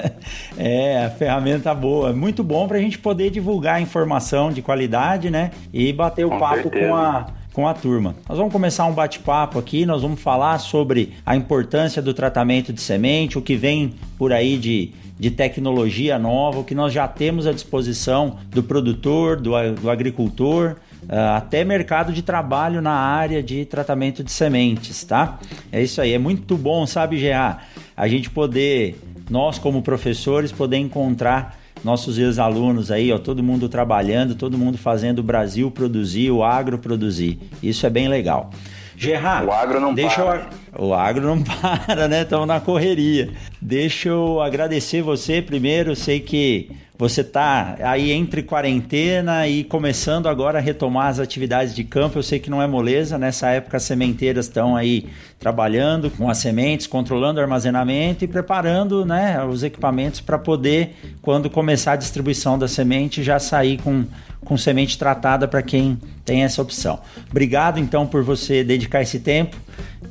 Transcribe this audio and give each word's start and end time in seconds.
é, 0.58 1.04
a 1.06 1.10
ferramenta 1.10 1.74
boa. 1.74 2.12
Muito 2.12 2.44
bom 2.44 2.68
pra 2.68 2.78
gente 2.78 2.98
poder 2.98 3.30
divulgar 3.30 3.80
informação 3.80 4.50
de 4.50 4.60
qualidade, 4.60 5.30
né? 5.30 5.52
E 5.72 5.90
bater 5.90 6.26
o 6.26 6.30
com 6.30 6.38
papo 6.38 6.62
certeza. 6.64 6.86
com 6.86 6.94
a 6.94 7.26
com 7.56 7.66
a 7.66 7.72
turma. 7.72 8.14
Nós 8.28 8.36
vamos 8.36 8.52
começar 8.52 8.84
um 8.84 8.92
bate-papo 8.92 9.58
aqui, 9.58 9.86
nós 9.86 10.02
vamos 10.02 10.20
falar 10.20 10.58
sobre 10.58 11.14
a 11.24 11.34
importância 11.34 12.02
do 12.02 12.12
tratamento 12.12 12.70
de 12.70 12.82
semente, 12.82 13.38
o 13.38 13.40
que 13.40 13.56
vem 13.56 13.94
por 14.18 14.30
aí 14.30 14.58
de, 14.58 14.92
de 15.18 15.30
tecnologia 15.30 16.18
nova, 16.18 16.58
o 16.58 16.64
que 16.64 16.74
nós 16.74 16.92
já 16.92 17.08
temos 17.08 17.46
à 17.46 17.52
disposição 17.54 18.36
do 18.50 18.62
produtor, 18.62 19.40
do, 19.40 19.52
do 19.72 19.88
agricultor, 19.88 20.76
uh, 21.04 21.34
até 21.34 21.64
mercado 21.64 22.12
de 22.12 22.20
trabalho 22.20 22.82
na 22.82 22.92
área 22.92 23.42
de 23.42 23.64
tratamento 23.64 24.22
de 24.22 24.30
sementes, 24.30 25.02
tá? 25.04 25.38
É 25.72 25.82
isso 25.82 25.98
aí, 26.02 26.12
é 26.12 26.18
muito 26.18 26.58
bom, 26.58 26.86
sabe, 26.86 27.18
GA, 27.26 27.60
a 27.96 28.06
gente 28.06 28.28
poder, 28.28 29.00
nós 29.30 29.58
como 29.58 29.80
professores, 29.80 30.52
poder 30.52 30.76
encontrar 30.76 31.56
nossos 31.86 32.18
ex-alunos 32.18 32.90
aí, 32.90 33.12
ó, 33.12 33.18
todo 33.18 33.44
mundo 33.44 33.68
trabalhando, 33.68 34.34
todo 34.34 34.58
mundo 34.58 34.76
fazendo 34.76 35.20
o 35.20 35.22
Brasil 35.22 35.70
produzir, 35.70 36.32
o 36.32 36.42
agro 36.42 36.78
produzir. 36.78 37.38
Isso 37.62 37.86
é 37.86 37.90
bem 37.90 38.08
legal. 38.08 38.50
Gerard, 38.96 39.46
o 39.46 39.52
agro 39.52 39.78
não 39.78 39.94
deixa 39.94 40.24
para. 40.24 40.48
Eu, 40.76 40.86
o 40.86 40.94
agro 40.94 41.24
não 41.24 41.40
para, 41.86 42.08
né? 42.08 42.22
Estamos 42.22 42.48
na 42.48 42.58
correria. 42.58 43.30
Deixa 43.62 44.08
eu 44.08 44.40
agradecer 44.40 45.00
você 45.00 45.40
primeiro. 45.40 45.94
Sei 45.94 46.18
que 46.18 46.70
você 46.98 47.20
está 47.20 47.76
aí 47.80 48.10
entre 48.10 48.42
quarentena 48.42 49.46
e 49.46 49.62
começando 49.62 50.28
agora 50.28 50.58
a 50.58 50.62
retomar 50.62 51.08
as 51.08 51.20
atividades 51.20 51.74
de 51.74 51.84
campo. 51.84 52.18
Eu 52.18 52.22
sei 52.22 52.40
que 52.40 52.50
não 52.50 52.60
é 52.60 52.66
moleza, 52.66 53.16
nessa 53.16 53.50
época 53.50 53.76
as 53.76 53.82
sementeiras 53.82 54.46
estão 54.46 54.74
aí 54.74 55.06
trabalhando 55.38 56.10
com 56.10 56.28
as 56.30 56.38
sementes, 56.38 56.86
controlando 56.86 57.38
o 57.38 57.42
armazenamento 57.42 58.24
e 58.24 58.28
preparando 58.28 59.04
né, 59.04 59.44
os 59.44 59.62
equipamentos 59.62 60.20
para 60.20 60.38
poder, 60.38 60.96
quando 61.20 61.50
começar 61.50 61.92
a 61.92 61.96
distribuição 61.96 62.58
da 62.58 62.66
semente, 62.66 63.22
já 63.22 63.38
sair 63.38 63.78
com, 63.78 64.04
com 64.44 64.56
semente 64.56 64.98
tratada 64.98 65.46
para 65.46 65.62
quem 65.62 65.98
tem 66.24 66.42
essa 66.42 66.60
opção. 66.62 67.00
Obrigado 67.30 67.78
então 67.78 68.06
por 68.06 68.22
você 68.22 68.64
dedicar 68.64 69.02
esse 69.02 69.20
tempo 69.20 69.56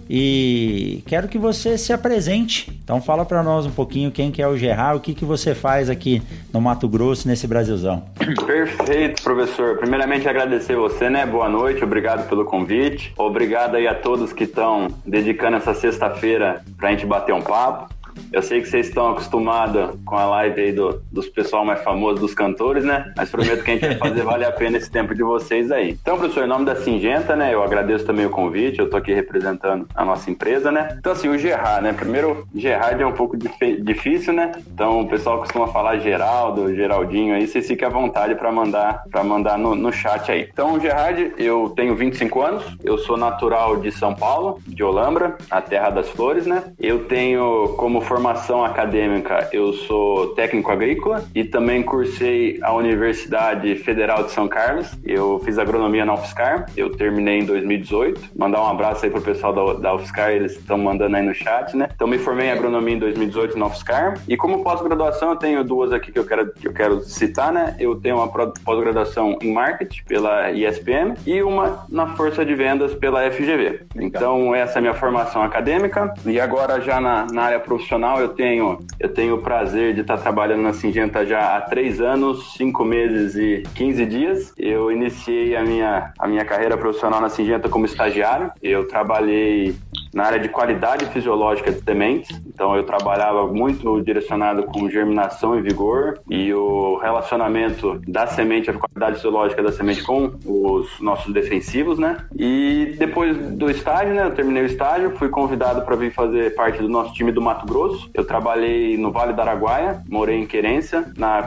e 0.10 1.02
quero 1.08 1.28
que 1.28 1.38
você 1.38 1.78
se 1.78 1.92
apresente. 1.92 2.72
Então 2.84 3.02
fala 3.02 3.26
para 3.26 3.42
nós 3.42 3.66
um 3.66 3.72
pouquinho 3.72 4.12
quem 4.12 4.32
que 4.32 4.42
é 4.42 4.48
o 4.48 4.56
Gerard, 4.56 4.98
o 4.98 5.02
que, 5.02 5.14
que 5.14 5.26
você 5.26 5.56
faz 5.56 5.90
aqui 5.90 6.22
no 6.54 6.62
Mato 6.62 6.88
Grosso, 6.88 7.28
nesse 7.28 7.48
Brasilzão. 7.48 8.04
Perfeito, 8.46 9.24
professor. 9.24 9.78
Primeiramente 9.78 10.28
agradecer 10.28 10.76
você, 10.76 11.10
né? 11.10 11.26
Boa 11.26 11.50
noite, 11.50 11.84
obrigado 11.84 12.28
pelo 12.30 12.46
convite. 12.46 13.14
Obrigado 13.18 13.76
aí 13.76 13.88
a 13.88 13.96
todos 13.96 14.32
que 14.32 14.44
estão 14.44 14.88
dedicando 15.16 15.56
essa 15.56 15.74
sexta-feira 15.74 16.62
para 16.78 16.90
a 16.90 16.92
gente 16.92 17.06
bater 17.06 17.34
um 17.34 17.42
papo. 17.42 17.95
Eu 18.32 18.42
sei 18.42 18.62
que 18.62 18.68
vocês 18.68 18.88
estão 18.88 19.12
acostumados 19.12 19.98
com 20.06 20.16
a 20.16 20.26
live 20.26 20.62
aí 20.62 20.72
do, 20.72 21.02
dos 21.12 21.28
pessoal 21.30 21.66
mais 21.66 21.82
famosos, 21.82 22.20
dos 22.20 22.34
cantores, 22.34 22.84
né? 22.84 23.14
Mas 23.16 23.30
prometo 23.30 23.64
que 23.64 23.72
a 23.72 23.74
gente 23.76 23.88
vai 23.88 24.10
fazer 24.10 24.24
vale 24.26 24.46
a 24.46 24.52
pena 24.52 24.78
esse 24.78 24.92
tempo 24.92 25.14
de 25.16 25.24
vocês 25.24 25.72
aí. 25.72 25.92
Então, 25.92 26.18
professor, 26.18 26.44
em 26.44 26.48
nome 26.48 26.66
da 26.66 26.76
Singenta, 26.76 27.36
né? 27.36 27.54
Eu 27.54 27.64
agradeço 27.64 28.06
também 28.06 28.26
o 28.26 28.30
convite, 28.30 28.80
eu 28.80 28.90
tô 28.90 28.98
aqui 28.98 29.14
representando 29.14 29.88
a 29.96 30.04
nossa 30.04 30.30
empresa, 30.30 30.72
né? 30.72 30.96
Então, 30.98 31.12
assim, 31.12 31.30
o 31.30 31.38
Gerard, 31.38 31.84
né? 31.84 31.94
Primeiro, 31.94 32.48
Gerard 32.56 33.02
é 33.02 33.06
um 33.06 33.14
pouco 33.14 33.38
difícil, 33.38 34.34
né? 34.34 34.52
Então, 34.68 35.02
o 35.02 35.08
pessoal 35.08 35.40
costuma 35.40 35.68
falar 35.68 35.98
Geraldo, 36.00 36.74
Geraldinho 36.76 37.36
aí, 37.36 37.48
vocês 37.48 37.68
fiquem 37.68 37.88
à 37.88 37.92
vontade 37.92 38.36
para 38.36 38.52
mandar 38.52 39.04
para 39.10 39.24
mandar 39.24 39.58
no, 39.58 39.76
no 39.76 39.92
chat 39.92 40.32
aí. 40.32 40.50
Então, 40.52 40.80
Gerard, 40.80 41.34
eu 41.38 41.74
tenho 41.76 41.96
25 41.96 42.42
anos, 42.42 42.64
eu 42.84 42.98
sou 42.98 43.18
natural 43.18 43.78
de 43.78 43.92
São 43.92 44.14
Paulo, 44.14 44.60
de 44.68 44.84
Olambra, 44.84 45.38
a 45.50 45.62
terra 45.62 45.90
das 45.90 46.10
flores, 46.10 46.46
né? 46.46 46.64
Eu 46.80 47.06
tenho 47.06 47.76
como 47.78 48.02
formação 48.06 48.64
acadêmica, 48.64 49.50
eu 49.52 49.74
sou 49.74 50.28
técnico 50.30 50.72
agrícola 50.72 51.26
e 51.34 51.44
também 51.44 51.82
cursei 51.82 52.60
a 52.62 52.74
Universidade 52.74 53.76
Federal 53.76 54.24
de 54.24 54.32
São 54.32 54.48
Carlos. 54.48 54.96
Eu 55.04 55.42
fiz 55.44 55.58
agronomia 55.58 56.06
na 56.06 56.14
UFSCar, 56.14 56.68
eu 56.78 56.92
terminei 56.92 57.40
em 57.40 57.46
2018. 57.46 58.30
Mandar 58.38 58.62
um 58.62 58.68
abraço 58.68 59.06
aí 59.06 59.12
pro 59.12 59.22
pessoal 59.22 59.54
da, 59.54 59.74
da 59.74 59.96
UFSCar, 59.96 60.32
eles 60.32 60.54
estão 60.54 60.78
mandando 60.78 61.16
aí 61.16 61.24
no 61.24 61.34
chat, 61.34 61.76
né? 61.76 61.90
Então 61.94 62.08
me 62.08 62.20
formei 62.20 62.48
em 62.48 62.52
agronomia 62.52 62.96
em 62.96 63.00
2018 63.00 63.58
na 63.58 63.66
UFSCar. 63.66 64.20
E 64.28 64.38
como 64.38 64.64
pós-graduação, 64.64 65.32
eu 65.32 65.36
tenho 65.36 65.64
duas 65.64 65.92
aqui 65.92 66.12
que 66.12 66.20
eu 66.20 66.26
quero, 66.26 66.54
que 66.54 66.68
eu 66.68 66.74
quero 66.74 67.02
citar, 67.02 67.52
né? 67.52 67.76
Eu 67.80 67.96
tenho 67.96 68.18
uma 68.18 68.28
pós-graduação 68.28 69.38
em 69.42 69.52
marketing 69.52 70.04
pela 70.08 70.52
ISPM 70.52 71.16
e 71.26 71.42
uma 71.42 71.86
na 71.90 72.16
força 72.16 72.46
de 72.46 72.54
vendas 72.54 72.94
pela 72.94 73.30
FGV. 73.32 73.82
Então 73.96 74.54
essa 74.54 74.76
é 74.76 74.80
a 74.80 74.82
minha 74.82 74.94
formação 74.94 75.42
acadêmica. 75.42 76.14
E 76.26 76.40
agora 76.40 76.80
já 76.80 77.02
na, 77.02 77.26
na 77.32 77.44
área 77.44 77.60
profissional 77.60 77.95
profissional, 77.96 78.20
eu 78.20 78.30
tenho, 78.30 78.80
eu 79.00 79.10
tenho 79.10 79.36
o 79.36 79.42
prazer 79.42 79.94
de 79.94 80.02
estar 80.02 80.18
trabalhando 80.18 80.62
na 80.62 80.74
Singenta 80.74 81.26
já 81.26 81.56
há 81.56 81.62
três 81.62 82.02
anos, 82.02 82.54
cinco 82.54 82.84
meses 82.84 83.36
e 83.36 83.64
15 83.74 84.06
dias. 84.06 84.54
Eu 84.58 84.92
iniciei 84.92 85.56
a 85.56 85.64
minha, 85.64 86.12
a 86.20 86.28
minha 86.28 86.44
carreira 86.44 86.78
profissional 86.78 87.22
na 87.22 87.30
Singenta 87.30 87.70
como 87.70 87.86
estagiário. 87.86 88.52
Eu 88.62 88.88
trabalhei 88.88 89.76
na 90.16 90.24
área 90.24 90.40
de 90.40 90.48
qualidade 90.48 91.06
fisiológica 91.08 91.70
de 91.70 91.82
sementes. 91.82 92.42
Então 92.48 92.74
eu 92.74 92.84
trabalhava 92.84 93.46
muito 93.48 94.02
direcionado 94.02 94.64
com 94.64 94.90
germinação 94.90 95.60
e 95.60 95.62
vigor 95.62 96.18
e 96.30 96.54
o 96.54 96.98
relacionamento 96.98 98.02
da 98.08 98.26
semente, 98.26 98.70
a 98.70 98.74
qualidade 98.74 99.18
fisiológica 99.18 99.62
da 99.62 99.74
semente 99.74 100.02
com 100.04 100.32
os 100.46 101.02
nossos 101.02 101.34
defensivos, 101.34 102.00
né? 102.00 102.18
E 102.34 102.96
depois 102.98 103.36
do 103.38 103.70
estágio, 103.70 104.14
né? 104.14 104.26
Eu 104.26 104.34
terminei 104.34 104.64
o 104.64 104.68
estágio, 104.68 105.18
fui 105.18 105.28
convidado 105.28 105.82
para 105.82 105.98
vir 105.98 106.14
fazer 106.14 106.56
parte 106.56 106.82
do 106.82 106.88
nosso 106.88 107.14
time 107.14 107.34
do 107.34 107.42
Mato 107.42 107.66
Grosso. 107.66 108.10
Eu 108.14 108.26
trabalhei 108.26 108.98
no 108.98 109.12
Vale 109.12 109.34
do 109.34 109.42
Araguaia, 109.42 110.02
morei 110.10 110.40
em 110.40 110.48
Querência, 110.48 111.12
na 111.18 111.44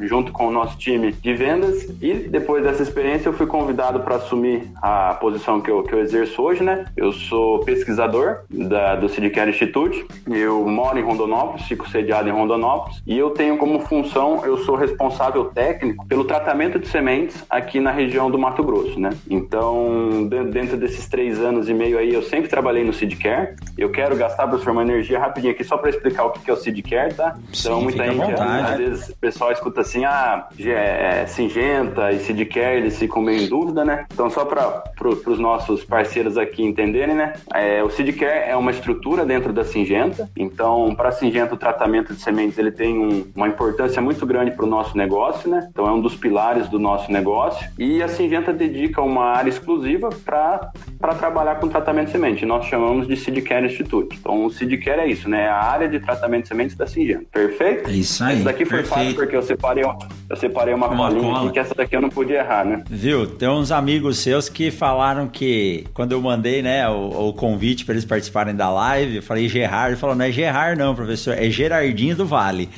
junto 0.00 0.32
com 0.32 0.48
o 0.48 0.50
nosso 0.50 0.76
time 0.76 1.12
de 1.12 1.34
vendas 1.34 1.84
e 2.02 2.14
depois 2.14 2.64
dessa 2.64 2.82
experiência 2.82 3.28
eu 3.28 3.32
fui 3.32 3.46
convidado 3.46 4.00
para 4.00 4.16
assumir 4.16 4.68
a 4.82 5.14
posição 5.14 5.60
que 5.60 5.70
eu, 5.70 5.84
que 5.84 5.94
eu 5.94 6.00
exerço 6.00 6.42
hoje, 6.42 6.62
né? 6.64 6.86
Eu 6.96 7.12
sou 7.12 7.60
pesquisador 7.60 7.99
pesquisador 8.00 8.40
da, 8.48 8.96
do 8.96 9.08
Sidcare 9.08 9.50
Institute. 9.50 10.06
Eu 10.28 10.66
moro 10.66 10.98
em 10.98 11.02
Rondonópolis, 11.02 11.66
fico 11.66 11.88
sediado 11.88 12.28
em 12.28 12.32
Rondonópolis 12.32 13.02
e 13.06 13.18
eu 13.18 13.30
tenho 13.30 13.58
como 13.58 13.80
função, 13.80 14.44
eu 14.44 14.58
sou 14.58 14.74
responsável 14.76 15.44
técnico 15.46 16.06
pelo 16.06 16.24
tratamento 16.24 16.78
de 16.78 16.88
sementes 16.88 17.44
aqui 17.50 17.80
na 17.80 17.90
região 17.90 18.30
do 18.30 18.38
Mato 18.38 18.62
Grosso, 18.62 18.98
né? 18.98 19.10
Então, 19.28 20.28
dentro 20.50 20.76
desses 20.76 21.08
três 21.08 21.38
anos 21.40 21.68
e 21.68 21.74
meio 21.74 21.98
aí, 21.98 22.14
eu 22.14 22.22
sempre 22.22 22.48
trabalhei 22.48 22.84
no 22.84 22.92
Sidcare. 22.92 23.54
Eu 23.76 23.90
quero 23.90 24.16
gastar, 24.16 24.46
professor, 24.46 24.70
uma 24.70 24.82
energia 24.82 25.18
rapidinho 25.18 25.52
aqui 25.52 25.64
só 25.64 25.76
para 25.76 25.90
explicar 25.90 26.24
o 26.24 26.30
que 26.30 26.50
é 26.50 26.54
o 26.54 26.56
Sidcare, 26.56 27.14
tá? 27.14 27.36
Então, 27.48 27.78
Sim, 27.78 27.84
muita 27.84 28.04
gente, 28.10 28.40
às 28.40 28.76
vezes, 28.76 29.08
o 29.10 29.16
pessoal 29.16 29.52
escuta 29.52 29.80
assim, 29.80 30.04
ah, 30.04 30.46
é, 30.58 31.22
é 31.22 31.26
Singenta 31.26 32.12
e 32.12 32.20
Sidcare, 32.20 32.76
eles 32.76 32.98
ficam 32.98 33.22
meio 33.22 33.42
em 33.42 33.48
dúvida, 33.48 33.84
né? 33.84 34.06
Então, 34.12 34.30
só 34.30 34.44
para 34.44 34.62
pro, 34.96 35.20
os 35.26 35.38
nossos 35.38 35.84
parceiros 35.84 36.38
aqui 36.38 36.62
entenderem, 36.62 37.14
né? 37.14 37.32
É, 37.54 37.82
o 37.82 37.89
Sidcare 37.90 38.50
é 38.50 38.56
uma 38.56 38.70
estrutura 38.70 39.24
dentro 39.24 39.52
da 39.52 39.64
Singenta. 39.64 40.28
Então, 40.36 40.94
para 40.94 41.08
a 41.08 41.12
Singenta, 41.12 41.54
o 41.54 41.58
tratamento 41.58 42.14
de 42.14 42.20
sementes 42.20 42.58
ele 42.58 42.70
tem 42.70 42.98
um, 42.98 43.26
uma 43.34 43.48
importância 43.48 44.00
muito 44.00 44.24
grande 44.26 44.52
para 44.52 44.64
o 44.64 44.68
nosso 44.68 44.96
negócio, 44.96 45.50
né? 45.50 45.68
Então, 45.70 45.86
é 45.86 45.92
um 45.92 46.00
dos 46.00 46.14
pilares 46.14 46.68
do 46.68 46.78
nosso 46.78 47.10
negócio. 47.10 47.68
E 47.78 48.02
a 48.02 48.08
Singenta 48.08 48.52
dedica 48.52 49.02
uma 49.02 49.26
área 49.26 49.48
exclusiva 49.48 50.10
para 50.24 50.70
trabalhar 51.18 51.56
com 51.56 51.68
tratamento 51.68 52.06
de 52.06 52.12
semente. 52.12 52.46
Nós 52.46 52.66
chamamos 52.66 53.06
de 53.06 53.16
Seedcare 53.16 53.66
Institute. 53.66 54.16
Então, 54.20 54.44
o 54.44 54.50
Seedcare 54.50 55.00
é 55.00 55.08
isso, 55.08 55.28
né? 55.28 55.42
É 55.44 55.48
a 55.48 55.62
área 55.62 55.88
de 55.88 55.98
tratamento 56.00 56.42
de 56.42 56.48
sementes 56.48 56.76
da 56.76 56.86
Singenta. 56.86 57.26
Perfeito? 57.32 57.88
É 57.88 57.92
isso 57.92 58.22
aí. 58.22 58.36
Isso 58.36 58.44
daqui 58.44 58.64
foi 58.64 58.78
perfeito. 58.78 58.94
fácil 58.94 59.14
porque 59.14 59.36
eu 59.36 59.42
separei, 59.42 59.84
eu 59.84 60.36
separei 60.36 60.74
uma, 60.74 60.88
uma 60.88 61.08
colinha 61.10 61.36
aqui 61.36 61.52
que 61.52 61.58
essa 61.58 61.74
daqui 61.74 61.96
eu 61.96 62.00
não 62.00 62.08
podia 62.08 62.38
errar, 62.38 62.64
né? 62.64 62.82
Viu? 62.88 63.26
Tem 63.26 63.48
uns 63.48 63.72
amigos 63.72 64.18
seus 64.18 64.48
que 64.48 64.70
falaram 64.70 65.28
que 65.28 65.84
quando 65.94 66.12
eu 66.12 66.20
mandei, 66.20 66.62
né, 66.62 66.88
o, 66.88 67.28
o 67.28 67.32
convite 67.32 67.69
para 67.84 67.94
eles 67.94 68.04
participarem 68.04 68.54
da 68.54 68.70
live, 68.70 69.16
eu 69.16 69.22
falei 69.22 69.48
Gerard, 69.48 69.90
ele 69.90 69.96
falou, 69.96 70.16
não 70.16 70.24
é 70.24 70.30
Gerard 70.30 70.78
não, 70.78 70.94
professor, 70.94 71.34
é 71.36 71.48
Gerardinho 71.50 72.16
do 72.16 72.26
Vale. 72.26 72.68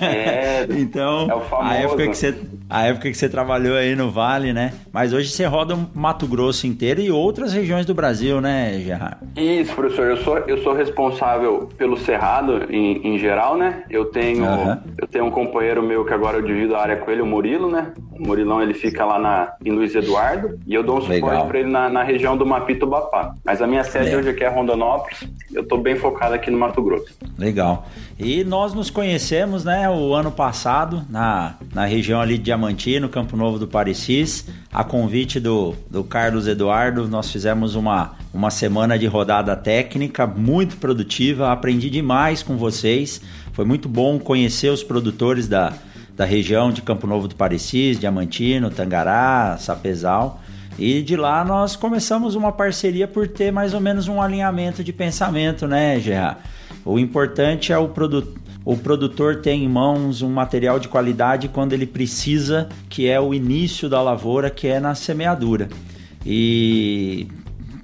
É, 0.00 0.66
então, 0.78 1.28
é 1.28 1.64
a 1.64 1.74
época 1.74 2.08
que 2.08 2.14
você 2.14 2.34
a 2.70 2.86
época 2.86 3.10
que 3.10 3.16
você 3.16 3.28
trabalhou 3.28 3.76
aí 3.76 3.96
no 3.96 4.12
Vale, 4.12 4.52
né? 4.52 4.72
Mas 4.92 5.12
hoje 5.12 5.30
você 5.30 5.44
roda 5.44 5.74
o 5.74 5.88
Mato 5.92 6.24
Grosso 6.24 6.68
inteiro 6.68 7.00
e 7.00 7.10
outras 7.10 7.52
regiões 7.52 7.84
do 7.84 7.92
Brasil, 7.92 8.40
né, 8.40 8.78
Gerard? 8.78 9.16
Isso, 9.36 9.74
professor. 9.74 10.06
Eu 10.06 10.16
sou, 10.18 10.38
eu 10.38 10.58
sou 10.58 10.72
responsável 10.72 11.68
pelo 11.76 11.96
Cerrado 11.96 12.72
em, 12.72 13.14
em 13.14 13.18
geral, 13.18 13.56
né? 13.56 13.82
Eu 13.90 14.04
tenho, 14.04 14.44
uhum. 14.44 14.78
eu 14.96 15.08
tenho 15.08 15.24
um 15.24 15.30
companheiro 15.32 15.82
meu 15.82 16.04
que 16.04 16.14
agora 16.14 16.38
eu 16.38 16.42
divido 16.42 16.76
a 16.76 16.82
área 16.82 16.96
com 16.96 17.10
ele, 17.10 17.22
o 17.22 17.26
Murilo, 17.26 17.68
né? 17.68 17.92
O 18.12 18.24
Murilão 18.24 18.62
ele 18.62 18.74
fica 18.74 19.04
lá 19.04 19.18
na, 19.18 19.52
em 19.64 19.72
Luiz 19.72 19.92
Eduardo 19.94 20.56
e 20.64 20.72
eu 20.72 20.84
dou 20.84 20.98
um 20.98 21.00
suporte 21.00 21.46
para 21.46 21.58
ele 21.58 21.70
na, 21.70 21.88
na, 21.88 22.04
região 22.04 22.36
do 22.36 22.46
Mapito 22.46 22.86
Bapá. 22.86 23.34
Mas 23.44 23.60
a 23.60 23.66
minha 23.66 23.82
sede 23.82 24.10
é. 24.10 24.19
Hoje 24.20 24.30
aqui 24.30 24.44
é 24.44 24.48
Rondonópolis. 24.48 25.24
Eu 25.52 25.66
tô 25.66 25.78
bem 25.78 25.96
focado 25.96 26.34
aqui 26.34 26.50
no 26.50 26.58
Mato 26.58 26.82
Grosso. 26.82 27.12
Legal. 27.38 27.88
E 28.18 28.44
nós 28.44 28.74
nos 28.74 28.90
conhecemos, 28.90 29.64
né, 29.64 29.88
o 29.88 30.14
ano 30.14 30.30
passado 30.30 31.02
na, 31.08 31.56
na 31.74 31.86
região 31.86 32.20
ali 32.20 32.36
de 32.36 32.44
Diamantino, 32.44 33.08
Campo 33.08 33.36
Novo 33.36 33.58
do 33.58 33.66
Parecis. 33.66 34.46
A 34.72 34.84
convite 34.84 35.40
do, 35.40 35.74
do 35.90 36.04
Carlos 36.04 36.46
Eduardo, 36.46 37.08
nós 37.08 37.32
fizemos 37.32 37.74
uma, 37.74 38.12
uma 38.32 38.50
semana 38.50 38.98
de 38.98 39.06
rodada 39.06 39.56
técnica 39.56 40.26
muito 40.26 40.76
produtiva. 40.76 41.50
Aprendi 41.50 41.88
demais 41.90 42.42
com 42.42 42.56
vocês. 42.56 43.20
Foi 43.52 43.64
muito 43.64 43.88
bom 43.88 44.18
conhecer 44.18 44.68
os 44.68 44.84
produtores 44.84 45.48
da, 45.48 45.72
da 46.14 46.24
região 46.24 46.70
de 46.70 46.82
Campo 46.82 47.06
Novo 47.06 47.26
do 47.26 47.34
Parecis, 47.34 47.98
Diamantino, 47.98 48.70
Tangará, 48.70 49.56
Sapezal. 49.58 50.40
E 50.78 51.02
de 51.02 51.16
lá 51.16 51.44
nós 51.44 51.76
começamos 51.76 52.34
uma 52.34 52.52
parceria 52.52 53.06
por 53.06 53.28
ter 53.28 53.52
mais 53.52 53.74
ou 53.74 53.80
menos 53.80 54.08
um 54.08 54.20
alinhamento 54.20 54.82
de 54.82 54.92
pensamento, 54.92 55.66
né, 55.66 55.98
Gerard? 56.00 56.40
O 56.84 56.98
importante 56.98 57.72
é 57.72 57.78
o 57.78 57.88
produto 57.88 58.40
o 58.64 58.76
produtor 58.76 59.36
tem 59.36 59.64
em 59.64 59.68
mãos 59.68 60.20
um 60.20 60.30
material 60.30 60.78
de 60.78 60.86
qualidade 60.86 61.48
quando 61.48 61.72
ele 61.72 61.86
precisa, 61.86 62.68
que 62.88 63.08
é 63.08 63.18
o 63.18 63.32
início 63.32 63.88
da 63.88 64.02
lavoura, 64.02 64.50
que 64.50 64.68
é 64.68 64.78
na 64.78 64.94
semeadura. 64.94 65.68
E 66.26 67.26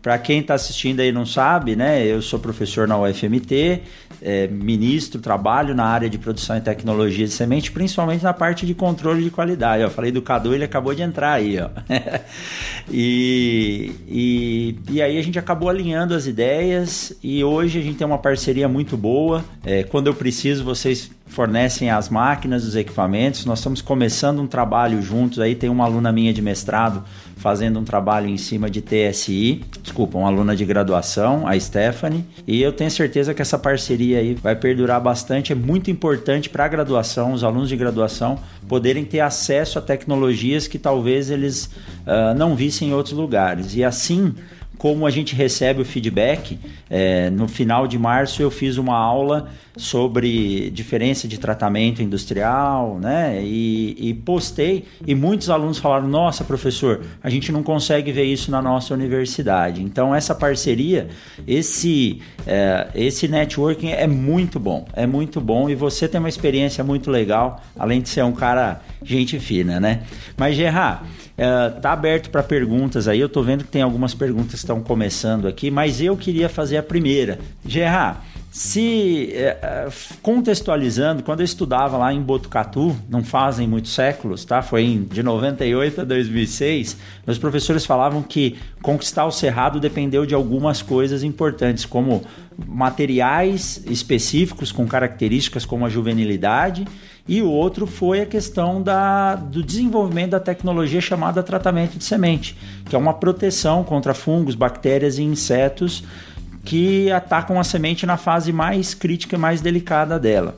para 0.02 0.18
quem 0.18 0.40
está 0.40 0.54
assistindo 0.54 1.00
aí 1.00 1.10
não 1.10 1.24
sabe, 1.24 1.74
né? 1.74 2.04
Eu 2.06 2.20
sou 2.20 2.38
professor 2.38 2.86
na 2.86 2.96
UFMT, 2.96 3.82
é, 4.22 4.46
ministro, 4.46 5.20
trabalho 5.20 5.74
na 5.74 5.84
área 5.84 6.08
de 6.08 6.18
produção 6.18 6.56
e 6.56 6.60
tecnologia 6.60 7.26
de 7.26 7.32
semente, 7.32 7.72
principalmente 7.72 8.22
na 8.22 8.32
parte 8.32 8.66
de 8.66 8.74
controle 8.74 9.24
de 9.24 9.30
qualidade. 9.30 9.82
Eu 9.82 9.90
falei 9.90 10.12
do 10.12 10.22
Cadu, 10.22 10.54
ele 10.54 10.64
acabou 10.64 10.94
de 10.94 11.02
entrar 11.02 11.32
aí, 11.32 11.58
ó. 11.58 11.70
e, 12.90 13.92
e, 14.08 14.76
e, 14.90 15.02
aí 15.02 15.18
a 15.18 15.22
gente 15.22 15.38
acabou 15.38 15.68
alinhando 15.68 16.14
as 16.14 16.26
ideias 16.26 17.12
e 17.22 17.42
hoje 17.42 17.78
a 17.80 17.82
gente 17.82 17.96
tem 17.96 18.06
uma 18.06 18.18
parceria 18.18 18.68
muito 18.68 18.96
boa. 18.96 19.44
É, 19.64 19.82
quando 19.82 20.06
eu 20.06 20.14
preciso, 20.14 20.62
vocês 20.64 21.10
fornecem 21.26 21.90
as 21.90 22.08
máquinas, 22.08 22.64
os 22.64 22.76
equipamentos. 22.76 23.44
Nós 23.44 23.58
estamos 23.58 23.82
começando 23.82 24.40
um 24.40 24.46
trabalho 24.46 25.02
juntos. 25.02 25.40
Aí 25.40 25.54
tem 25.54 25.68
uma 25.68 25.84
aluna 25.84 26.12
minha 26.12 26.32
de 26.32 26.40
mestrado 26.40 27.02
fazendo 27.36 27.78
um 27.78 27.84
trabalho 27.84 28.26
em 28.26 28.38
cima 28.38 28.70
de 28.70 28.80
TSI, 28.80 29.62
desculpa, 29.82 30.16
uma 30.16 30.26
aluna 30.26 30.56
de 30.56 30.64
graduação, 30.64 31.46
a 31.46 31.58
Stephanie. 31.60 32.24
E 32.46 32.62
eu 32.62 32.72
tenho 32.72 32.90
certeza 32.90 33.34
que 33.34 33.42
essa 33.42 33.58
parceria 33.58 34.18
aí 34.18 34.34
vai 34.34 34.56
perdurar 34.56 35.00
bastante. 35.00 35.52
É 35.52 35.54
muito 35.54 35.90
importante 35.90 36.48
para 36.48 36.64
a 36.64 36.68
graduação, 36.68 37.32
os 37.32 37.44
alunos 37.44 37.68
de 37.68 37.76
graduação 37.76 38.38
poderem 38.66 39.04
ter 39.04 39.20
acesso 39.20 39.78
a 39.78 39.82
tecnologias 39.82 40.66
que 40.66 40.78
talvez 40.78 41.30
eles 41.30 41.66
uh, 42.06 42.34
não 42.36 42.56
vissem 42.56 42.75
em 42.84 42.92
outros 42.92 43.14
lugares. 43.14 43.74
E 43.74 43.82
assim 43.82 44.34
como 44.78 45.06
a 45.06 45.10
gente 45.10 45.34
recebe 45.34 45.82
o 45.82 45.84
feedback. 45.84 46.58
É, 46.88 47.30
no 47.30 47.48
final 47.48 47.88
de 47.88 47.98
março 47.98 48.40
eu 48.40 48.50
fiz 48.50 48.76
uma 48.76 48.96
aula 48.96 49.48
sobre 49.76 50.70
diferença 50.70 51.26
de 51.26 51.38
tratamento 51.38 52.00
industrial, 52.02 52.98
né? 52.98 53.42
E, 53.42 53.96
e, 53.98 54.14
postei 54.14 54.84
e 55.06 55.14
muitos 55.14 55.50
alunos 55.50 55.78
falaram: 55.78 56.06
Nossa, 56.06 56.44
professor, 56.44 57.02
a 57.22 57.28
gente 57.28 57.50
não 57.50 57.62
consegue 57.62 58.12
ver 58.12 58.24
isso 58.24 58.50
na 58.50 58.62
nossa 58.62 58.94
universidade. 58.94 59.82
Então 59.82 60.14
essa 60.14 60.34
parceria, 60.34 61.08
esse 61.46 62.20
é, 62.46 62.88
esse 62.94 63.26
networking 63.26 63.90
é 63.90 64.06
muito 64.06 64.60
bom, 64.60 64.86
é 64.92 65.06
muito 65.06 65.40
bom 65.40 65.68
e 65.68 65.74
você 65.74 66.06
tem 66.06 66.20
uma 66.20 66.28
experiência 66.28 66.84
muito 66.84 67.10
legal, 67.10 67.60
além 67.78 68.00
de 68.00 68.08
ser 68.08 68.22
um 68.22 68.32
cara 68.32 68.80
gente 69.02 69.38
fina, 69.40 69.80
né? 69.80 70.02
Mas 70.36 70.54
Gerard 70.54 71.02
Uh, 71.36 71.80
tá 71.82 71.92
aberto 71.92 72.30
para 72.30 72.42
perguntas 72.42 73.06
aí. 73.06 73.20
Eu 73.20 73.28
tô 73.28 73.42
vendo 73.42 73.64
que 73.64 73.70
tem 73.70 73.82
algumas 73.82 74.14
perguntas 74.14 74.52
que 74.52 74.56
estão 74.56 74.82
começando 74.82 75.46
aqui, 75.46 75.70
mas 75.70 76.00
eu 76.00 76.16
queria 76.16 76.48
fazer 76.48 76.78
a 76.78 76.82
primeira. 76.82 77.38
Gerard, 77.64 78.18
se 78.56 79.34
uh, 79.34 79.92
contextualizando, 80.22 81.22
quando 81.22 81.40
eu 81.40 81.44
estudava 81.44 81.98
lá 81.98 82.10
em 82.10 82.22
Botucatu, 82.22 82.96
não 83.06 83.22
fazem 83.22 83.68
muitos 83.68 83.92
séculos, 83.92 84.46
tá? 84.46 84.62
Foi 84.62 84.82
em, 84.82 85.02
de 85.02 85.22
98 85.22 86.00
a 86.00 86.04
2006, 86.04 86.96
meus 87.26 87.36
professores 87.36 87.84
falavam 87.84 88.22
que 88.22 88.56
conquistar 88.80 89.26
o 89.26 89.30
cerrado 89.30 89.78
dependeu 89.78 90.24
de 90.24 90.34
algumas 90.34 90.80
coisas 90.80 91.22
importantes, 91.22 91.84
como 91.84 92.24
materiais 92.66 93.84
específicos 93.84 94.72
com 94.72 94.86
características 94.86 95.66
como 95.66 95.84
a 95.84 95.90
juvenilidade 95.90 96.86
e 97.28 97.42
o 97.42 97.50
outro 97.50 97.86
foi 97.86 98.22
a 98.22 98.26
questão 98.26 98.80
da, 98.80 99.34
do 99.34 99.62
desenvolvimento 99.62 100.30
da 100.30 100.40
tecnologia 100.40 101.02
chamada 101.02 101.42
tratamento 101.42 101.98
de 101.98 102.04
semente, 102.04 102.56
que 102.88 102.96
é 102.96 102.98
uma 102.98 103.12
proteção 103.12 103.84
contra 103.84 104.14
fungos, 104.14 104.54
bactérias 104.54 105.18
e 105.18 105.22
insetos 105.24 106.02
que 106.66 107.10
atacam 107.12 107.60
a 107.60 107.64
semente 107.64 108.04
na 108.04 108.16
fase 108.16 108.52
mais 108.52 108.92
crítica 108.92 109.36
e 109.36 109.38
mais 109.38 109.60
delicada 109.60 110.18
dela. 110.18 110.56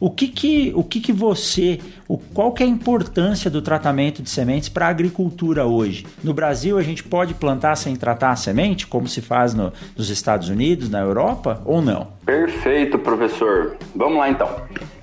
O 0.00 0.10
que 0.10 0.28
que, 0.28 0.72
o 0.74 0.82
que, 0.82 0.98
que 0.98 1.12
você, 1.12 1.78
o, 2.08 2.16
qual 2.16 2.52
que 2.52 2.62
é 2.62 2.66
a 2.66 2.68
importância 2.68 3.50
do 3.50 3.60
tratamento 3.60 4.22
de 4.22 4.30
sementes 4.30 4.70
para 4.70 4.86
a 4.86 4.88
agricultura 4.88 5.66
hoje? 5.66 6.06
No 6.24 6.32
Brasil 6.32 6.78
a 6.78 6.82
gente 6.82 7.04
pode 7.04 7.34
plantar 7.34 7.76
sem 7.76 7.94
tratar 7.94 8.30
a 8.30 8.36
semente, 8.36 8.86
como 8.86 9.06
se 9.06 9.20
faz 9.20 9.52
no, 9.52 9.70
nos 9.94 10.08
Estados 10.08 10.48
Unidos, 10.48 10.88
na 10.88 11.00
Europa, 11.00 11.60
ou 11.66 11.82
não? 11.82 12.08
Perfeito, 12.24 12.98
professor. 12.98 13.76
Vamos 13.94 14.16
lá 14.16 14.30
então. 14.30 14.48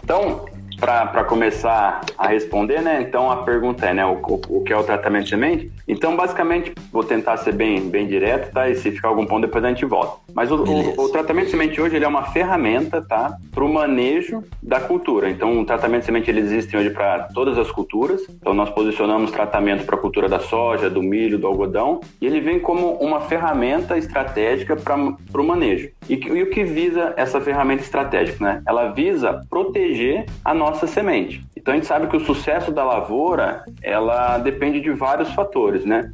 Então, 0.04 0.46
para 0.80 1.24
começar 1.24 2.02
a 2.18 2.28
responder, 2.28 2.82
né? 2.82 3.02
Então 3.02 3.32
a 3.32 3.38
pergunta 3.38 3.86
é, 3.86 3.94
né? 3.94 4.06
O, 4.06 4.20
o, 4.50 4.64
que 4.64 4.72
é 4.72 4.78
o 4.78 4.84
tratamento 4.84 5.24
de 5.24 5.30
semente? 5.32 5.72
Então, 5.88 6.16
basicamente, 6.16 6.74
vou 6.92 7.04
tentar 7.04 7.38
ser 7.38 7.54
bem, 7.54 7.90
bem 7.90 8.08
direto, 8.08 8.52
tá? 8.52 8.70
E 8.70 8.76
se 8.76 8.92
ficar 8.92 9.08
algum 9.08 9.26
ponto, 9.26 9.42
depois 9.42 9.64
a 9.64 9.70
gente 9.70 9.86
volta. 9.86 10.18
Mas 10.34 10.52
o, 10.52 10.64
o, 10.64 11.02
o 11.02 11.10
tratamento 11.10 11.46
de 11.46 11.52
semente 11.52 11.82
hoje 11.82 11.96
ele 11.96 12.06
é 12.06 12.08
uma 12.08 12.26
ferramenta, 12.26 13.02
tá? 13.02 13.38
Para 13.52 13.64
o 13.64 13.74
manejo 13.74 14.44
da 14.62 14.80
cultura. 14.80 15.30
Então, 15.30 15.60
o 15.60 15.66
tratamento 15.66 16.02
de 16.02 16.06
semente 16.06 16.30
ele 16.30 16.42
existe 16.42 16.78
hoje 16.78 16.92
para 16.92 17.24
todas 17.34 17.58
as 17.58 17.72
culturas. 17.72 18.22
Então, 18.30 18.54
nós 18.54 18.70
posicionamos 18.70 19.32
tratamento 19.32 19.86
para 19.86 19.96
a 19.96 20.00
cultura 20.00 20.30
da 20.30 20.40
soja, 20.40 20.90
do 20.90 21.02
milho, 21.02 21.40
do 21.40 21.48
algodão. 21.48 22.02
E 22.22 22.26
ele 22.26 22.40
vem 22.40 22.60
como 22.60 22.94
uma 22.94 23.22
ferramenta 23.22 23.98
estratégica 23.98 24.76
para 24.76 24.96
o 24.96 25.44
manejo. 25.44 25.90
E, 26.08 26.14
e 26.16 26.44
o 26.44 26.50
que 26.50 26.64
visa 26.64 27.14
essa 27.18 27.42
ferramenta 27.42 27.82
estratégica, 27.82 28.44
né? 28.44 28.62
Ela 28.68 28.90
visa 28.90 29.42
proteger 29.50 30.26
a 30.44 30.54
nossa 30.54 30.67
nossa 30.68 30.88
semente. 30.88 31.44
Então 31.56 31.74
a 31.74 31.78
gente 31.78 31.88
sabe 31.88 32.08
que 32.08 32.16
o 32.16 32.20
sucesso 32.20 32.72
da 32.72 32.84
lavoura, 32.84 33.64
ela 33.82 34.38
depende 34.38 34.80
de 34.80 34.92
vários 34.92 35.32
fatores, 35.34 35.86
né? 35.86 36.12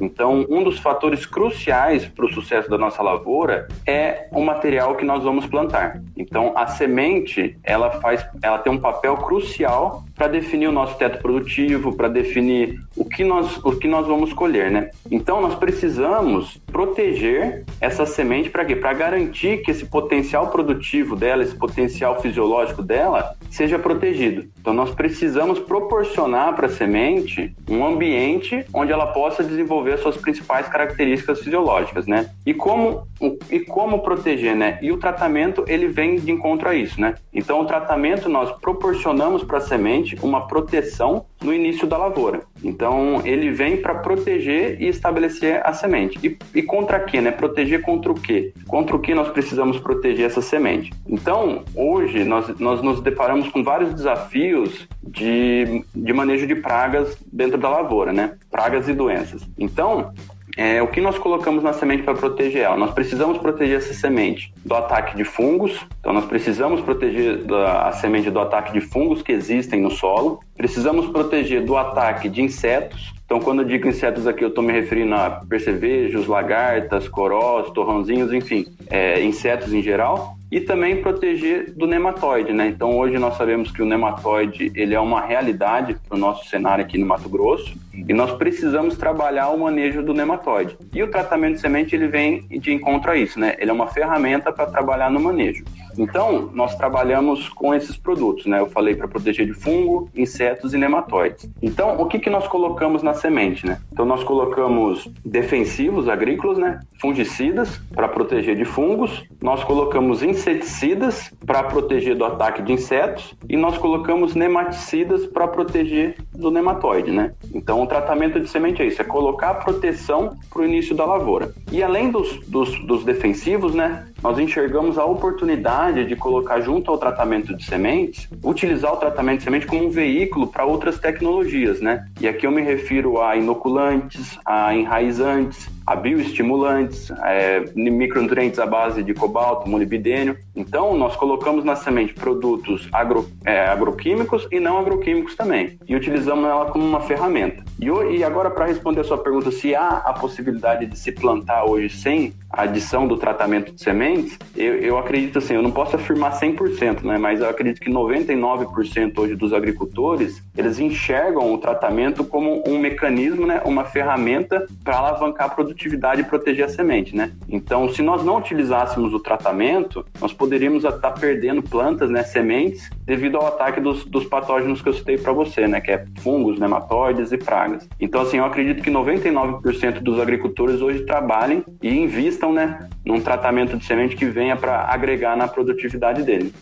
Então, 0.00 0.46
um 0.48 0.62
dos 0.62 0.78
fatores 0.78 1.24
cruciais 1.26 2.06
para 2.06 2.26
o 2.26 2.32
sucesso 2.32 2.68
da 2.68 2.78
nossa 2.78 3.02
lavoura 3.02 3.68
é 3.86 4.28
o 4.32 4.40
material 4.40 4.94
que 4.96 5.04
nós 5.04 5.22
vamos 5.22 5.46
plantar. 5.46 6.00
Então, 6.16 6.52
a 6.56 6.66
semente, 6.66 7.56
ela 7.62 7.90
faz, 8.00 8.26
ela 8.42 8.58
tem 8.58 8.72
um 8.72 8.78
papel 8.78 9.16
crucial 9.16 10.04
para 10.14 10.28
definir 10.28 10.68
o 10.68 10.72
nosso 10.72 10.96
teto 10.96 11.18
produtivo, 11.18 11.94
para 11.94 12.08
definir 12.08 12.80
o 12.96 13.04
que 13.04 13.24
nós 13.24 13.58
o 13.64 13.72
que 13.76 13.86
nós 13.86 14.06
vamos 14.06 14.32
colher, 14.32 14.70
né? 14.70 14.90
Então, 15.10 15.40
nós 15.40 15.54
precisamos 15.54 16.60
proteger 16.76 17.64
essa 17.80 18.04
semente 18.04 18.50
para 18.50 18.62
quê? 18.62 18.76
Para 18.76 18.92
garantir 18.92 19.62
que 19.62 19.70
esse 19.70 19.86
potencial 19.86 20.48
produtivo 20.50 21.16
dela, 21.16 21.42
esse 21.42 21.54
potencial 21.54 22.20
fisiológico 22.20 22.82
dela, 22.82 23.34
seja 23.50 23.78
protegido. 23.78 24.44
Então, 24.60 24.74
nós 24.74 24.94
precisamos 24.94 25.58
proporcionar 25.58 26.54
para 26.54 26.66
a 26.66 26.68
semente 26.68 27.56
um 27.70 27.82
ambiente 27.82 28.62
onde 28.74 28.92
ela 28.92 29.06
possa 29.06 29.42
desenvolver 29.42 29.96
suas 29.96 30.18
principais 30.18 30.68
características 30.68 31.40
fisiológicas, 31.40 32.06
né? 32.06 32.28
E 32.44 32.52
como 32.52 33.06
e 33.50 33.60
como 33.60 34.00
proteger, 34.00 34.54
né? 34.54 34.78
E 34.82 34.92
o 34.92 34.98
tratamento 34.98 35.64
ele 35.66 35.88
vem 35.88 36.16
de 36.16 36.30
encontro 36.30 36.68
a 36.68 36.74
isso, 36.74 37.00
né? 37.00 37.14
Então, 37.32 37.62
o 37.62 37.64
tratamento 37.64 38.28
nós 38.28 38.52
proporcionamos 38.60 39.42
para 39.42 39.58
a 39.58 39.62
semente 39.62 40.18
uma 40.22 40.46
proteção 40.46 41.24
no 41.42 41.54
início 41.54 41.86
da 41.86 41.96
lavoura. 41.96 42.40
Então, 42.62 43.22
ele 43.24 43.50
vem 43.50 43.76
para 43.76 43.94
proteger 43.94 44.80
e 44.80 44.88
estabelecer 44.88 45.62
a 45.64 45.72
semente. 45.72 46.18
E, 46.22 46.38
e 46.58 46.62
contra 46.66 47.00
quê, 47.00 47.20
né? 47.20 47.30
Proteger 47.30 47.82
contra 47.82 48.12
o 48.12 48.14
quê? 48.14 48.52
Contra 48.66 48.96
o 48.96 48.98
que 48.98 49.14
nós 49.14 49.28
precisamos 49.28 49.78
proteger 49.78 50.26
essa 50.26 50.42
semente? 50.42 50.92
Então, 51.06 51.64
hoje 51.74 52.24
nós, 52.24 52.58
nós 52.58 52.82
nos 52.82 53.00
deparamos 53.00 53.48
com 53.48 53.62
vários 53.62 53.94
desafios 53.94 54.86
de, 55.02 55.84
de 55.94 56.12
manejo 56.12 56.46
de 56.46 56.54
pragas 56.56 57.16
dentro 57.32 57.56
da 57.56 57.68
lavoura, 57.68 58.12
né? 58.12 58.34
Pragas 58.50 58.88
e 58.88 58.92
doenças. 58.92 59.42
Então, 59.58 60.12
é, 60.56 60.80
o 60.80 60.88
que 60.88 61.02
nós 61.02 61.18
colocamos 61.18 61.62
na 61.62 61.74
semente 61.74 62.02
para 62.02 62.14
proteger 62.14 62.62
ela? 62.62 62.78
Nós 62.78 62.90
precisamos 62.92 63.36
proteger 63.36 63.76
essa 63.76 63.92
semente 63.92 64.54
do 64.64 64.74
ataque 64.74 65.14
de 65.14 65.22
fungos, 65.22 65.86
então 66.00 66.14
nós 66.14 66.24
precisamos 66.24 66.80
proteger 66.80 67.42
a 67.52 67.92
semente 67.92 68.30
do 68.30 68.40
ataque 68.40 68.72
de 68.72 68.80
fungos 68.80 69.20
que 69.20 69.32
existem 69.32 69.82
no 69.82 69.90
solo, 69.90 70.40
precisamos 70.56 71.08
proteger 71.08 71.62
do 71.62 71.76
ataque 71.76 72.30
de 72.30 72.40
insetos, 72.40 73.12
então, 73.26 73.40
quando 73.40 73.62
eu 73.62 73.66
digo 73.66 73.88
insetos 73.88 74.24
aqui, 74.24 74.44
eu 74.44 74.48
estou 74.48 74.62
me 74.62 74.72
referindo 74.72 75.12
a 75.16 75.42
percevejos, 75.48 76.28
lagartas, 76.28 77.08
corós, 77.08 77.68
torrãozinhos, 77.70 78.32
enfim, 78.32 78.64
é, 78.88 79.20
insetos 79.20 79.74
em 79.74 79.82
geral 79.82 80.36
e 80.50 80.60
também 80.60 81.02
proteger 81.02 81.72
do 81.74 81.88
nematóide, 81.88 82.52
né? 82.52 82.68
Então 82.68 82.96
hoje 82.96 83.18
nós 83.18 83.36
sabemos 83.36 83.72
que 83.72 83.82
o 83.82 83.84
nematóide 83.84 84.70
ele 84.76 84.94
é 84.94 85.00
uma 85.00 85.20
realidade 85.20 85.96
para 86.08 86.16
o 86.16 86.20
nosso 86.20 86.48
cenário 86.48 86.84
aqui 86.84 86.96
no 86.96 87.04
Mato 87.04 87.28
Grosso 87.28 87.74
e 88.08 88.12
nós 88.12 88.32
precisamos 88.32 88.96
trabalhar 88.96 89.48
o 89.50 89.58
manejo 89.58 90.02
do 90.02 90.12
nematóide. 90.12 90.76
E 90.92 91.02
o 91.02 91.10
tratamento 91.10 91.54
de 91.54 91.60
semente 91.60 91.94
ele 91.94 92.08
vem 92.08 92.46
de 92.48 92.72
encontro 92.72 93.10
a 93.10 93.16
isso, 93.16 93.38
né? 93.38 93.56
Ele 93.58 93.70
é 93.70 93.74
uma 93.74 93.86
ferramenta 93.86 94.52
para 94.52 94.66
trabalhar 94.66 95.10
no 95.10 95.20
manejo. 95.20 95.64
Então, 95.98 96.50
nós 96.52 96.74
trabalhamos 96.76 97.48
com 97.48 97.74
esses 97.74 97.96
produtos, 97.96 98.46
né? 98.46 98.60
Eu 98.60 98.66
falei 98.66 98.94
para 98.94 99.08
proteger 99.08 99.46
de 99.46 99.54
fungo, 99.54 100.10
insetos 100.14 100.74
e 100.74 100.78
nematóides. 100.78 101.48
Então, 101.62 101.96
o 101.98 102.06
que, 102.06 102.18
que 102.18 102.28
nós 102.28 102.46
colocamos 102.46 103.02
na 103.02 103.14
semente, 103.14 103.66
né? 103.66 103.78
Então, 103.92 104.04
nós 104.04 104.22
colocamos 104.22 105.08
defensivos 105.24 106.08
agrícolas, 106.08 106.58
né? 106.58 106.80
Fungicidas 107.00 107.80
para 107.94 108.08
proteger 108.08 108.56
de 108.56 108.64
fungos, 108.64 109.24
nós 109.40 109.62
colocamos 109.64 110.22
inseticidas 110.22 111.32
para 111.44 111.62
proteger 111.62 112.14
do 112.14 112.24
ataque 112.24 112.62
de 112.62 112.72
insetos 112.72 113.34
e 113.48 113.56
nós 113.56 113.78
colocamos 113.78 114.34
nematicidas 114.34 115.26
para 115.26 115.48
proteger 115.48 116.16
do 116.34 116.50
nematóide, 116.50 117.10
né? 117.10 117.32
Então, 117.54 117.85
o 117.86 117.88
tratamento 117.88 118.40
de 118.40 118.48
semente 118.48 118.82
é 118.82 118.86
isso, 118.86 119.00
é 119.00 119.04
colocar 119.04 119.54
proteção 119.54 120.36
para 120.50 120.62
o 120.62 120.64
início 120.64 120.94
da 120.94 121.04
lavoura. 121.04 121.54
E 121.70 121.82
além 121.82 122.10
dos, 122.10 122.40
dos, 122.46 122.78
dos 122.84 123.04
defensivos, 123.04 123.74
né? 123.74 124.06
Nós 124.22 124.38
enxergamos 124.38 124.98
a 124.98 125.04
oportunidade 125.04 126.06
de 126.06 126.16
colocar 126.16 126.60
junto 126.60 126.90
ao 126.90 126.98
tratamento 126.98 127.54
de 127.54 127.64
sementes, 127.64 128.28
utilizar 128.42 128.92
o 128.92 128.96
tratamento 128.96 129.38
de 129.38 129.44
semente 129.44 129.66
como 129.66 129.86
um 129.86 129.90
veículo 129.90 130.46
para 130.46 130.64
outras 130.64 130.98
tecnologias, 130.98 131.80
né? 131.80 132.06
E 132.20 132.26
aqui 132.26 132.46
eu 132.46 132.50
me 132.50 132.62
refiro 132.62 133.20
a 133.20 133.36
inoculantes, 133.36 134.38
a 134.44 134.74
enraizantes, 134.74 135.68
a 135.86 135.94
bioestimulantes, 135.94 137.10
é, 137.22 137.64
micronutrientes 137.76 138.58
à 138.58 138.66
base 138.66 139.04
de 139.04 139.14
cobalto, 139.14 139.68
molibdênio. 139.68 140.36
Então, 140.54 140.96
nós 140.96 141.14
colocamos 141.14 141.64
na 141.64 141.76
semente 141.76 142.12
produtos 142.12 142.88
agro, 142.92 143.28
é, 143.44 143.66
agroquímicos 143.66 144.48
e 144.50 144.58
não 144.58 144.78
agroquímicos 144.78 145.36
também, 145.36 145.78
e 145.86 145.94
utilizamos 145.94 146.44
ela 146.44 146.66
como 146.66 146.84
uma 146.84 147.00
ferramenta. 147.00 147.64
E, 147.80 147.86
e 147.86 148.24
agora, 148.24 148.50
para 148.50 148.66
responder 148.66 149.02
a 149.02 149.04
sua 149.04 149.18
pergunta, 149.18 149.52
se 149.52 149.76
há 149.76 149.88
a 149.88 150.12
possibilidade 150.12 150.86
de 150.86 150.98
se 150.98 151.12
plantar 151.12 151.64
hoje 151.64 151.90
sem 151.90 152.32
adição 152.50 153.06
do 153.06 153.16
tratamento 153.16 153.72
de 153.72 153.80
sementes, 154.06 154.38
eu, 154.56 154.74
eu 154.76 154.98
acredito 154.98 155.38
assim, 155.38 155.54
eu 155.54 155.62
não 155.62 155.70
posso 155.70 155.96
afirmar 155.96 156.38
100%, 156.38 157.02
né, 157.02 157.18
mas 157.18 157.40
eu 157.40 157.48
acredito 157.48 157.80
que 157.80 157.90
99% 157.90 159.18
hoje 159.18 159.34
dos 159.34 159.52
agricultores, 159.52 160.42
eles 160.56 160.78
enxergam 160.78 161.52
o 161.52 161.58
tratamento 161.58 162.24
como 162.24 162.62
um 162.66 162.78
mecanismo, 162.78 163.46
né, 163.46 163.60
uma 163.64 163.84
ferramenta 163.84 164.66
para 164.84 164.96
alavancar 164.96 165.46
a 165.46 165.50
produtividade 165.50 166.20
e 166.20 166.24
proteger 166.24 166.64
a 166.64 166.68
semente, 166.68 167.16
né? 167.16 167.32
Então, 167.48 167.88
se 167.88 168.02
nós 168.02 168.24
não 168.24 168.38
utilizássemos 168.38 169.12
o 169.12 169.20
tratamento, 169.20 170.04
nós 170.20 170.32
poderíamos 170.32 170.84
estar 170.84 171.12
perdendo 171.12 171.62
plantas, 171.62 172.08
né, 172.08 172.22
sementes, 172.22 172.88
devido 173.06 173.36
ao 173.36 173.46
ataque 173.46 173.80
dos, 173.80 174.04
dos 174.04 174.24
patógenos 174.24 174.82
que 174.82 174.88
eu 174.88 174.92
citei 174.92 175.16
para 175.16 175.32
você, 175.32 175.68
né, 175.68 175.80
que 175.80 175.92
é 175.92 176.04
fungos, 176.16 176.58
nematóides 176.58 177.30
e 177.30 177.38
pragas. 177.38 177.88
Então, 178.00 178.22
assim, 178.22 178.38
eu 178.38 178.44
acredito 178.44 178.82
que 178.82 178.90
99% 178.90 180.00
dos 180.00 180.18
agricultores 180.18 180.82
hoje 180.82 181.04
trabalhem 181.04 181.64
e 181.80 181.88
invistam, 181.88 182.52
né, 182.52 182.88
num 183.04 183.20
tratamento 183.20 183.76
de 183.76 183.84
semente 183.84 184.16
que 184.16 184.26
venha 184.26 184.56
para 184.56 184.92
agregar 184.92 185.36
na 185.36 185.46
produtividade 185.46 186.24
dele. 186.24 186.52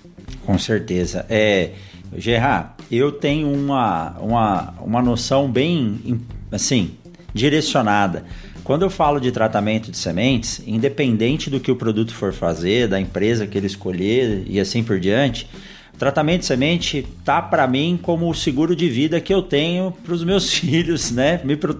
Com 0.44 0.58
certeza. 0.58 1.24
É, 1.30 1.70
Gerard, 2.14 2.68
eu 2.92 3.10
tenho 3.10 3.50
uma, 3.50 4.10
uma, 4.20 4.74
uma 4.80 5.02
noção 5.02 5.50
bem, 5.50 6.20
assim, 6.52 6.98
direcionada 7.32 8.24
quando 8.64 8.80
eu 8.80 8.88
falo 8.88 9.20
de 9.20 9.30
tratamento 9.30 9.90
de 9.90 9.98
sementes, 9.98 10.62
independente 10.66 11.50
do 11.50 11.60
que 11.60 11.70
o 11.70 11.76
produto 11.76 12.14
for 12.14 12.32
fazer, 12.32 12.88
da 12.88 12.98
empresa 12.98 13.46
que 13.46 13.58
ele 13.58 13.66
escolher 13.66 14.42
e 14.46 14.58
assim 14.58 14.82
por 14.82 14.98
diante, 14.98 15.46
tratamento 15.98 16.40
de 16.40 16.46
semente 16.46 17.06
tá 17.24 17.40
para 17.40 17.66
mim 17.66 17.98
como 18.00 18.28
o 18.28 18.34
seguro 18.34 18.74
de 18.74 18.88
vida 18.88 19.20
que 19.20 19.32
eu 19.32 19.42
tenho 19.42 19.92
para 19.92 20.14
os 20.14 20.24
meus 20.24 20.52
filhos, 20.54 21.10
né? 21.10 21.40
Me 21.44 21.56
pro 21.56 21.78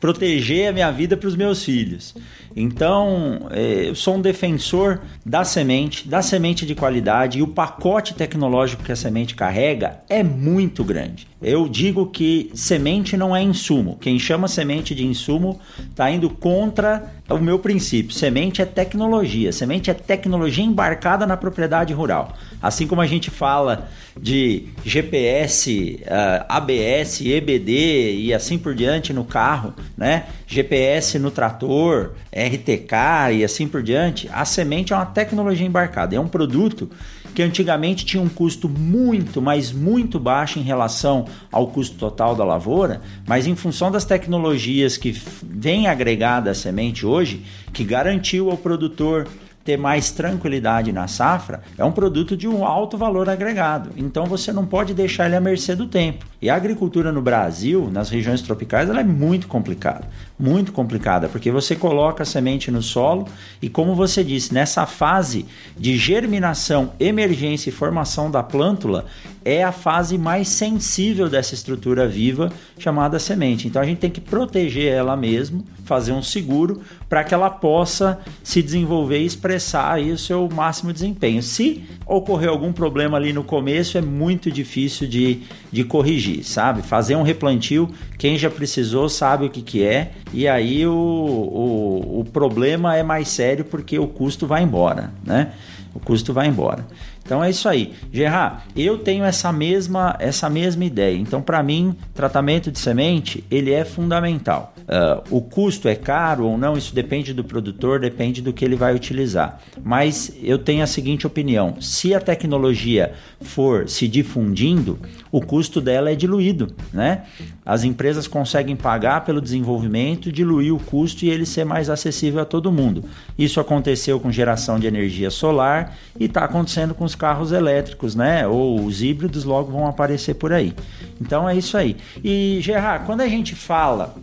proteger 0.00 0.68
a 0.68 0.72
minha 0.72 0.90
vida 0.90 1.16
para 1.16 1.28
os 1.28 1.36
meus 1.36 1.64
filhos. 1.64 2.14
Então, 2.54 3.48
é, 3.50 3.88
eu 3.88 3.94
sou 3.94 4.16
um 4.16 4.20
defensor 4.20 5.00
da 5.24 5.44
semente, 5.44 6.08
da 6.08 6.22
semente 6.22 6.64
de 6.64 6.74
qualidade 6.74 7.38
e 7.38 7.42
o 7.42 7.48
pacote 7.48 8.14
tecnológico 8.14 8.82
que 8.82 8.92
a 8.92 8.96
semente 8.96 9.34
carrega 9.34 10.00
é 10.08 10.22
muito 10.22 10.82
grande. 10.82 11.28
Eu 11.40 11.68
digo 11.68 12.06
que 12.06 12.50
semente 12.54 13.16
não 13.16 13.36
é 13.36 13.42
insumo. 13.42 13.98
Quem 14.00 14.18
chama 14.18 14.48
semente 14.48 14.94
de 14.94 15.06
insumo 15.06 15.60
está 15.78 16.10
indo 16.10 16.30
contra 16.30 17.12
o 17.28 17.36
meu 17.36 17.58
princípio. 17.58 18.14
Semente 18.14 18.62
é 18.62 18.64
tecnologia. 18.64 19.52
Semente 19.52 19.90
é 19.90 19.94
tecnologia 19.94 20.64
embarcada 20.64 21.26
na 21.26 21.36
propriedade 21.36 21.92
rural. 21.92 22.34
Assim 22.62 22.86
como 22.86 23.02
a 23.02 23.06
gente 23.06 23.30
fala 23.30 23.88
de 24.18 24.68
GPS, 24.82 26.00
ABS, 26.48 27.20
EBD 27.20 28.14
e 28.16 28.32
assim 28.32 28.56
por 28.56 28.74
diante 28.74 29.12
no 29.12 29.24
carro, 29.24 29.74
né? 29.96 30.24
GPS 30.46 31.18
no 31.18 31.30
trator, 31.30 32.12
RTK 32.32 33.34
e 33.34 33.44
assim 33.44 33.68
por 33.68 33.82
diante, 33.82 34.26
a 34.32 34.44
semente 34.46 34.94
é 34.94 34.96
uma 34.96 35.04
tecnologia 35.04 35.66
embarcada, 35.66 36.16
é 36.16 36.20
um 36.20 36.28
produto 36.28 36.90
que 37.36 37.42
antigamente 37.42 38.06
tinha 38.06 38.22
um 38.22 38.30
custo 38.30 38.66
muito, 38.66 39.42
mas 39.42 39.70
muito 39.70 40.18
baixo 40.18 40.58
em 40.58 40.62
relação 40.62 41.26
ao 41.52 41.66
custo 41.66 41.94
total 41.98 42.34
da 42.34 42.42
lavoura, 42.42 43.02
mas 43.26 43.46
em 43.46 43.54
função 43.54 43.90
das 43.90 44.06
tecnologias 44.06 44.96
que 44.96 45.14
vem 45.42 45.86
agregada 45.86 46.50
à 46.50 46.54
semente 46.54 47.04
hoje, 47.04 47.42
que 47.74 47.84
garantiu 47.84 48.50
ao 48.50 48.56
produtor 48.56 49.28
ter 49.66 49.76
mais 49.76 50.12
tranquilidade 50.12 50.92
na 50.92 51.08
safra, 51.08 51.60
é 51.76 51.84
um 51.84 51.90
produto 51.90 52.36
de 52.36 52.46
um 52.46 52.64
alto 52.64 52.96
valor 52.96 53.28
agregado. 53.28 53.90
Então 53.96 54.24
você 54.24 54.52
não 54.52 54.64
pode 54.64 54.94
deixar 54.94 55.26
ele 55.26 55.34
à 55.34 55.40
mercê 55.40 55.74
do 55.74 55.88
tempo. 55.88 56.24
E 56.40 56.48
a 56.48 56.54
agricultura 56.54 57.10
no 57.10 57.20
Brasil, 57.20 57.90
nas 57.90 58.08
regiões 58.08 58.40
tropicais, 58.40 58.88
ela 58.88 59.00
é 59.00 59.04
muito 59.04 59.48
complicada. 59.48 60.08
Muito 60.38 60.70
complicada, 60.70 61.28
porque 61.28 61.50
você 61.50 61.74
coloca 61.74 62.22
a 62.22 62.26
semente 62.26 62.70
no 62.70 62.80
solo 62.80 63.26
e, 63.60 63.68
como 63.68 63.94
você 63.94 64.22
disse, 64.22 64.54
nessa 64.54 64.86
fase 64.86 65.46
de 65.76 65.96
germinação, 65.96 66.92
emergência 67.00 67.70
e 67.70 67.72
formação 67.72 68.30
da 68.30 68.42
plântula, 68.42 69.06
é 69.44 69.62
a 69.62 69.72
fase 69.72 70.18
mais 70.18 70.48
sensível 70.48 71.28
dessa 71.28 71.54
estrutura 71.54 72.06
viva 72.06 72.52
chamada 72.78 73.18
semente. 73.18 73.66
Então 73.66 73.80
a 73.80 73.84
gente 73.84 73.98
tem 73.98 74.10
que 74.10 74.20
proteger 74.20 74.92
ela 74.92 75.16
mesmo, 75.16 75.64
fazer 75.86 76.12
um 76.12 76.22
seguro 76.22 76.82
para 77.08 77.24
que 77.24 77.32
ela 77.32 77.48
possa 77.48 78.18
se 78.42 78.60
desenvolver 78.60 79.20
e 79.20 79.24
expressar 79.24 79.94
aí 79.94 80.10
o 80.10 80.18
seu 80.18 80.48
máximo 80.52 80.92
desempenho. 80.92 81.42
Se 81.42 81.84
ocorrer 82.04 82.50
algum 82.50 82.72
problema 82.72 83.16
ali 83.16 83.32
no 83.32 83.44
começo, 83.44 83.96
é 83.96 84.00
muito 84.00 84.50
difícil 84.50 85.06
de, 85.06 85.42
de 85.72 85.84
corrigir, 85.84 86.44
sabe? 86.44 86.82
Fazer 86.82 87.14
um 87.16 87.22
replantio, 87.22 87.88
quem 88.18 88.36
já 88.36 88.50
precisou 88.50 89.08
sabe 89.08 89.46
o 89.46 89.50
que, 89.50 89.62
que 89.62 89.84
é, 89.84 90.10
e 90.32 90.48
aí 90.48 90.86
o, 90.86 90.92
o, 90.92 92.20
o 92.20 92.24
problema 92.24 92.96
é 92.96 93.02
mais 93.02 93.28
sério 93.28 93.64
porque 93.64 93.98
o 93.98 94.08
custo 94.08 94.46
vai 94.46 94.62
embora, 94.62 95.12
né? 95.24 95.52
O 95.94 96.00
custo 96.00 96.32
vai 96.32 96.48
embora. 96.48 96.84
Então 97.26 97.42
é 97.42 97.50
isso 97.50 97.68
aí. 97.68 97.92
Gerard, 98.12 98.62
eu 98.76 98.98
tenho 98.98 99.24
essa 99.24 99.52
mesma, 99.52 100.16
essa 100.20 100.48
mesma 100.48 100.84
ideia. 100.84 101.16
Então, 101.16 101.42
para 101.42 101.60
mim, 101.60 101.94
tratamento 102.14 102.70
de 102.70 102.78
semente, 102.78 103.44
ele 103.50 103.72
é 103.72 103.84
fundamental. 103.84 104.72
Uh, 104.86 105.36
o 105.36 105.40
custo 105.40 105.88
é 105.88 105.96
caro 105.96 106.46
ou 106.46 106.56
não, 106.56 106.78
isso 106.78 106.94
depende 106.94 107.34
do 107.34 107.42
produtor, 107.42 107.98
depende 107.98 108.40
do 108.40 108.52
que 108.52 108.64
ele 108.64 108.76
vai 108.76 108.94
utilizar. 108.94 109.60
Mas 109.82 110.32
eu 110.40 110.58
tenho 110.58 110.84
a 110.84 110.86
seguinte 110.86 111.26
opinião: 111.26 111.80
se 111.80 112.14
a 112.14 112.20
tecnologia 112.20 113.12
for 113.40 113.88
se 113.88 114.06
difundindo, 114.06 114.96
o 115.32 115.40
custo 115.40 115.80
dela 115.80 116.12
é 116.12 116.14
diluído, 116.14 116.72
né? 116.92 117.24
As 117.64 117.82
empresas 117.82 118.28
conseguem 118.28 118.76
pagar 118.76 119.24
pelo 119.24 119.40
desenvolvimento, 119.40 120.30
diluir 120.30 120.72
o 120.72 120.78
custo 120.78 121.24
e 121.24 121.30
ele 121.30 121.44
ser 121.44 121.64
mais 121.64 121.90
acessível 121.90 122.40
a 122.40 122.44
todo 122.44 122.70
mundo. 122.70 123.04
Isso 123.36 123.58
aconteceu 123.58 124.20
com 124.20 124.30
geração 124.30 124.78
de 124.78 124.86
energia 124.86 125.30
solar 125.30 125.96
e 126.18 126.26
está 126.26 126.44
acontecendo 126.44 126.94
com 126.94 127.04
os 127.04 127.15
carros 127.16 127.50
elétricos, 127.50 128.14
né? 128.14 128.46
Ou 128.46 128.84
os 128.84 129.02
híbridos 129.02 129.44
logo 129.44 129.72
vão 129.72 129.86
aparecer 129.86 130.34
por 130.34 130.52
aí. 130.52 130.74
Então 131.20 131.48
é 131.48 131.56
isso 131.56 131.76
aí. 131.76 131.96
E 132.22 132.58
Gerard, 132.60 133.04
quando 133.04 133.22
a 133.22 133.28
gente 133.28 133.54
fala 133.54 134.14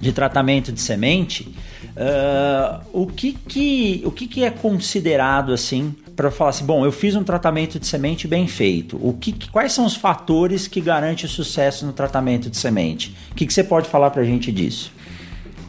de 0.00 0.12
tratamento 0.12 0.72
de 0.72 0.80
semente, 0.80 1.54
uh, 1.96 2.80
o, 2.92 3.06
que, 3.06 3.32
que, 3.32 4.02
o 4.04 4.10
que, 4.10 4.26
que 4.26 4.44
é 4.44 4.50
considerado 4.50 5.52
assim 5.52 5.94
para 6.14 6.30
falar 6.30 6.50
assim, 6.50 6.64
bom, 6.64 6.84
eu 6.84 6.90
fiz 6.90 7.14
um 7.14 7.22
tratamento 7.22 7.78
de 7.78 7.86
semente 7.86 8.26
bem 8.26 8.48
feito. 8.48 8.98
O 9.02 9.12
que, 9.12 9.34
quais 9.50 9.72
são 9.72 9.84
os 9.84 9.94
fatores 9.94 10.66
que 10.66 10.80
garantem 10.80 11.26
o 11.26 11.28
sucesso 11.28 11.84
no 11.84 11.92
tratamento 11.92 12.48
de 12.48 12.56
semente? 12.56 13.14
O 13.30 13.34
que, 13.34 13.46
que 13.46 13.52
você 13.52 13.62
pode 13.62 13.86
falar 13.86 14.10
para 14.10 14.22
a 14.22 14.24
gente 14.24 14.50
disso? 14.50 14.90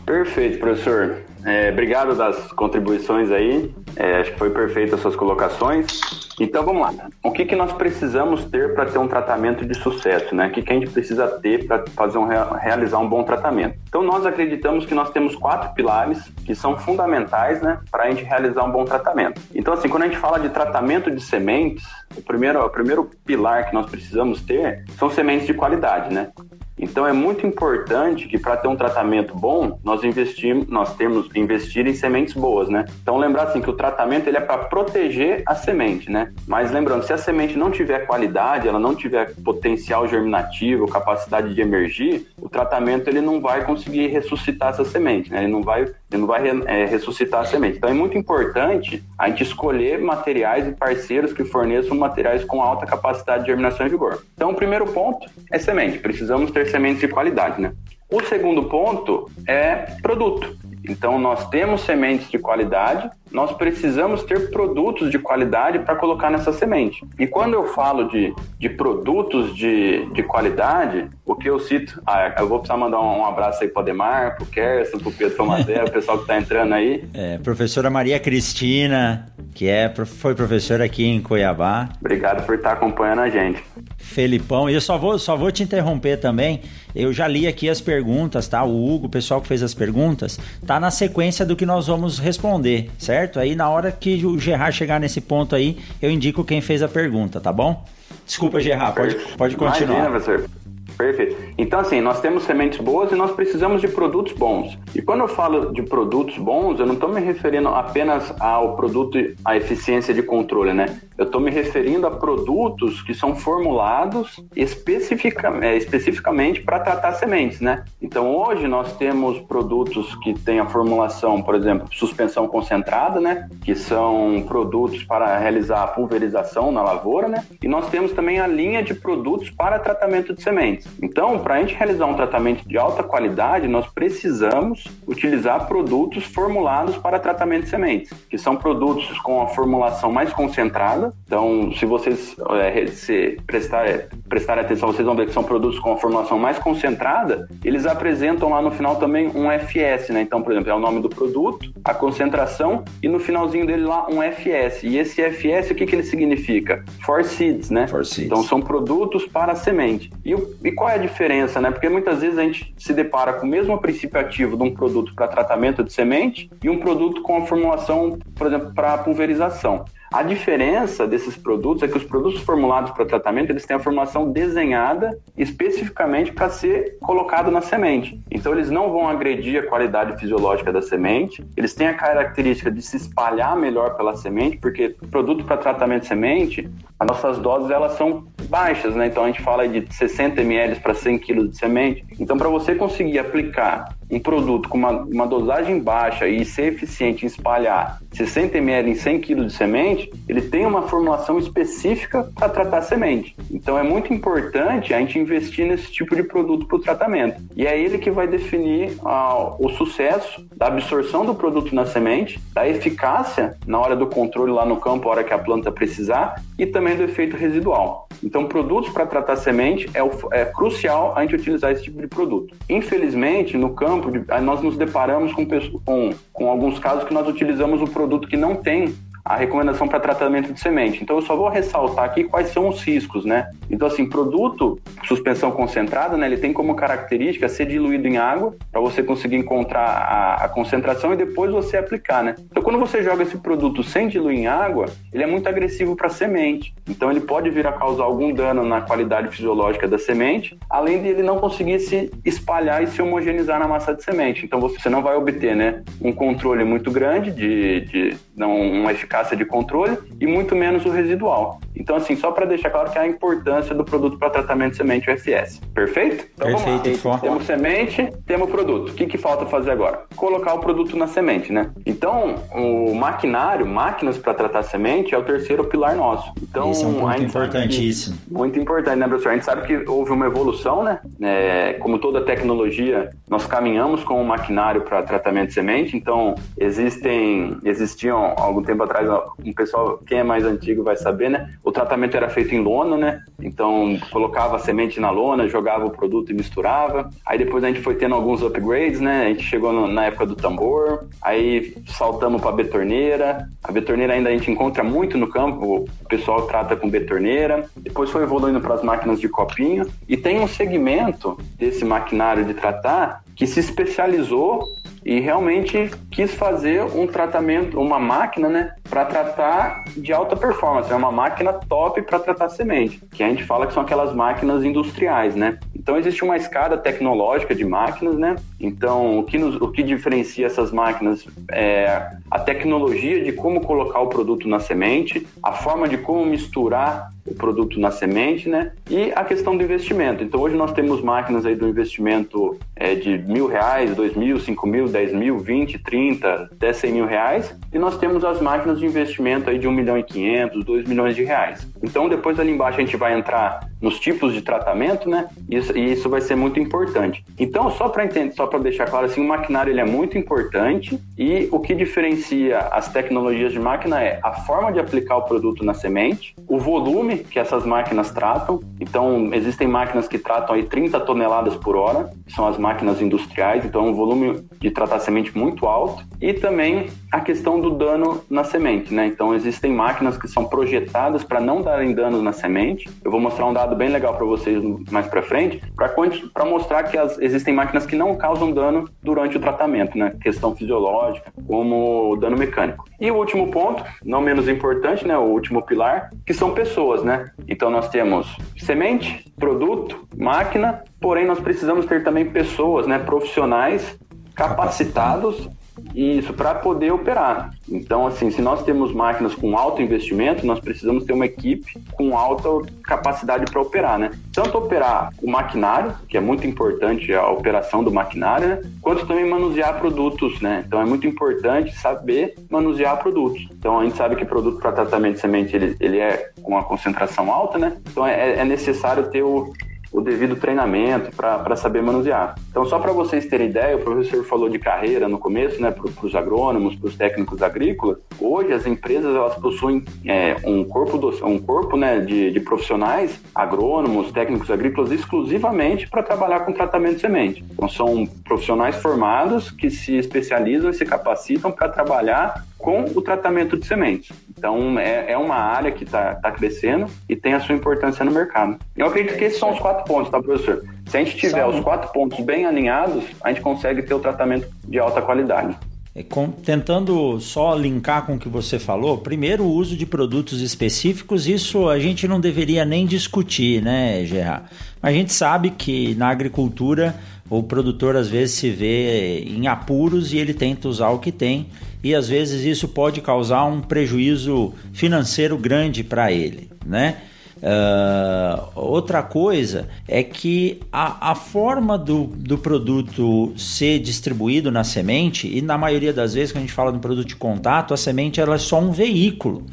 Perfeito, 0.06 0.60
professor. 0.60 1.18
É, 1.48 1.70
obrigado 1.70 2.14
das 2.14 2.52
contribuições 2.52 3.32
aí. 3.32 3.74
É, 3.96 4.20
acho 4.20 4.34
que 4.34 4.38
foi 4.38 4.50
perfeito 4.50 4.96
as 4.96 5.02
suas 5.02 5.16
colocações. 5.16 6.02
Então 6.38 6.62
vamos 6.62 6.82
lá. 6.82 6.94
O 7.24 7.32
que, 7.32 7.46
que 7.46 7.56
nós 7.56 7.72
precisamos 7.72 8.44
ter 8.44 8.76
para 8.76 8.86
ter 8.86 8.98
um 8.98 9.08
tratamento 9.08 9.66
de 9.66 9.74
sucesso, 9.74 10.36
né? 10.36 10.48
O 10.48 10.52
que, 10.52 10.62
que 10.62 10.74
a 10.74 10.76
gente 10.76 10.90
precisa 10.90 11.26
ter 11.26 11.66
para 11.66 11.86
fazer 11.96 12.18
um, 12.18 12.26
realizar 12.26 13.00
um 13.00 13.08
bom 13.08 13.24
tratamento? 13.24 13.80
Então 13.88 14.04
nós 14.04 14.26
acreditamos 14.26 14.86
que 14.86 14.94
nós 14.94 15.10
temos 15.12 15.38
quatro 15.38 15.74
pilares 15.74 16.30
que 16.46 16.54
são 16.54 16.78
fundamentais, 16.78 17.62
né, 17.62 17.80
para 17.90 18.04
a 18.04 18.10
gente 18.10 18.26
realizar 18.26 18.66
um 18.66 18.72
bom 18.72 18.84
tratamento. 18.84 19.42
Então 19.56 19.74
assim, 19.74 19.88
quando 19.88 20.04
a 20.04 20.08
gente 20.08 20.20
fala 20.20 20.40
de 20.40 20.50
tratamento 20.50 21.10
de 21.10 21.22
sementes, 21.22 21.88
o 22.16 22.22
primeiro, 22.22 22.60
o 22.60 22.70
primeiro 22.70 23.10
pilar 23.26 23.70
que 23.70 23.74
nós 23.74 23.90
precisamos 23.90 24.42
ter 24.42 24.84
são 24.98 25.10
sementes 25.10 25.48
de 25.48 25.54
qualidade, 25.54 26.14
né? 26.14 26.30
Então 26.78 27.08
é 27.08 27.14
muito 27.14 27.46
importante 27.46 28.28
que 28.28 28.38
para 28.38 28.58
ter 28.58 28.68
um 28.68 28.76
tratamento 28.76 29.36
bom, 29.36 29.80
nós 29.84 30.04
investimos, 30.04 30.68
nós 30.68 30.96
temos 30.96 31.28
que 31.28 31.40
investir 31.40 31.88
em 31.88 31.94
sementes 31.94 32.34
boas, 32.34 32.70
né? 32.70 32.86
Então 33.02 33.18
lembrar 33.18 33.44
assim 33.44 33.62
que 33.62 33.70
o 33.70 33.74
tratamento 33.74 34.28
ele 34.28 34.38
é 34.38 34.42
para 34.42 34.58
proteger 34.60 35.44
a 35.46 35.56
semente, 35.56 36.12
né? 36.12 36.32
Mas 36.48 36.72
lembrando, 36.72 37.04
se 37.04 37.14
a 37.14 37.18
semente 37.18 37.58
não 37.58 37.72
tiver 37.72 38.06
qualidade, 38.06 38.68
ela 38.68 38.80
não 38.80 38.96
tiver 38.96 39.34
potencial 39.44 40.08
germinativo, 40.08 40.88
capacidade 40.88 41.54
de 41.54 41.62
emergir, 41.62 42.28
o 42.40 42.50
tratamento 42.50 43.08
ele 43.10 43.22
não 43.22 43.42
vai 43.42 43.66
conseguir 43.66 44.08
ressuscitar 44.08 44.70
essa 44.70 44.86
semente, 44.86 45.32
né? 45.32 45.44
Ele 45.44 45.52
não 45.52 45.64
vai, 45.64 45.92
ele 46.12 46.22
não 46.22 46.28
vai 46.28 46.48
é, 46.48 46.86
ressuscitar 46.86 47.42
a 47.42 47.46
semente. 47.46 47.78
Então 47.78 47.90
é 47.90 47.94
muito 47.94 48.18
importante 48.18 49.04
a 49.18 49.28
gente 49.30 49.44
escolher 49.44 50.00
materiais 50.00 50.68
e 50.68 50.72
parceiros 50.72 51.34
que 51.34 51.44
forneçam 51.44 51.98
materiais 51.98 52.44
com 52.46 52.62
alta 52.62 52.86
capacidade 52.86 53.44
de 53.44 53.48
germinação 53.48 53.86
e 53.86 53.90
vigor. 53.90 54.24
Então 54.36 54.52
o 54.52 54.56
primeiro 54.56 54.86
ponto 54.88 55.30
é 55.52 55.60
semente. 55.60 56.00
Precisamos 56.00 56.52
ter 56.52 56.68
sementes 56.68 57.02
de 57.02 57.08
qualidade, 57.08 57.62
né? 57.62 57.74
O 58.10 58.22
segundo 58.24 58.64
ponto 58.64 59.30
é 59.46 59.98
produto. 60.02 60.56
Então, 60.90 61.20
nós 61.20 61.50
temos 61.50 61.82
sementes 61.82 62.30
de 62.30 62.40
qualidade, 62.40 63.10
nós 63.32 63.52
precisamos 63.54 64.24
ter 64.24 64.50
produtos 64.50 65.12
de 65.12 65.20
qualidade 65.20 65.80
para 65.80 65.96
colocar 65.96 66.30
nessa 66.30 66.52
semente. 66.54 67.06
E 67.20 67.28
quando 67.28 67.54
eu 67.54 67.68
falo 67.68 68.06
de, 68.06 68.34
de 68.60 68.70
produtos 68.70 69.56
de, 69.56 70.06
de 70.14 70.24
qualidade, 70.24 71.08
o 71.26 71.36
que 71.36 71.50
eu 71.50 71.60
cito, 71.60 72.02
ah, 72.06 72.34
eu 72.38 72.48
vou 72.48 72.60
precisar 72.60 72.78
mandar 72.78 73.00
um, 73.00 73.20
um 73.20 73.26
abraço 73.26 73.64
aí 73.64 73.70
para 73.70 73.80
o 73.80 73.84
Ademar, 73.84 74.36
para 74.36 74.44
o 74.44 74.48
Kerson, 74.48 74.98
para 74.98 75.10
o 75.10 75.14
Pedro 75.14 75.36
Tomazé, 75.36 75.84
o 75.84 75.92
pessoal 75.92 76.18
que 76.18 76.24
está 76.24 76.38
entrando 76.38 76.74
aí. 76.74 77.04
É, 77.14 77.38
professora 77.38 77.90
Maria 77.90 78.20
Cristina, 78.20 79.28
que 79.54 79.68
é, 79.68 79.92
foi 80.06 80.36
professora 80.36 80.86
aqui 80.86 81.06
em 81.06 81.22
Cuiabá. 81.22 81.90
Obrigado 82.00 82.46
por 82.46 82.56
estar 82.56 82.74
acompanhando 82.74 83.22
a 83.22 83.30
gente. 83.30 83.64
Felipão, 83.98 84.70
e 84.70 84.74
eu 84.74 84.82
só 84.82 84.98
vou, 84.98 85.18
só 85.18 85.36
vou 85.36 85.52
te 85.52 85.64
interromper 85.64 86.18
também. 86.18 86.62
Eu 86.96 87.12
já 87.12 87.28
li 87.28 87.48
aqui 87.48 87.70
as 87.70 87.82
perguntas, 87.82 88.48
tá? 88.48 88.64
O 88.64 88.88
Hugo, 88.88 89.08
o 89.08 89.10
pessoal 89.10 89.42
que 89.42 89.48
fez 89.48 89.62
as 89.62 89.74
perguntas, 89.74 90.40
tá 90.66 90.80
na 90.80 90.90
sequência 90.90 91.46
do 91.46 91.56
que 91.56 91.66
nós 91.66 91.88
vamos 91.88 92.18
responder, 92.20 92.90
certo? 92.98 93.17
Aí 93.40 93.56
na 93.56 93.70
hora 93.70 93.92
que 93.92 94.26
o 94.26 94.38
Gerard 94.40 94.76
chegar 94.76 95.00
nesse 95.00 95.22
ponto 95.22 95.56
aí, 95.56 95.78
eu 96.02 96.10
indico 96.10 96.44
quem 96.44 96.62
fez 96.62 96.84
a 96.84 96.88
pergunta, 96.88 97.40
tá 97.40 97.52
bom? 97.52 97.84
Desculpa, 98.26 98.60
Gerard, 98.60 98.96
pode, 98.96 99.16
pode 99.38 99.56
continuar. 99.56 100.00
Imagina, 100.00 100.10
professor. 100.10 100.50
Perfeito. 100.98 101.36
Então, 101.58 101.80
assim, 101.80 102.02
nós 102.02 102.20
temos 102.20 102.44
sementes 102.44 102.80
boas 102.80 103.12
e 103.12 103.16
nós 103.16 103.32
precisamos 103.32 103.82
de 103.82 103.88
produtos 103.88 104.34
bons. 104.34 104.78
E 104.96 105.02
quando 105.02 105.20
eu 105.22 105.28
falo 105.28 105.72
de 105.72 105.84
produtos 105.84 106.38
bons, 106.38 106.80
eu 106.80 106.88
não 106.88 106.96
estou 106.96 107.08
me 107.08 107.22
referindo 107.22 107.70
apenas 107.70 108.34
ao 108.40 108.76
produto, 108.76 109.20
à 109.46 109.56
eficiência 109.56 110.12
de 110.14 110.24
controle, 110.24 110.74
né? 110.74 111.00
Eu 111.18 111.26
estou 111.26 111.42
me 111.42 111.50
referindo 111.50 112.06
a 112.06 112.12
produtos 112.12 113.02
que 113.02 113.14
são 113.14 113.36
formulados 113.36 114.40
especifica, 114.56 115.52
é, 115.62 115.76
especificamente 115.76 116.62
para 116.62 116.80
tratar 116.80 117.14
sementes, 117.14 117.60
né? 117.60 117.84
Então, 118.00 118.36
hoje 118.36 118.68
nós 118.68 118.96
temos 118.98 119.40
produtos 119.40 120.14
que 120.16 120.34
têm 120.34 120.60
a 120.60 120.68
formulação, 120.68 121.42
por 121.42 121.56
exemplo, 121.56 121.88
suspensão 121.92 122.48
concentrada, 122.48 123.20
né? 123.20 123.50
Que 123.64 123.74
são 123.74 124.44
produtos 124.48 125.04
para 125.04 125.38
realizar 125.40 125.84
a 125.84 125.88
pulverização 125.88 126.72
na 126.72 126.84
lavoura, 126.84 127.28
né? 127.28 127.44
E 127.64 127.68
nós 127.68 127.90
temos 127.90 128.12
também 128.12 128.40
a 128.40 128.46
linha 128.46 128.84
de 128.84 128.94
produtos 128.94 129.50
para 129.50 129.80
tratamento 129.80 130.34
de 130.36 130.44
sementes. 130.44 130.88
Então, 131.02 131.40
para 131.40 131.56
a 131.56 131.60
gente 131.60 131.74
realizar 131.74 132.06
um 132.06 132.14
tratamento 132.14 132.68
de 132.68 132.78
alta 132.78 133.02
qualidade, 133.02 133.68
nós 133.68 133.88
precisamos 133.88 134.86
utilizar 135.08 135.68
produtos 135.68 136.26
formulados 136.26 136.96
para 136.98 137.20
tratamento 137.20 137.64
de 137.64 137.70
sementes, 137.70 138.12
que 138.30 138.38
são 138.38 138.56
produtos 138.56 139.18
com 139.20 139.42
a 139.42 139.48
formulação 139.48 140.12
mais 140.12 140.32
concentrada. 140.32 141.07
Então, 141.26 141.72
se 141.74 141.86
vocês 141.86 142.36
é, 142.52 142.88
se 142.88 143.38
prestar, 143.46 143.88
é, 143.88 144.08
prestarem 144.28 144.64
atenção, 144.64 144.92
vocês 144.92 145.06
vão 145.06 145.16
ver 145.16 145.28
que 145.28 145.34
são 145.34 145.44
produtos 145.44 145.80
com 145.80 145.94
a 145.94 145.98
formulação 145.98 146.38
mais 146.38 146.60
concentrada. 146.60 147.48
Eles 147.64 147.86
apresentam 147.86 148.50
lá 148.50 148.62
no 148.62 148.72
final 148.72 148.98
também 148.98 149.28
um 149.28 149.52
FS, 149.52 150.10
né? 150.10 150.22
Então, 150.22 150.42
por 150.42 150.52
exemplo, 150.52 150.72
é 150.72 150.76
o 150.76 150.80
nome 150.80 151.02
do 151.02 151.10
produto, 151.10 151.72
a 151.84 151.94
concentração 151.94 152.84
e 153.02 153.08
no 153.08 153.20
finalzinho 153.20 153.66
dele 153.66 153.84
lá 153.84 154.08
um 154.10 154.22
FS. 154.22 154.84
E 154.84 154.98
esse 154.98 155.22
FS, 155.22 155.72
o 155.72 155.76
que, 155.76 155.86
que 155.86 155.96
ele 155.96 156.04
significa? 156.04 156.84
For 157.06 157.24
seeds, 157.24 157.70
né? 157.70 157.88
For 157.88 158.06
seeds. 158.06 158.26
Então, 158.26 158.44
são 158.44 158.62
produtos 158.62 159.26
para 159.26 159.56
semente. 159.56 160.12
E, 160.26 160.34
e 160.64 160.72
qual 160.72 160.90
é 160.90 160.96
a 160.96 160.98
diferença, 160.98 161.60
né? 161.62 161.72
Porque 161.72 161.90
muitas 161.90 162.22
vezes 162.22 162.38
a 162.38 162.44
gente 162.44 162.74
se 162.78 162.94
depara 162.94 163.34
com 163.34 163.46
o 163.46 163.50
mesmo 163.50 163.78
princípio 163.80 164.20
ativo 164.20 164.58
de 164.58 164.64
um 164.64 164.74
produto 164.74 165.14
para 165.16 165.28
tratamento 165.28 165.84
de 165.84 165.92
semente 165.92 166.50
e 166.64 166.70
um 166.70 166.80
produto 166.80 167.22
com 167.22 167.38
a 167.38 167.46
formulação, 167.46 168.18
por 168.36 168.48
exemplo, 168.48 168.74
para 168.74 168.98
pulverização. 169.00 169.86
A 170.12 170.24
diferença 170.24 171.06
desses 171.06 171.36
produtos 171.36 171.84
é 171.84 171.88
que 171.88 171.98
os 171.98 172.04
produtos 172.04 172.42
formulados 172.42 172.92
para 172.92 173.06
tratamento 173.06 173.50
eles 173.50 173.66
têm 173.66 173.76
a 173.76 173.80
formulação 173.80 174.32
desenhada 174.32 175.20
especificamente 175.38 176.32
para 176.32 176.50
ser 176.50 176.98
colocado 177.02 177.52
na 177.52 177.60
semente. 177.60 178.22
Então 178.32 178.54
eles 178.54 178.70
não 178.70 178.90
vão 178.90 179.08
agredir 179.08 179.62
a 179.62 179.68
qualidade 179.68 180.18
fisiológica 180.18 180.72
da 180.72 180.82
semente. 180.82 181.46
Eles 181.58 181.74
têm 181.74 181.88
a 181.88 181.94
característica 181.94 182.72
de 182.72 182.82
se 182.82 182.96
espalhar 182.96 183.58
melhor 183.58 183.98
pela 183.98 184.16
semente, 184.16 184.58
porque 184.58 184.96
produto 185.12 185.44
para 185.44 185.58
tratamento 185.58 186.04
de 186.04 186.08
semente, 186.08 186.70
as 186.98 187.08
nossas 187.08 187.38
doses 187.40 187.70
elas 187.70 187.94
são 187.94 188.26
baixas, 188.50 188.96
né? 188.96 189.08
Então 189.08 189.26
a 189.26 189.28
gente 189.28 189.42
fala 189.42 189.68
de 189.68 189.86
60 189.94 190.42
ml 190.42 190.80
para 190.80 190.94
100 190.94 191.20
kg 191.20 191.48
de 191.50 191.58
semente. 191.58 192.06
Então 192.18 192.38
para 192.38 192.48
você 192.48 192.76
conseguir 192.76 193.20
aplicar 193.20 193.90
um 194.10 194.20
produto 194.20 194.70
com 194.70 194.78
uma, 194.78 194.92
uma, 194.92 195.28
dosagem 195.28 195.80
baixa 195.80 196.28
e 196.28 196.46
ser 196.46 196.74
eficiente 196.74 197.26
em 197.26 197.28
espalhar 197.28 198.00
60 198.14 198.58
ml 198.58 198.92
em 198.92 198.96
100 198.96 199.22
kg 199.22 199.46
de 199.46 199.54
semente, 199.54 200.12
ele 200.28 200.42
tem 200.42 200.66
uma 200.66 200.84
formulação 200.84 201.38
específica 201.38 202.24
para 202.36 202.50
tratar 202.50 202.82
semente. 202.82 203.36
Então 203.52 203.78
é 203.78 203.84
muito 203.84 204.14
importante 204.14 204.94
a 204.94 205.00
gente 205.00 205.20
investir 205.20 205.68
nesse 205.68 205.92
tipo 205.92 206.16
de 206.16 206.24
produto 206.24 206.66
para 206.66 206.78
o 206.78 206.82
tratamento. 206.82 207.42
E 207.56 207.68
é 207.68 207.78
ele 207.78 207.98
que 207.98 208.10
vai 208.10 208.28
definir 208.28 208.96
ah, 209.04 209.56
o 209.60 209.70
sucesso 209.70 210.47
da 210.58 210.68
absorção 210.68 211.24
do 211.24 211.36
produto 211.36 211.74
na 211.74 211.86
semente, 211.86 212.40
da 212.52 212.68
eficácia 212.68 213.56
na 213.68 213.80
hora 213.80 213.96
do 213.96 214.08
controle 214.08 214.52
lá 214.52 214.66
no 214.66 214.78
campo, 214.78 215.08
a 215.08 215.12
hora 215.12 215.24
que 215.24 215.32
a 215.32 215.38
planta 215.38 215.72
precisar, 215.72 216.42
e 216.58 216.66
também 216.66 216.98
do 216.98 217.04
efeito 217.04 217.38
residual. 217.38 218.08
Então, 218.24 218.46
produtos 218.46 218.92
para 218.92 219.06
tratar 219.06 219.36
semente 219.36 219.88
é, 219.94 220.02
o, 220.02 220.10
é 220.32 220.46
crucial 220.46 221.14
a 221.16 221.22
gente 221.22 221.36
utilizar 221.36 221.72
esse 221.72 221.84
tipo 221.84 222.02
de 222.02 222.08
produto. 222.08 222.56
Infelizmente, 222.68 223.56
no 223.56 223.76
campo 223.76 224.10
nós 224.42 224.62
nos 224.64 224.76
deparamos 224.76 225.32
com, 225.34 225.46
com, 225.86 226.10
com 226.34 226.50
alguns 226.50 226.80
casos 226.80 227.04
que 227.04 227.14
nós 227.14 227.28
utilizamos 227.28 227.80
o 227.80 227.86
produto 227.86 228.28
que 228.28 228.36
não 228.36 228.56
tem 228.56 228.96
a 229.28 229.36
recomendação 229.36 229.88
para 229.88 230.00
tratamento 230.00 230.54
de 230.54 230.60
semente. 230.60 231.04
Então 231.04 231.18
eu 231.18 231.22
só 231.22 231.36
vou 231.36 231.50
ressaltar 231.50 232.06
aqui 232.06 232.24
quais 232.24 232.50
são 232.50 232.70
os 232.70 232.82
riscos, 232.82 233.26
né? 233.26 233.52
Então 233.70 233.88
assim, 233.88 234.08
produto 234.08 234.80
suspensão 235.06 235.52
concentrada, 235.52 236.16
né, 236.16 236.28
ele 236.28 236.38
tem 236.38 236.54
como 236.54 236.76
característica 236.76 237.50
ser 237.50 237.66
diluído 237.66 238.08
em 238.08 238.18
água 238.18 238.56
para 238.72 238.80
você 238.80 239.04
conseguir 239.04 239.36
encontrar 239.36 239.86
a, 239.86 240.46
a, 240.46 240.50
concentração 240.50 241.14
e 241.14 241.18
depois 241.18 241.52
você 241.52 241.76
aplicar, 241.76 242.24
né? 242.24 242.36
Então 242.50 242.64
quando 242.64 242.80
você 242.80 243.04
joga 243.04 243.24
esse 243.24 243.38
produto 243.38 243.84
sem 243.84 244.08
diluir 244.08 244.40
em 244.40 244.48
água, 244.48 244.86
ele 245.14 245.24
é 245.24 245.28
muito 245.28 245.50
agressivo 245.50 245.96
para 245.96 246.08
a 246.08 246.10
semente. 246.10 246.74
Então 246.88 247.12
ele 247.12 247.20
pode 247.20 247.50
vir 247.50 247.68
a 247.68 247.74
causar 247.74 248.06
algum 248.06 248.34
dano 248.34 248.64
na 248.64 248.80
qualidade 248.80 249.30
fisiológica 249.30 249.88
da 249.90 249.98
semente, 249.98 250.58
além 250.70 251.02
de 251.02 251.10
ele 251.10 251.24
não 251.24 251.38
conseguir 251.38 251.80
se 251.80 252.10
espalhar 252.24 252.82
e 252.82 252.88
se 252.88 253.02
homogeneizar 253.02 253.60
na 253.60 253.68
massa 253.68 253.94
de 253.94 254.04
semente. 254.04 254.46
Então 254.46 254.62
você 254.62 254.88
não 254.90 255.02
vai 255.02 255.18
obter, 255.18 255.54
né, 255.54 255.84
um 256.02 256.14
controle 256.14 256.64
muito 256.64 256.90
grande 256.90 257.30
de, 257.32 257.82
de 257.82 258.18
não 258.36 258.56
uma 258.58 258.92
eficácia 258.92 259.17
de 259.36 259.46
controle 259.46 259.98
e 260.20 260.28
muito 260.28 260.56
menos 260.56 260.86
o 260.86 260.90
residual. 260.90 261.60
Então, 261.80 261.96
assim, 261.96 262.16
só 262.16 262.32
para 262.32 262.46
deixar 262.46 262.70
claro 262.70 262.92
que 262.92 262.98
é 262.98 263.02
a 263.02 263.08
importância 263.08 263.74
do 263.76 263.84
produto 263.84 264.18
para 264.18 264.30
tratamento 264.30 264.72
de 264.72 264.78
semente 264.78 265.10
UFS. 265.10 265.62
Perfeito? 265.74 266.26
Então, 266.34 266.48
Perfeito. 266.48 266.84
Vamos 266.84 267.06
lá. 267.06 267.18
Temos 267.20 267.46
semente, 267.46 268.10
temos 268.26 268.50
produto. 268.50 268.90
O 268.90 268.94
que, 268.94 269.06
que 269.06 269.18
falta 269.18 269.46
fazer 269.46 269.72
agora? 269.72 270.06
Colocar 270.16 270.54
o 270.54 270.60
produto 270.60 270.98
na 270.98 271.08
semente, 271.08 271.52
né? 271.52 271.72
Então, 271.86 272.36
o 272.54 272.94
maquinário, 272.96 273.66
máquinas 273.66 274.18
para 274.18 274.34
tratar 274.34 274.64
semente, 274.64 275.14
é 275.14 275.18
o 275.18 275.24
terceiro 275.24 275.66
pilar 275.66 275.96
nosso. 275.96 276.32
Então, 276.42 276.72
Isso 276.72 276.86
é 276.86 276.88
um 276.88 276.94
ponto 276.96 277.22
importantíssimo. 277.22 278.18
Que, 278.18 278.34
muito 278.34 278.60
importante, 278.60 278.98
né, 278.98 279.08
professor? 279.08 279.30
A 279.30 279.34
gente 279.34 279.46
sabe 279.46 279.68
que 279.68 279.90
houve 279.90 280.12
uma 280.12 280.26
evolução, 280.26 280.84
né? 280.84 281.00
É, 281.22 281.74
como 281.74 282.00
toda 282.00 282.22
tecnologia, 282.22 283.10
nós 283.30 283.46
caminhamos 283.46 284.04
com 284.04 284.22
o 284.22 284.26
maquinário 284.26 284.82
para 284.82 285.04
tratamento 285.04 285.50
de 285.50 285.54
semente. 285.54 285.96
Então, 285.96 286.36
existem, 286.58 287.58
existiam 287.64 288.34
algum 288.38 288.62
tempo 288.62 288.84
atrás, 288.84 289.08
um 289.44 289.54
pessoal, 289.54 290.00
quem 290.06 290.20
é 290.20 290.24
mais 290.24 290.44
antigo 290.46 290.84
vai 290.84 290.96
saber, 290.96 291.30
né? 291.30 291.54
O 291.68 291.72
tratamento 291.74 292.16
era 292.16 292.30
feito 292.30 292.56
em 292.56 292.62
lona, 292.62 292.96
né? 292.96 293.22
Então 293.42 294.00
colocava 294.10 294.56
a 294.56 294.60
semente 294.60 295.02
na 295.02 295.10
lona, 295.10 295.50
jogava 295.50 295.86
o 295.86 295.90
produto 295.90 296.32
e 296.32 296.34
misturava. 296.34 297.10
Aí 297.26 297.38
depois 297.38 297.62
a 297.62 297.68
gente 297.68 297.82
foi 297.82 297.96
tendo 297.96 298.16
alguns 298.16 298.42
upgrades, 298.42 299.02
né? 299.02 299.26
A 299.26 299.28
gente 299.28 299.44
chegou 299.44 299.74
no, 299.74 299.86
na 299.86 300.06
época 300.06 300.26
do 300.26 300.34
tambor, 300.34 301.10
aí 301.22 301.76
saltamos 301.88 302.40
para 302.40 302.54
betorneira. 302.54 303.50
A 303.62 303.70
betorneira 303.70 304.14
ainda 304.14 304.30
a 304.30 304.32
gente 304.32 304.50
encontra 304.50 304.82
muito 304.82 305.18
no 305.18 305.28
campo, 305.28 305.84
o 305.84 306.08
pessoal 306.08 306.44
trata 306.44 306.74
com 306.78 306.90
betorneira. 306.90 307.70
Depois 307.76 308.10
foi 308.12 308.24
evoluindo 308.24 308.62
para 308.62 308.76
as 308.76 308.82
máquinas 308.82 309.20
de 309.20 309.28
copinho 309.28 309.86
e 310.08 310.16
tem 310.16 310.40
um 310.40 310.48
segmento 310.48 311.38
desse 311.58 311.84
maquinário 311.84 312.46
de 312.46 312.54
tratar 312.54 313.26
que 313.36 313.46
se 313.46 313.60
especializou 313.60 314.74
e 315.08 315.22
realmente 315.22 315.90
quis 316.12 316.34
fazer 316.34 316.84
um 316.84 317.08
tratamento, 317.08 317.80
uma 317.80 317.98
máquina, 317.98 318.50
né, 318.50 318.74
para 318.90 319.06
tratar 319.06 319.86
de 319.96 320.12
alta 320.12 320.36
performance. 320.36 320.92
É 320.92 320.96
uma 320.96 321.14
máquina 321.14 321.54
top 321.54 322.02
para 322.02 322.20
tratar 322.20 322.50
semente, 322.50 323.02
que 323.14 323.24
a 323.24 323.30
gente 323.30 323.46
fala 323.46 323.66
que 323.66 323.74
são 323.74 323.84
aquelas 323.84 324.14
máquinas 324.14 324.66
industriais, 324.66 325.34
né? 325.34 325.60
Então 325.74 325.98
existe 325.98 326.26
uma 326.26 326.36
escada 326.36 326.78
tecnológica 326.78 327.56
de 327.56 327.64
máquinas, 327.64 328.16
né? 328.16 328.36
Então 328.60 329.20
o 329.20 329.24
que, 329.24 329.38
nos, 329.38 329.56
o 329.62 329.72
que 329.72 329.82
diferencia 329.82 330.46
essas 330.46 330.74
máquinas 330.74 331.26
é 331.50 332.10
a 332.30 332.40
tecnologia 332.40 333.24
de 333.24 333.32
como 333.32 333.62
colocar 333.62 334.02
o 334.02 334.08
produto 334.08 334.50
na 334.50 334.60
semente, 334.60 335.26
a 335.42 335.54
forma 335.54 335.88
de 335.88 335.98
como 335.98 336.26
misturar 336.26 337.10
o 337.26 337.34
produto 337.34 337.80
na 337.80 337.92
semente, 337.92 338.50
né? 338.50 338.74
E 338.90 339.14
a 339.16 339.24
questão 339.24 339.56
do 339.56 339.64
investimento. 339.64 340.24
Então 340.24 340.42
hoje 340.42 340.56
nós 340.56 340.74
temos 340.74 341.02
máquinas 341.02 341.46
aí 341.46 341.56
do 341.56 341.68
investimento 341.68 342.58
é, 342.76 342.96
de 342.96 343.18
mil 343.20 343.48
reais, 343.48 343.96
dois 343.96 344.14
mil, 344.16 344.38
cinco 344.40 344.68
mil, 344.68 344.88
dez 344.98 345.14
mil, 345.14 345.38
vinte, 345.38 345.78
trinta, 345.78 346.50
até 346.52 346.74
cem 346.74 346.92
mil 346.92 347.06
reais. 347.06 347.56
E 347.72 347.78
nós 347.78 347.98
temos 347.98 348.26
as 348.26 348.42
máquinas 348.42 348.80
de 348.80 348.86
investimento 348.86 349.50
aí 349.50 349.60
de 349.60 349.68
um 349.68 349.72
milhão 349.72 349.98
e 349.98 350.04
quinhentos, 350.04 350.66
dois 350.66 350.88
milhões 350.88 351.16
de 351.16 351.24
reais. 351.24 351.68
Então 351.84 352.10
depois 352.10 352.40
ali 352.40 352.52
embaixo 352.52 352.80
a 352.80 352.82
gente 352.82 352.98
vai 352.98 353.14
entrar 353.14 353.60
nos 353.82 354.00
tipos 354.00 354.34
de 354.34 354.42
tratamento, 354.42 355.10
né? 355.10 355.28
Isso, 355.50 355.78
e 355.78 355.92
isso 355.94 356.10
vai 356.10 356.22
ser 356.22 356.36
muito 356.36 356.60
importante. 356.60 357.24
Então 357.38 357.70
só 357.72 357.90
para 357.90 358.06
entender, 358.06 358.34
só 358.34 358.48
para 358.48 358.60
deixar 358.60 358.90
claro 358.90 359.06
assim, 359.06 359.22
o 359.22 359.28
maquinário 359.28 359.72
ele 359.72 359.82
é 359.82 359.86
muito 359.86 360.18
importante 360.18 361.00
e 361.18 361.48
o 361.52 361.60
que 361.60 361.74
diferencia 361.74 362.60
as 362.72 362.92
tecnologias 362.92 363.52
de 363.52 363.60
máquina 363.60 364.02
é 364.02 364.20
a 364.24 364.34
forma 364.34 364.72
de 364.72 364.80
aplicar 364.80 365.18
o 365.18 365.22
produto 365.24 365.64
na 365.64 365.74
semente, 365.74 366.36
o 366.48 366.60
volume 366.60 367.20
que 367.20 367.40
essas 367.40 367.66
máquinas 367.66 368.12
tratam. 368.12 368.60
Então, 368.80 369.34
existem 369.34 369.68
máquinas 369.68 370.08
que 370.08 370.18
tratam 370.18 370.56
aí 370.56 370.64
30 370.64 371.00
toneladas 371.02 371.56
por 371.56 371.76
hora, 371.76 372.10
que 372.26 372.34
são 372.34 372.48
as 372.48 372.58
máquinas 372.58 373.02
industriais, 373.02 373.66
então 373.66 373.86
é 373.86 373.90
um 373.90 373.94
volume 373.94 374.44
de 374.60 374.72
tratar 374.72 375.00
semente 375.00 375.38
muito 375.38 375.66
alto. 375.66 376.04
E 376.22 376.34
também 376.34 376.88
a 377.12 377.22
questão 377.22 377.60
do 377.60 377.72
dano 377.72 378.24
na 378.30 378.44
semente, 378.44 378.94
né? 378.94 379.08
Então, 379.08 379.34
existem 379.34 379.72
máquinas 379.72 380.18
que 380.18 380.28
são 380.28 380.46
projetadas 380.46 381.24
para 381.24 381.40
não 381.40 381.62
darem 381.62 381.94
dano 381.94 382.22
na 382.22 382.34
semente. 382.34 382.90
Eu 383.04 383.12
vou 383.12 383.20
mostrar 383.20 383.46
um 383.46 383.54
dado 383.54 383.76
bem 383.76 383.90
legal 383.90 384.16
para 384.16 384.26
vocês 384.26 384.62
mais 384.92 385.08
para 385.08 385.22
frente, 385.22 385.62
para 385.76 386.46
mostrar 386.46 386.84
que 386.84 386.98
as, 386.98 387.18
existem 387.20 387.54
máquinas 387.54 387.86
que 387.86 387.96
não 387.96 388.16
causam 388.16 388.52
dano 388.52 388.90
durante 389.02 389.38
o 389.38 389.40
tratamento, 389.40 389.98
né? 389.98 390.14
Questão 390.22 390.56
fisiológica, 390.56 391.32
como 391.48 392.18
dano 392.18 392.38
mecânico. 392.38 392.86
E 393.00 393.10
o 393.10 393.16
último 393.16 393.52
ponto, 393.52 393.84
não 394.04 394.22
menos 394.22 394.50
importante, 394.50 395.08
né? 395.08 395.18
O 395.18 395.24
último 395.24 395.66
pilar, 395.66 396.10
que 396.26 396.34
são 396.34 396.54
pessoas, 396.54 397.04
né? 397.04 397.32
Então, 397.48 397.70
nós 397.70 397.88
temos 397.90 398.36
semente, 398.58 399.32
produto, 399.38 400.08
máquina, 400.18 400.84
porém, 401.00 401.26
nós 401.26 401.40
precisamos 401.40 401.86
ter 401.86 402.04
também 402.04 402.26
pessoas, 402.26 402.86
né? 402.86 403.00
Profissionais 403.00 403.98
capacitados 404.36 405.50
isso, 405.94 406.34
para 406.34 406.56
poder 406.56 406.92
operar. 406.92 407.54
Então, 407.70 408.08
assim, 408.08 408.32
se 408.32 408.42
nós 408.42 408.64
temos 408.64 408.94
máquinas 408.94 409.36
com 409.36 409.58
alto 409.58 409.82
investimento, 409.82 410.46
nós 410.46 410.60
precisamos 410.60 411.04
ter 411.04 411.14
uma 411.14 411.26
equipe 411.26 411.74
com 411.94 412.18
alta 412.18 412.50
capacidade 412.84 413.50
para 413.52 413.62
operar, 413.62 414.00
né? 414.00 414.12
Tanto 414.34 414.58
operar 414.58 415.12
o 415.22 415.30
maquinário, 415.30 415.94
que 416.08 416.18
é 416.18 416.20
muito 416.20 416.48
importante 416.48 417.14
a 417.14 417.28
operação 417.30 417.84
do 417.84 417.92
maquinário, 417.92 418.48
né? 418.48 418.62
quanto 418.82 419.06
também 419.06 419.28
manusear 419.28 419.80
produtos, 419.80 420.40
né? 420.40 420.64
Então, 420.66 420.82
é 420.82 420.86
muito 420.86 421.06
importante 421.06 421.76
saber 421.78 422.36
manusear 422.50 422.98
produtos. 422.98 423.48
Então, 423.52 423.80
a 423.80 423.84
gente 423.84 423.98
sabe 423.98 424.16
que 424.16 424.26
produto 424.26 424.60
para 424.60 424.72
tratamento 424.72 425.16
de 425.16 425.22
semente, 425.22 425.56
ele, 425.56 425.76
ele 425.80 426.00
é 426.00 426.32
com 426.42 426.52
uma 426.54 426.64
concentração 426.64 427.32
alta, 427.32 427.58
né? 427.58 427.78
Então, 427.90 428.06
é, 428.06 428.40
é 428.40 428.46
necessário 428.46 429.10
ter 429.10 429.24
o, 429.24 429.52
o 429.92 430.02
devido 430.02 430.36
treinamento 430.36 431.16
para 431.16 431.56
saber 431.56 431.82
manusear. 431.82 432.36
Então, 432.50 432.66
só 432.66 432.80
para 432.80 432.92
vocês 432.92 433.26
terem 433.26 433.50
ideia, 433.50 433.76
o 433.76 433.82
professor 433.82 434.24
falou 434.24 434.50
de 434.50 434.60
carreira 434.60 435.08
no 435.08 435.18
começo, 435.18 435.62
né, 435.62 435.72
para 435.72 436.06
os 436.06 436.16
agrônomos, 436.16 436.76
para 436.76 436.88
os 436.88 436.96
técnicos 436.96 437.42
agrícolas. 437.42 437.98
Hoje, 438.20 438.54
as 438.54 438.66
empresas 438.66 439.16
elas 439.16 439.36
possuem 439.36 439.84
é, 440.06 440.36
um 440.44 440.64
corpo, 440.64 440.98
do, 440.98 441.10
um 441.26 441.40
corpo 441.40 441.78
né, 441.78 442.00
de, 442.00 442.32
de 442.32 442.40
profissionais, 442.40 443.20
agrônomos, 443.34 444.12
técnicos 444.12 444.50
agrícolas, 444.52 444.92
exclusivamente 444.92 445.90
para 445.90 446.04
trabalhar 446.04 446.42
com 446.42 446.52
tratamento 446.52 446.96
de 446.96 447.02
semente. 447.02 447.46
Então, 447.52 447.70
são 447.70 448.06
profissionais 448.24 448.76
formados 448.78 449.52
que 449.52 449.70
se 449.70 449.96
especializam 449.96 450.70
e 450.70 450.74
se 450.74 450.86
capacitam 450.86 451.52
para 451.52 451.70
trabalhar 451.70 452.46
com 452.58 452.86
o 452.96 453.02
tratamento 453.02 453.58
de 453.58 453.66
sementes. 453.66 454.12
Então, 454.38 454.78
é, 454.78 455.12
é 455.12 455.18
uma 455.18 455.36
área 455.36 455.72
que 455.72 455.84
está 455.84 456.16
tá 456.16 456.32
crescendo 456.32 456.86
e 457.10 457.16
tem 457.16 457.34
a 457.34 457.40
sua 457.40 457.56
importância 457.56 458.06
no 458.06 458.12
mercado. 458.12 458.60
Eu 458.76 458.86
acredito 458.86 459.18
que 459.18 459.24
esses 459.24 459.40
são 459.40 459.52
os 459.52 459.60
quatro 459.60 459.84
pontos, 459.86 460.12
tá, 460.12 460.22
professor? 460.22 460.64
Se 460.86 460.98
a 460.98 461.04
gente 461.04 461.18
tiver 461.18 461.46
os 461.46 461.60
quatro 461.62 461.92
pontos 461.92 462.24
bem 462.24 462.46
alinhados, 462.46 463.04
a 463.24 463.30
gente 463.30 463.42
consegue 463.42 463.82
ter 463.82 463.94
o 463.94 464.00
tratamento 464.00 464.48
de 464.64 464.78
alta 464.78 465.02
qualidade. 465.02 465.58
É, 465.98 466.04
com, 466.04 466.30
tentando 466.30 467.20
só 467.20 467.56
linkar 467.56 468.06
com 468.06 468.14
o 468.14 468.20
que 468.20 468.30
você 468.30 468.60
falou, 468.60 469.00
primeiro 469.00 469.44
o 469.44 469.52
uso 469.52 469.76
de 469.76 469.84
produtos 469.84 470.42
específicos, 470.42 471.28
isso 471.28 471.68
a 471.68 471.80
gente 471.80 472.08
não 472.08 472.20
deveria 472.20 472.64
nem 472.64 472.86
discutir, 472.86 473.64
né, 473.64 474.06
Gerard? 474.06 474.46
A 474.80 474.92
gente 474.92 475.12
sabe 475.12 475.50
que 475.50 475.96
na 475.96 476.10
agricultura 476.10 476.96
o 477.30 477.44
produtor 477.44 477.96
às 477.96 478.08
vezes 478.08 478.36
se 478.36 478.50
vê 478.50 479.20
em 479.22 479.48
apuros 479.48 480.14
e 480.14 480.18
ele 480.18 480.34
tenta 480.34 480.68
usar 480.68 480.90
o 480.90 481.00
que 481.00 481.12
tem 481.12 481.48
e 481.84 481.94
às 481.94 482.08
vezes 482.08 482.44
isso 482.44 482.68
pode 482.68 483.02
causar 483.02 483.46
um 483.46 483.62
prejuízo 483.62 484.54
financeiro 484.74 485.38
grande 485.38 485.84
para 485.84 486.12
ele, 486.12 486.50
né? 486.66 486.98
Uh, 487.38 488.50
outra 488.56 489.04
coisa 489.04 489.68
é 489.88 490.02
que 490.02 490.60
a, 490.72 491.12
a 491.12 491.16
forma 491.16 491.78
do, 491.78 492.06
do 492.06 492.36
produto 492.36 493.32
ser 493.38 493.78
distribuído 493.80 494.50
na 494.52 494.64
semente, 494.64 495.28
e 495.28 495.40
na 495.40 495.56
maioria 495.56 495.94
das 495.94 496.16
vezes, 496.16 496.32
quando 496.32 496.38
a 496.44 496.48
gente 496.48 496.54
fala 496.54 496.72
um 496.72 496.80
produto 496.80 497.08
de 497.08 497.16
contato, 497.16 497.76
a 497.76 497.78
semente 497.78 498.20
ela 498.20 498.36
é 498.36 498.40
só 498.40 498.60
um 498.60 498.72
veículo. 498.72 499.46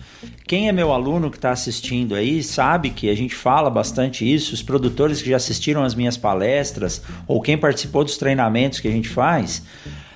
Quem 0.46 0.68
é 0.68 0.72
meu 0.72 0.92
aluno 0.92 1.30
que 1.30 1.38
está 1.38 1.52
assistindo 1.52 2.14
aí 2.14 2.42
sabe 2.42 2.90
que 2.90 3.08
a 3.08 3.16
gente 3.16 3.34
fala 3.34 3.70
bastante 3.70 4.30
isso, 4.30 4.52
os 4.52 4.62
produtores 4.62 5.22
que 5.22 5.30
já 5.30 5.36
assistiram 5.36 5.82
às 5.82 5.94
minhas 5.94 6.18
palestras 6.18 7.02
ou 7.26 7.40
quem 7.40 7.56
participou 7.56 8.04
dos 8.04 8.18
treinamentos 8.18 8.78
que 8.78 8.86
a 8.86 8.90
gente 8.90 9.08
faz. 9.08 9.62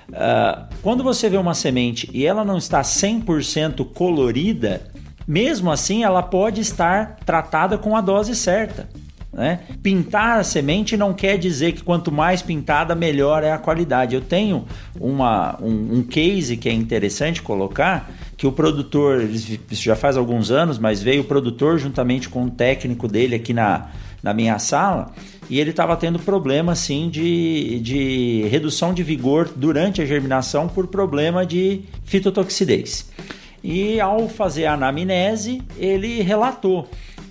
Uh, 0.09 0.67
quando 0.83 1.03
você 1.03 1.29
vê 1.29 1.37
uma 1.37 1.55
semente 1.55 2.09
e 2.13 2.27
ela 2.27 2.45
não 2.45 2.59
está 2.59 2.81
100% 2.81 3.83
colorida, 3.91 4.83
mesmo 5.27 5.71
assim 5.71 6.03
ela 6.03 6.21
pode 6.21 6.61
estar 6.61 7.17
tratada 7.25 7.75
com 7.75 7.95
a 7.95 8.01
dose 8.01 8.35
certa. 8.35 8.87
Né? 9.31 9.59
Pintar 9.83 10.39
a 10.39 10.43
semente 10.43 10.97
não 10.97 11.13
quer 11.13 11.37
dizer 11.37 11.73
que 11.73 11.83
quanto 11.83 12.11
mais 12.11 12.41
pintada, 12.41 12.95
melhor 12.95 13.43
é 13.43 13.51
a 13.51 13.57
qualidade. 13.57 14.15
Eu 14.15 14.21
tenho 14.21 14.65
uma, 14.99 15.57
um, 15.61 15.99
um 15.99 16.03
case 16.03 16.57
que 16.57 16.67
é 16.67 16.73
interessante 16.73 17.41
colocar, 17.41 18.11
que 18.35 18.47
o 18.47 18.51
produtor, 18.51 19.21
isso 19.21 19.83
já 19.83 19.95
faz 19.95 20.17
alguns 20.17 20.49
anos, 20.49 20.79
mas 20.79 21.01
veio 21.01 21.21
o 21.21 21.25
produtor 21.25 21.77
juntamente 21.77 22.27
com 22.27 22.45
o 22.45 22.49
técnico 22.49 23.07
dele 23.07 23.35
aqui 23.35 23.53
na, 23.53 23.89
na 24.23 24.33
minha 24.33 24.57
sala 24.57 25.13
e 25.49 25.59
ele 25.59 25.71
estava 25.71 25.97
tendo 25.97 26.19
problema 26.19 26.73
assim 26.73 27.09
de, 27.09 27.79
de 27.79 28.47
redução 28.49 28.93
de 28.93 29.01
vigor 29.01 29.49
durante 29.55 30.01
a 30.01 30.05
germinação 30.05 30.67
por 30.67 30.87
problema 30.87 31.45
de 31.45 31.81
fitotoxidez. 32.05 33.09
E 33.63 33.99
ao 33.99 34.29
fazer 34.29 34.65
a 34.65 34.73
anamnese, 34.73 35.61
ele 35.77 36.21
relatou 36.21 36.87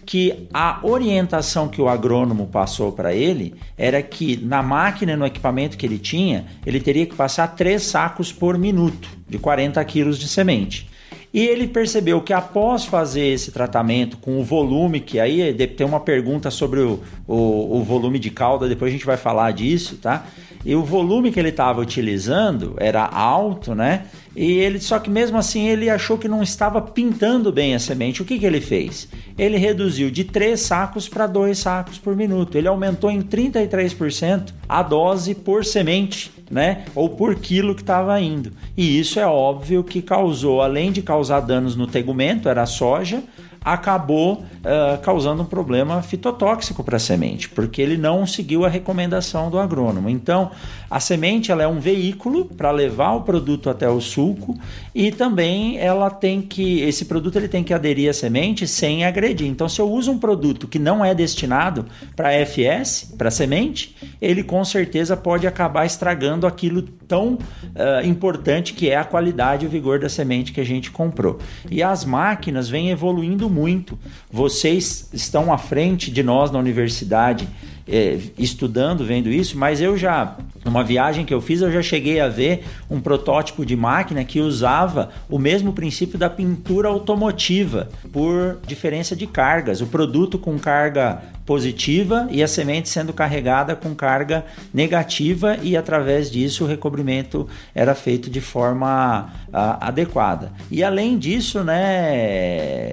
que 0.09 0.49
a 0.55 0.81
orientação 0.85 1.69
que 1.69 1.83
o 1.83 1.87
agrônomo 1.87 2.47
passou 2.47 2.91
para 2.91 3.15
ele 3.15 3.55
era 3.77 4.03
que 4.03 4.39
na 4.39 4.63
máquina, 4.63 5.15
no 5.15 5.27
equipamento 5.27 5.77
que 5.77 5.85
ele 5.85 5.99
tinha, 5.99 6.47
ele 6.65 6.81
teria 6.81 7.05
que 7.05 7.15
passar 7.15 7.49
três 7.49 7.83
sacos 7.83 8.33
por 8.33 8.57
minuto 8.57 9.07
de 9.29 9.39
40 9.39 9.85
quilos 9.85 10.19
de 10.19 10.27
semente. 10.27 10.89
E 11.33 11.45
ele 11.45 11.69
percebeu 11.69 12.23
que 12.23 12.33
após 12.33 12.87
fazer 12.87 13.27
esse 13.27 13.53
tratamento 13.53 14.17
com 14.17 14.41
o 14.41 14.43
volume, 14.43 14.99
que 14.99 15.21
aí 15.21 15.53
tem 15.53 15.87
uma 15.87 16.01
pergunta 16.01 16.51
sobre 16.51 16.81
o, 16.81 17.03
o, 17.27 17.77
o 17.79 17.85
volume 17.85 18.19
de 18.19 18.31
calda, 18.31 18.67
depois 18.67 18.89
a 18.89 18.93
gente 18.93 19.05
vai 19.05 19.19
falar 19.19 19.51
disso, 19.51 19.97
tá? 19.97 20.25
E 20.65 20.75
o 20.75 20.83
volume 20.83 21.31
que 21.31 21.39
ele 21.39 21.49
estava 21.49 21.81
utilizando 21.81 22.75
era 22.79 23.05
alto, 23.05 23.75
né? 23.75 24.07
E 24.37 24.53
ele, 24.53 24.81
só 24.81 24.99
que 24.99 25.11
mesmo 25.11 25.37
assim 25.37 25.69
ele 25.69 25.91
achou 25.91 26.19
que 26.19 26.29
não 26.29 26.43
estava 26.43 26.81
pintando 26.81 27.51
bem 27.51 27.75
a 27.75 27.79
semente. 27.79 28.23
O 28.23 28.25
que, 28.25 28.39
que 28.39 28.47
ele 28.47 28.61
fez? 28.61 29.09
Ele 29.37 29.57
reduziu 29.57 30.11
de 30.11 30.25
3 30.25 30.59
sacos 30.61 31.09
para 31.09 31.27
2 31.27 31.59
sacos 31.59 31.99
por 31.99 32.15
minuto. 32.15 32.57
Ele 32.57 32.69
aumentou 32.69 33.11
em 33.11 33.23
33% 33.23 34.53
a 34.69 34.83
dose 34.83 35.35
por 35.35 35.65
semente, 35.65 36.31
né? 36.51 36.85
Ou 36.95 37.11
por 37.11 37.37
quilo 37.37 37.75
que 37.75 37.83
estava 37.83 38.21
indo. 38.21 38.53
E 38.77 38.99
isso 38.99 39.19
é 39.19 39.27
óbvio 39.27 39.83
que 39.83 40.03
causou, 40.03 40.63
além 40.63 40.93
de 40.93 41.03
causar 41.03 41.41
danos 41.41 41.75
no 41.75 41.87
tegumento, 41.87 42.49
era 42.49 42.67
soja, 42.67 43.23
acabou 43.65 44.35
uh, 44.35 44.99
causando 45.03 45.43
um 45.43 45.47
problema 45.47 46.03
fitotóxico 46.03 46.83
para 46.83 46.97
a 46.97 47.01
semente, 47.01 47.49
porque 47.49 47.83
ele 47.83 47.97
não 47.97 48.27
seguiu 48.27 48.65
a 48.65 48.69
recomendação 48.69 49.51
do 49.51 49.59
agrônomo. 49.59 50.09
Então, 50.09 50.51
a 50.91 51.01
semente 51.01 51.53
ela 51.53 51.63
é 51.63 51.69
um 51.69 51.81
veículo 51.81 52.47
para 52.47 52.71
levar 52.71 53.13
o 53.13 53.23
produto 53.23 53.69
até 53.69 53.89
o 53.89 54.01
sulco 54.01 54.59
e 54.95 55.13
também 55.13 55.79
ela 55.79 56.11
tem 56.11 56.41
que 56.41 56.81
esse 56.81 57.05
produto 57.05 57.37
ele 57.37 57.49
tem 57.49 57.63
que 57.63 57.75
aderir 57.75 58.09
à 58.09 58.13
semente 58.13 58.67
sem 58.67 59.05
agredir. 59.05 59.47
Então, 59.47 59.69
se 59.69 59.81
eu 59.81 59.91
uso 59.91 60.11
um 60.11 60.19
produto 60.19 60.67
que 60.67 60.79
não 60.79 61.05
é 61.05 61.15
destinado 61.15 61.87
para 62.17 62.33
FS, 62.47 63.15
para 63.17 63.31
semente, 63.31 63.97
ele 64.21 64.43
com 64.43 64.65
certeza 64.65 65.17
pode 65.17 65.47
acabar 65.47 65.85
estragando 65.85 66.47
aquilo 66.47 66.83
tão 66.83 67.35
uh, 67.35 68.07
importante 68.07 68.75
que 68.75 68.91
é 68.91 68.97
a 68.97 69.05
qualidade 69.05 69.65
e 69.65 69.69
o 69.69 69.71
vigor 69.71 69.99
da 69.99 70.09
semente 70.09 70.53
que 70.53 70.61
a 70.61 70.65
gente 70.65 70.91
comprou. 70.91 71.39
E 71.71 71.83
as 71.83 72.05
máquinas 72.05 72.69
vêm 72.69 72.91
evoluindo 72.91 73.48
muito. 73.49 73.99
Vocês 74.31 75.09
estão 75.13 75.53
à 75.53 75.59
frente 75.59 76.11
de 76.11 76.23
nós 76.23 76.51
na 76.51 76.59
universidade 76.59 77.49
é, 77.89 78.19
estudando, 78.39 79.05
vendo 79.05 79.31
isso, 79.31 79.57
mas 79.57 79.81
eu 79.81 79.97
já, 79.97 80.37
numa 80.65 80.85
viagem 80.85 81.25
que 81.25 81.33
eu 81.33 81.41
fiz, 81.41 81.63
eu 81.63 81.73
já 81.73 81.83
cheguei 81.83 82.21
a 82.21 82.29
ver 82.29 82.65
um 82.91 83.01
protótipo 83.01 83.65
de 83.65 83.75
máquina 83.75 84.25
que 84.25 84.41
usava 84.41 85.11
o 85.29 85.39
mesmo 85.39 85.73
princípio 85.73 86.19
da 86.19 86.29
pintura 86.29 86.89
automotiva 86.89 87.89
por 88.13 88.59
diferença 88.67 89.17
de 89.17 89.27
cargas. 89.27 89.81
O 89.81 89.87
produto 89.87 90.39
com 90.39 90.59
carga 90.59 91.23
positiva 91.47 92.29
e 92.31 92.43
a 92.43 92.47
semente 92.47 92.91
sendo 92.91 93.11
carregada 93.15 93.75
com 93.75 93.95
carga 93.95 94.45
negativa 94.73 95.57
e 95.63 95.79
através 95.79 96.31
disso 96.31 96.65
o 96.65 96.67
recobrimento 96.67 97.49
era 97.75 97.95
feito 97.95 98.29
de 98.29 98.43
forma 98.43 99.33
a, 99.51 99.89
adequada. 99.89 100.53
E 100.71 100.85
além 100.85 101.17
disso, 101.17 101.65
né, 101.65 102.93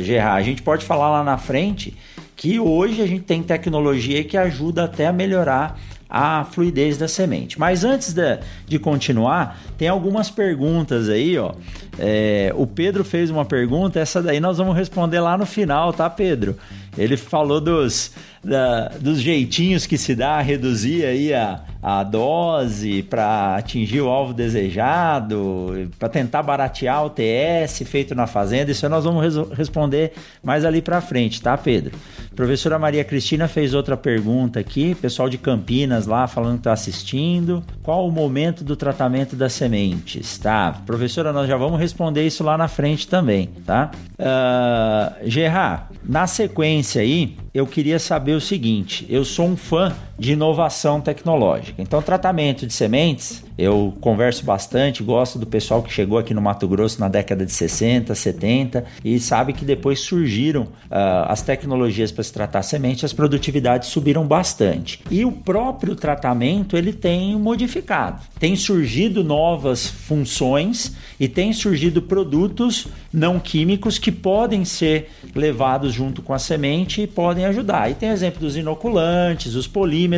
Gerard, 0.00 0.40
a 0.40 0.42
gente 0.44 0.62
pode 0.62 0.84
falar 0.84 1.10
lá 1.10 1.24
na 1.24 1.36
frente 1.36 1.96
que 2.42 2.58
hoje 2.58 3.00
a 3.00 3.06
gente 3.06 3.22
tem 3.22 3.40
tecnologia 3.40 4.24
que 4.24 4.36
ajuda 4.36 4.82
até 4.82 5.06
a 5.06 5.12
melhorar 5.12 5.78
a 6.10 6.42
fluidez 6.42 6.98
da 6.98 7.06
semente. 7.06 7.56
Mas 7.56 7.84
antes 7.84 8.12
de, 8.12 8.40
de 8.66 8.80
continuar, 8.80 9.60
tem 9.78 9.86
algumas 9.86 10.28
perguntas 10.28 11.08
aí, 11.08 11.38
ó. 11.38 11.52
É, 11.96 12.52
o 12.56 12.66
Pedro 12.66 13.04
fez 13.04 13.30
uma 13.30 13.44
pergunta, 13.44 14.00
essa 14.00 14.20
daí 14.20 14.40
nós 14.40 14.58
vamos 14.58 14.76
responder 14.76 15.20
lá 15.20 15.38
no 15.38 15.46
final, 15.46 15.92
tá, 15.92 16.10
Pedro? 16.10 16.58
Ele 16.98 17.16
falou 17.16 17.60
dos, 17.60 18.10
da, 18.42 18.88
dos 19.00 19.20
jeitinhos 19.20 19.86
que 19.86 19.96
se 19.96 20.14
dá 20.14 20.36
a 20.38 20.42
reduzir 20.42 21.04
aí 21.04 21.32
a, 21.32 21.60
a 21.82 22.02
dose 22.02 23.02
para 23.02 23.56
atingir 23.56 24.00
o 24.00 24.08
alvo 24.08 24.32
desejado, 24.32 25.90
para 25.98 26.08
tentar 26.08 26.42
baratear 26.42 27.04
o 27.04 27.10
TS 27.10 27.82
feito 27.86 28.14
na 28.14 28.26
fazenda. 28.26 28.70
Isso 28.70 28.88
nós 28.88 29.04
vamos 29.04 29.50
responder 29.56 30.12
mais 30.42 30.64
ali 30.64 30.82
para 30.82 31.00
frente, 31.00 31.40
tá, 31.40 31.56
Pedro? 31.56 31.92
professora 32.34 32.78
Maria 32.78 33.04
Cristina 33.04 33.46
fez 33.46 33.74
outra 33.74 33.96
pergunta 33.96 34.58
aqui, 34.58 34.94
pessoal 34.94 35.28
de 35.28 35.36
Campinas 35.36 36.06
lá 36.06 36.26
falando 36.26 36.54
que 36.54 36.60
está 36.60 36.72
assistindo. 36.72 37.62
Qual 37.82 38.08
o 38.08 38.10
momento 38.10 38.64
do 38.64 38.74
tratamento 38.74 39.36
das 39.36 39.52
sementes? 39.52 40.38
Tá, 40.38 40.80
professora, 40.86 41.32
nós 41.32 41.46
já 41.46 41.56
vamos 41.56 41.78
responder 41.78 42.26
isso 42.26 42.42
lá 42.42 42.56
na 42.56 42.68
frente 42.68 43.06
também, 43.06 43.50
tá? 43.66 43.90
Uh, 44.18 45.28
Gerard, 45.28 45.84
na 46.04 46.26
sequência 46.26 47.02
aí, 47.02 47.36
eu 47.54 47.66
queria 47.66 47.98
saber 48.32 48.34
o 48.34 48.40
seguinte: 48.40 49.06
eu 49.08 49.24
sou 49.24 49.48
um 49.48 49.56
fã 49.56 49.94
de 50.18 50.32
inovação 50.32 51.00
tecnológica. 51.00 51.80
Então, 51.80 52.02
tratamento 52.02 52.66
de 52.66 52.72
sementes, 52.72 53.42
eu 53.56 53.94
converso 54.00 54.44
bastante, 54.44 55.02
gosto 55.02 55.38
do 55.38 55.46
pessoal 55.46 55.82
que 55.82 55.92
chegou 55.92 56.18
aqui 56.18 56.32
no 56.32 56.40
Mato 56.40 56.66
Grosso 56.66 57.00
na 57.00 57.08
década 57.08 57.44
de 57.44 57.52
60, 57.52 58.14
70 58.14 58.84
e 59.04 59.18
sabe 59.20 59.52
que 59.52 59.64
depois 59.64 60.00
surgiram 60.00 60.62
uh, 60.62 61.28
as 61.28 61.42
tecnologias 61.42 62.10
para 62.10 62.24
se 62.24 62.32
tratar 62.32 62.62
semente, 62.62 63.04
as 63.04 63.12
produtividades 63.12 63.88
subiram 63.88 64.26
bastante. 64.26 65.00
E 65.10 65.24
o 65.24 65.32
próprio 65.32 65.94
tratamento 65.94 66.76
ele 66.76 66.92
tem 66.92 67.36
modificado. 67.36 68.22
Tem 68.38 68.56
surgido 68.56 69.22
novas 69.22 69.86
funções 69.86 70.94
e 71.20 71.28
tem 71.28 71.52
surgido 71.52 72.02
produtos 72.02 72.86
não 73.12 73.38
químicos 73.38 73.98
que 73.98 74.10
podem 74.10 74.64
ser 74.64 75.10
levados 75.34 75.92
junto 75.92 76.22
com 76.22 76.32
a 76.32 76.38
semente 76.38 77.02
e 77.02 77.06
podem 77.06 77.44
ajudar. 77.44 77.90
E 77.90 77.94
tem 77.94 78.08
exemplo 78.08 78.40
dos 78.40 78.56
inoculantes, 78.56 79.54
os 79.54 79.66
polímeros. 79.66 80.11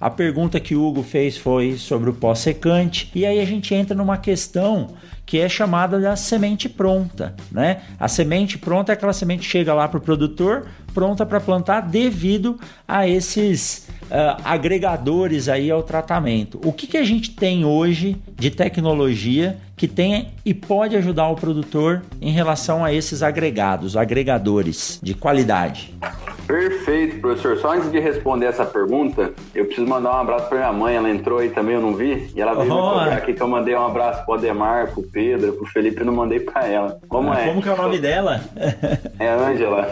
A 0.00 0.10
pergunta 0.10 0.60
que 0.60 0.74
o 0.74 0.84
Hugo 0.84 1.02
fez 1.02 1.36
foi 1.36 1.76
sobre 1.76 2.10
o 2.10 2.14
pós-secante. 2.14 3.10
E 3.14 3.24
aí 3.26 3.40
a 3.40 3.44
gente 3.44 3.74
entra 3.74 3.96
numa 3.96 4.16
questão 4.16 4.94
que 5.26 5.38
é 5.38 5.48
chamada 5.48 6.00
da 6.00 6.16
semente 6.16 6.68
pronta, 6.68 7.36
né? 7.52 7.82
A 7.98 8.08
semente 8.08 8.58
pronta 8.58 8.90
é 8.90 8.94
aquela 8.94 9.12
semente 9.12 9.42
que 9.42 9.48
chega 9.48 9.72
lá 9.72 9.86
para 9.86 9.98
o 9.98 10.00
produtor 10.00 10.66
pronta 10.92 11.24
para 11.24 11.40
plantar 11.40 11.82
devido 11.82 12.58
a 12.86 13.06
esses 13.08 13.88
uh, 14.10 14.40
agregadores 14.44 15.48
aí 15.48 15.70
ao 15.70 15.82
tratamento. 15.82 16.60
O 16.64 16.72
que, 16.72 16.86
que 16.86 16.96
a 16.96 17.04
gente 17.04 17.30
tem 17.30 17.64
hoje 17.64 18.16
de 18.36 18.50
tecnologia 18.50 19.56
que 19.76 19.88
tem 19.88 20.28
e 20.44 20.52
pode 20.52 20.96
ajudar 20.96 21.28
o 21.28 21.36
produtor 21.36 22.02
em 22.20 22.32
relação 22.32 22.84
a 22.84 22.92
esses 22.92 23.22
agregados, 23.22 23.96
agregadores 23.96 25.00
de 25.02 25.14
qualidade? 25.14 25.94
Perfeito, 26.50 27.20
professor. 27.20 27.56
Só 27.58 27.72
antes 27.74 27.92
de 27.92 28.00
responder 28.00 28.46
essa 28.46 28.64
pergunta, 28.64 29.32
eu 29.54 29.66
preciso 29.66 29.86
mandar 29.86 30.16
um 30.16 30.20
abraço 30.20 30.48
para 30.48 30.58
minha 30.58 30.72
mãe. 30.72 30.96
Ela 30.96 31.08
entrou 31.08 31.38
aí 31.38 31.50
também, 31.50 31.76
eu 31.76 31.80
não 31.80 31.94
vi. 31.94 32.28
E 32.34 32.40
ela 32.40 32.54
veio 32.54 32.74
oh, 32.74 33.04
me 33.04 33.10
aqui 33.10 33.32
que 33.32 33.40
eu 33.40 33.46
mandei 33.46 33.74
um 33.76 33.86
abraço 33.86 34.24
pro 34.24 34.34
Ademar, 34.34 34.90
pro 34.92 35.02
Pedro, 35.02 35.52
pro 35.52 35.66
Felipe, 35.66 36.00
eu 36.00 36.06
não 36.06 36.12
mandei 36.12 36.40
para 36.40 36.66
ela. 36.66 37.00
Como 37.08 37.32
ah, 37.32 37.40
é? 37.40 37.46
Como 37.46 37.62
que 37.62 37.68
é 37.68 37.72
o 37.72 37.76
nome 37.76 37.98
dela? 37.98 38.40
É 39.18 39.28
Ângela. 39.28 39.88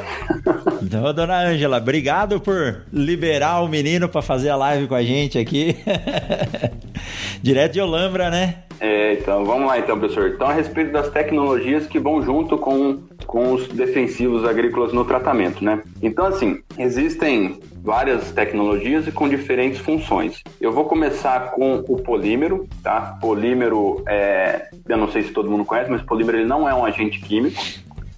Então, 0.82 1.14
dona 1.14 1.48
Ângela, 1.48 1.76
obrigado 1.76 2.40
por 2.40 2.82
liberar 2.92 3.60
o 3.62 3.68
menino 3.68 4.08
para 4.08 4.20
fazer 4.20 4.48
a 4.48 4.56
live 4.56 4.88
com 4.88 4.94
a 4.94 5.02
gente 5.02 5.38
aqui. 5.38 5.76
Direto 7.40 7.74
de 7.74 7.80
Olambra, 7.80 8.30
né? 8.30 8.64
É, 8.80 9.14
então, 9.14 9.44
vamos 9.44 9.66
lá 9.66 9.78
então, 9.78 9.98
professor. 9.98 10.30
Então, 10.30 10.48
a 10.48 10.52
respeito 10.52 10.92
das 10.92 11.10
tecnologias 11.10 11.86
que 11.86 11.98
vão 11.98 12.22
junto 12.22 12.56
com, 12.56 12.98
com 13.26 13.52
os 13.52 13.66
defensivos 13.68 14.44
agrícolas 14.44 14.92
no 14.92 15.04
tratamento, 15.04 15.64
né? 15.64 15.82
Então, 16.00 16.26
assim, 16.26 16.60
existem 16.78 17.60
várias 17.82 18.30
tecnologias 18.30 19.06
e 19.06 19.12
com 19.12 19.28
diferentes 19.28 19.80
funções. 19.80 20.42
Eu 20.60 20.72
vou 20.72 20.84
começar 20.84 21.52
com 21.52 21.84
o 21.88 21.96
polímero, 21.96 22.68
tá? 22.82 23.18
Polímero, 23.20 24.02
é, 24.06 24.68
eu 24.88 24.96
não 24.96 25.10
sei 25.10 25.22
se 25.22 25.32
todo 25.32 25.50
mundo 25.50 25.64
conhece, 25.64 25.90
mas 25.90 26.02
polímero 26.02 26.38
ele 26.38 26.46
não 26.46 26.68
é 26.68 26.74
um 26.74 26.84
agente 26.84 27.20
químico, 27.20 27.60